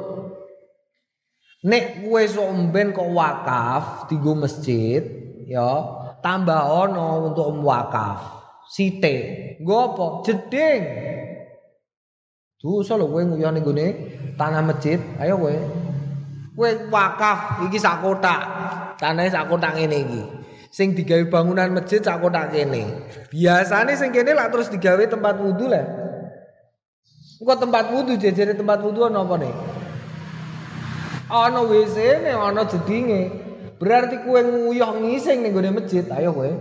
Nek 1.62 2.02
kowe 2.02 2.22
sok 2.26 2.74
mben 2.74 2.90
kok 2.90 3.06
wakaf 3.14 4.10
digo 4.10 4.34
masjid, 4.34 5.06
ya 5.46 5.70
tambah 6.26 6.58
ono 6.58 7.30
untuk 7.30 7.54
wakaf. 7.62 8.42
Site, 8.72 9.18
apa? 9.62 10.06
Jeding. 10.26 10.82
Dosa 12.58 12.98
lho 12.98 13.06
kowe 13.14 13.22
nguyah 13.22 13.54
ning 13.54 13.62
gone 13.62 13.88
tanah 14.42 14.66
masjid. 14.66 14.98
Ayo 15.22 15.38
kowe. 15.38 15.54
Kowe 16.58 16.70
wakaf 16.90 17.70
iki 17.70 17.78
sak 17.78 18.02
kotak. 18.02 18.42
Tanahe 18.98 19.30
sak 19.30 19.46
kotak 19.46 19.78
ngene 19.78 19.98
iki 20.02 20.22
sing 20.72 20.96
digawe 20.96 21.28
bangunan 21.28 21.68
masjid 21.76 22.00
sak 22.00 22.24
kotak 22.24 22.56
kene. 22.56 23.12
Biasane 23.28 23.94
sing 24.00 24.16
kene 24.16 24.32
lak 24.32 24.56
terus 24.56 24.72
digawe 24.72 25.04
tempat 25.04 25.36
wudu 25.38 25.68
lah. 25.68 25.86
Engko 27.44 27.54
tempat 27.60 27.92
wudu 27.92 28.16
jejere 28.16 28.56
tempat 28.56 28.80
wudu 28.80 29.04
ana 29.04 29.28
apa 29.28 29.36
nih? 29.36 29.54
Ana 31.32 31.64
WC 31.64 32.28
ne 32.28 32.36
ana 32.36 32.68
jedinge. 32.68 33.32
Berarti 33.80 34.20
kue 34.28 34.44
nguyuh 34.44 35.00
ngising 35.00 35.42
ning 35.42 35.56
gone 35.56 35.72
masjid. 35.72 36.04
Ayo 36.12 36.36
kowe. 36.36 36.52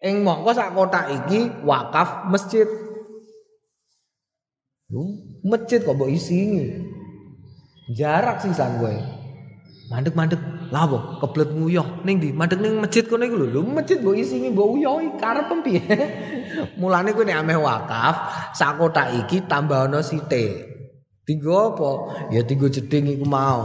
Ing 0.00 0.24
mongko 0.24 0.50
sak 0.56 0.72
kotak 0.72 1.12
iki 1.12 1.52
wakaf 1.60 2.32
masjid. 2.32 2.64
Lu 4.88 5.12
masjid 5.44 5.84
kok 5.84 5.92
mbok 5.92 6.08
isingi. 6.08 6.72
Jarak 7.92 8.40
sih 8.40 8.56
san 8.56 8.80
kowe. 8.80 8.96
Mandek-mandek 9.92 10.40
apa? 10.72 11.20
Keblet 11.20 11.50
nguyah 11.52 12.00
ning 12.08 12.16
ndi? 12.16 12.32
Madhek 12.32 12.64
ning 12.64 12.80
masjid 12.80 13.04
kono 13.04 13.28
iku 13.28 13.44
lho. 13.44 13.46
Lho 13.54 13.60
masjid 13.70 14.00
mbok 14.00 14.16
isingi 14.16 14.48
mbok 14.56 14.80
uyohi 14.80 15.20
karep 15.20 15.52
piye? 15.60 15.84
Mulane 16.80 17.12
kowe 17.12 17.28
nek 17.28 17.44
ameh 17.44 17.60
wakaf, 17.60 18.16
sak 18.56 18.80
kotak 18.80 19.12
iki 19.20 19.44
tambah 19.44 19.84
ana 19.84 20.00
sithik. 20.00 20.79
Tiga 21.30 21.70
apa? 21.70 21.90
Ya 22.34 22.42
tiga 22.42 22.66
jeding 22.66 23.14
iku 23.14 23.22
mau. 23.22 23.62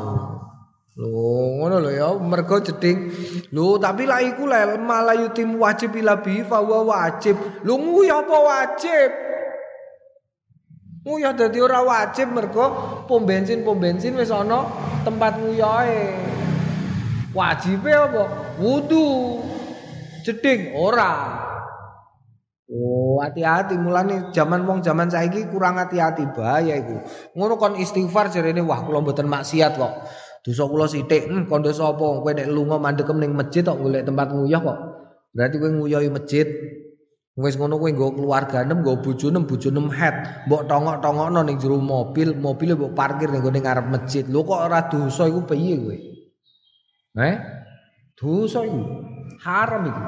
Lho 0.94 1.58
ngono 1.58 1.82
lho 1.82 1.90
ya 1.90 2.14
mergo 2.22 2.62
jeding. 2.62 3.10
Lho 3.50 3.82
tapi 3.82 4.06
lah 4.06 4.22
iku 4.22 4.46
lel 4.46 4.78
malah 4.78 5.18
yutim 5.18 5.58
wajib 5.58 5.98
ila 5.98 6.22
bi 6.22 6.46
fa 6.46 6.62
wajib. 6.62 7.34
Lho 7.66 7.74
nguyah 7.82 8.22
apa 8.22 8.38
wajib? 8.38 9.10
Nguyah 11.10 11.34
dadi 11.34 11.58
ora 11.58 11.82
wajib 11.82 12.38
mergo 12.38 12.70
pom 13.10 13.26
bensin 13.26 13.66
pom 13.66 13.82
bensin 13.82 14.14
wis 14.14 14.30
ana 14.30 14.70
tempat 15.02 15.42
nguyahe. 15.42 16.14
Wajibe 17.34 17.90
apa? 17.98 18.24
Wudu. 18.62 19.42
Jeding 20.22 20.78
ora. 20.78 21.14
Oh, 22.66 23.22
hati-hati 23.22 23.78
mulane 23.78 24.34
zaman 24.34 24.66
wong 24.66 24.82
zaman 24.82 25.06
saiki 25.06 25.46
kurang 25.54 25.78
hati-hati 25.78 26.26
bahaya 26.34 26.82
iku. 26.82 26.98
Ngono 27.38 27.62
kon 27.62 27.78
istighfar 27.78 28.34
jarene 28.34 28.66
wah 28.66 28.82
kula 28.82 29.06
mboten 29.06 29.30
maksiat 29.30 29.78
kok. 29.78 29.94
Dosa 30.42 30.66
kula 30.66 30.90
sithik, 30.90 31.30
hmm, 31.30 31.46
kon 31.46 31.62
dosa 31.62 31.94
apa? 31.94 32.26
Kowe 32.26 32.32
nek 32.34 32.50
lunga 32.50 32.82
mandhekem 32.82 33.22
ning 33.22 33.38
masjid 33.38 33.62
kok 33.62 33.78
golek 33.78 34.10
tempat 34.10 34.34
nguyah 34.34 34.62
kok. 34.66 34.78
Berarti 35.30 35.56
kowe 35.62 35.70
nguyahi 35.78 36.10
masjid. 36.10 36.48
Wis 37.38 37.54
ngono 37.54 37.78
kowe 37.78 37.90
nggo 37.94 38.18
keluarga 38.18 38.66
nem, 38.66 38.82
nggo 38.82 38.98
bojo 38.98 39.28
nem, 39.30 39.46
bojo 39.46 39.70
nem 39.70 39.86
head. 39.94 40.50
Mbok 40.50 40.66
tongok-tongokno 40.66 41.46
ning 41.46 41.62
jero 41.62 41.78
mobil, 41.78 42.34
mobil 42.34 42.74
mbok 42.74 42.98
parkir 42.98 43.30
ning 43.30 43.46
ngarep 43.46 43.86
masjid. 43.94 44.26
Lho 44.26 44.42
kok 44.42 44.58
ora 44.58 44.90
dosa 44.90 45.30
iku 45.30 45.46
piye 45.46 45.78
kowe? 45.78 45.98
Eh? 47.22 47.36
Dosa 48.18 48.66
itu 48.66 48.82
haram 49.46 49.86
itu. 49.86 50.04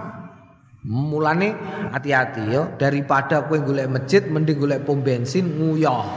Mulane 0.88 1.52
hati-hati 1.92 2.48
yo 2.48 2.80
daripada 2.80 3.44
kowe 3.44 3.60
golek 3.60 3.92
masjid 3.92 4.24
mending 4.24 4.56
golek 4.56 4.88
pom 4.88 5.04
bensin 5.04 5.60
nguyah. 5.60 6.08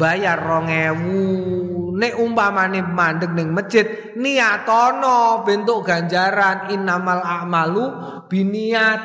Bayar 0.00 0.40
2000 0.40 1.92
nek 1.92 2.16
umpamane 2.16 2.80
mandek 2.80 3.36
ning 3.36 3.52
masjid 3.52 4.16
niatono 4.16 5.44
bentuk 5.44 5.84
ganjaran 5.84 6.72
innamal 6.72 7.20
a'malu 7.20 7.84
biniat. 8.24 9.00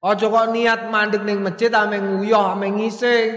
Aja 0.00 0.26
kok 0.30 0.48
niat 0.54 0.86
mandek 0.86 1.26
ning 1.26 1.42
masjid 1.42 1.74
ame 1.74 1.98
nguyah 1.98 2.54
ame 2.54 2.70
ngising. 2.70 3.30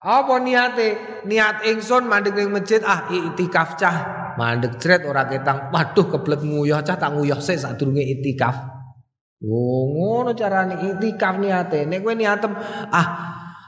Apa 0.00 0.40
niate? 0.40 0.96
Niat 1.28 1.68
ingsun 1.68 2.08
mandek 2.08 2.40
ning 2.40 2.48
masjid 2.48 2.80
ah 2.88 3.04
iktikaf 3.12 3.76
cah 3.76 3.96
mandek 4.40 4.80
cret 4.80 5.04
ora 5.04 5.28
ketang 5.28 5.68
waduh 5.68 6.08
kebelet 6.08 6.40
nguyah 6.40 6.80
cah 6.80 6.96
tak 6.96 7.12
nguyah 7.12 7.36
sik 7.36 7.60
sadurunge 7.60 8.00
itikaf 8.00 8.79
oh 9.40 9.82
ngono 9.96 10.36
carane 10.36 10.76
itikaf 10.78 11.40
niate. 11.40 11.88
Nek 11.88 12.00
kowe 12.04 12.14
niatem 12.14 12.52
ah 12.92 13.08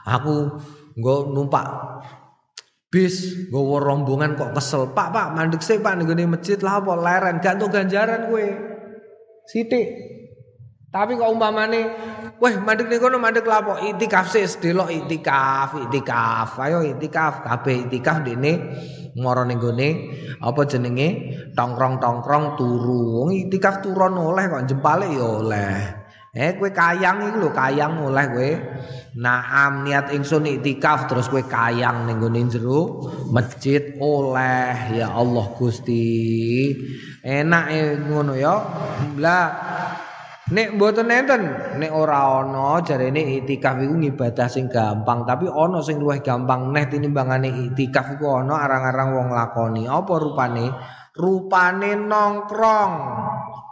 aku 0.05 0.61
nggo 0.97 1.33
numpak 1.33 1.65
bis 2.93 3.49
nggawa 3.49 3.81
rombongan 3.81 4.37
kok 4.37 4.53
kesel. 4.53 4.93
Pak 4.93 5.09
pak 5.09 5.27
mandek 5.33 5.65
sik 5.65 5.81
pak 5.81 5.97
ning 5.97 6.29
masjid. 6.29 6.61
Lah 6.61 6.77
apa 6.77 6.93
leren? 6.93 7.41
Gak 7.41 7.57
ganjaran 7.57 8.29
kowe. 8.29 8.45
Sithik 9.49 10.12
tapi 10.93 11.17
kok 11.17 11.25
umpamane, 11.25 11.81
weh 12.37 12.53
mandek 12.61 12.85
ning 12.85 13.01
kono 13.01 13.17
mandek 13.17 13.49
lapo 13.49 13.81
itikaf 13.81 14.29
sik 14.29 14.61
delok 14.61 14.93
itikaf, 14.93 15.73
itikaf. 15.89 16.53
Ayo 16.61 16.85
itikaf, 16.85 17.41
kabeh 17.41 17.89
itikaf 17.89 18.21
dene 18.21 18.77
mara 19.17 19.41
ning 19.41 19.57
gone 19.57 19.89
apa 20.37 20.61
jenenge 20.69 21.09
tongkrong-tongkrong 21.57 22.53
turu. 22.61 23.25
Wong 23.25 23.33
itikaf 23.33 23.81
turun 23.81 24.21
oleh 24.21 24.45
kok 24.45 24.69
jempale 24.69 25.09
ya 25.09 25.25
oleh. 25.25 25.77
Eh 26.33 26.57
kowe 26.57 26.69
kayang 26.69 27.29
iki 27.29 27.41
lho, 27.41 27.49
kayang 27.49 27.97
oleh 27.97 28.25
kowe. 28.29 28.51
Naam 29.17 29.85
niat 29.85 30.13
ingsun 30.13 30.45
itikaf 30.45 31.09
terus 31.09 31.25
kowe 31.25 31.41
kayang 31.41 32.05
ning 32.05 32.21
gone 32.21 32.37
jero 32.53 33.09
masjid 33.33 33.97
oleh 33.97 34.93
ya 34.93 35.09
Allah 35.09 35.45
Gusti. 35.57 36.69
Enak 37.25 37.65
e 37.73 37.81
ngono 37.97 38.37
ya. 38.37 38.61
Lah 39.17 39.45
Nek 40.51 40.75
mboten 40.75 41.07
nenten, 41.07 41.41
nek 41.79 41.91
ora 41.95 42.43
ana 42.43 42.83
jarene 42.83 43.39
itikaf 43.39 43.79
iku 43.79 43.95
ngibadah 43.95 44.51
sing 44.51 44.67
gampang, 44.67 45.23
tapi 45.23 45.47
ana 45.47 45.79
sing 45.79 46.03
luwih 46.03 46.19
gampang 46.19 46.67
neh 46.75 46.83
tinimbangane 46.91 47.71
itikaf 47.71 48.19
iku 48.19 48.43
ana 48.43 48.59
arang-arang 48.67 49.15
wong 49.15 49.27
lakoni. 49.31 49.87
Apa 49.87 50.19
rupane? 50.19 50.67
rupane 51.13 51.93
nongkrong 51.93 52.93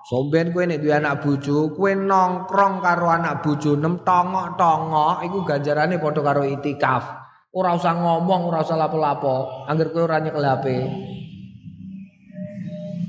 Somben 0.01 0.49
kowe 0.49 0.65
nek 0.65 0.82
duwe 0.82 0.97
anak 0.97 1.22
bojo, 1.22 1.78
kowe 1.78 1.93
nongkrong 1.93 2.82
karo 2.82 3.13
anak 3.13 3.45
bojo 3.45 3.78
nem 3.78 4.01
tongok-tongok 4.01 5.22
iku 5.30 5.45
ganjarane 5.45 6.01
padha 6.01 6.26
karo 6.26 6.41
itikaf. 6.41 7.05
Ora 7.53 7.78
usah 7.78 7.93
ngomong, 7.93 8.49
ora 8.49 8.65
usah 8.65 8.82
lapo-lapo, 8.82 9.67
angger 9.69 9.93
kowe 9.93 10.09
ora 10.09 10.17
nyekel 10.17 10.41
HP. 10.41 10.65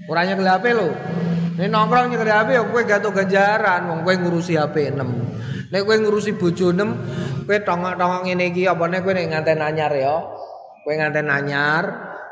Ora 0.04 0.20
nyekel 0.28 0.44
HP 0.44 0.64
lho. 0.76 0.88
Nek 1.52 1.68
nongkrong 1.68 2.08
nyekel 2.08 2.32
HP 2.32 2.48
ya 2.56 2.62
kowe 2.64 2.82
gatuk 2.88 3.12
ganjaran 3.12 3.84
wong 3.84 4.00
kowe 4.08 4.14
ngurusi 4.16 4.56
HP 4.56 4.96
6. 4.96 5.68
Nek 5.68 5.82
kowe 5.84 5.96
ngurusi 6.00 6.32
bojo 6.40 6.72
6, 6.72 7.44
kowe 7.44 7.58
tongok-tongok 7.60 8.20
ngene 8.24 8.44
iki 8.52 8.64
apa 8.64 8.84
nek 8.88 9.00
kowe 9.04 9.12
nek 9.12 9.28
nganten 9.28 9.60
anyar 9.60 9.92
ya. 9.92 10.16
Kowe 10.82 10.94
nganten 10.96 11.28
anyar, 11.28 11.84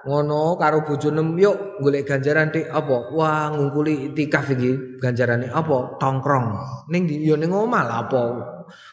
ngono 0.09 0.57
karo 0.57 0.89
bojone 0.89 1.21
yuk 1.37 1.85
golek 1.85 2.09
ganjaran 2.09 2.49
dik. 2.49 2.73
Apa? 2.73 3.12
Wah 3.12 3.53
ngungkuli 3.53 4.12
itikaf 4.12 4.49
iki 4.57 5.01
ganjarane. 5.05 5.53
Apa? 5.53 6.01
Tongkrong. 6.01 6.47
Ning 6.89 7.05
yo 7.21 7.37
ning 7.37 7.53
omah 7.53 7.83
lah 7.85 7.99
apa 8.09 8.23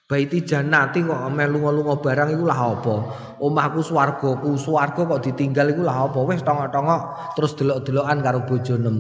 baiti 0.08 0.44
janati 0.44 1.04
kok 1.04 1.28
melu 1.34 1.68
lunga 1.68 2.00
barang 2.00 2.30
iku 2.34 2.44
lah 2.48 2.60
apa? 2.78 2.96
Omahku 3.44 3.84
swargaku 3.84 4.56
swarga 4.56 5.04
kok 5.04 5.22
ditinggal 5.24 5.74
iku 5.76 5.84
lah 5.84 6.08
apa? 6.08 6.20
Wis 6.24 6.42
tongok-tongok 6.42 7.02
terus 7.36 7.52
delok-delokan 7.60 8.18
karo 8.24 8.40
bojone 8.48 8.92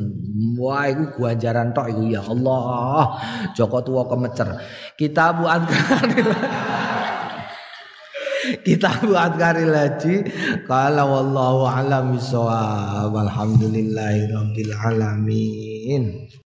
wah 0.60 0.86
iku 0.90 1.28
ganjaran 1.28 1.72
tok 1.72 1.88
iku 1.94 2.04
ya 2.12 2.22
Allah. 2.26 3.20
Joko 3.56 3.78
tuwa 3.84 4.04
kemecer. 4.10 4.50
Kita 5.00 5.34
buat 5.38 5.62
kita 8.68 9.04
buat 9.04 9.36
kari 9.36 9.66
lagi 9.68 10.24
kalau 10.68 11.20
wallahu 11.20 11.68
alam 11.68 12.16
bisawab 12.16 13.12
alhamdulillahirabbil 13.12 14.74
alamin 14.76 16.32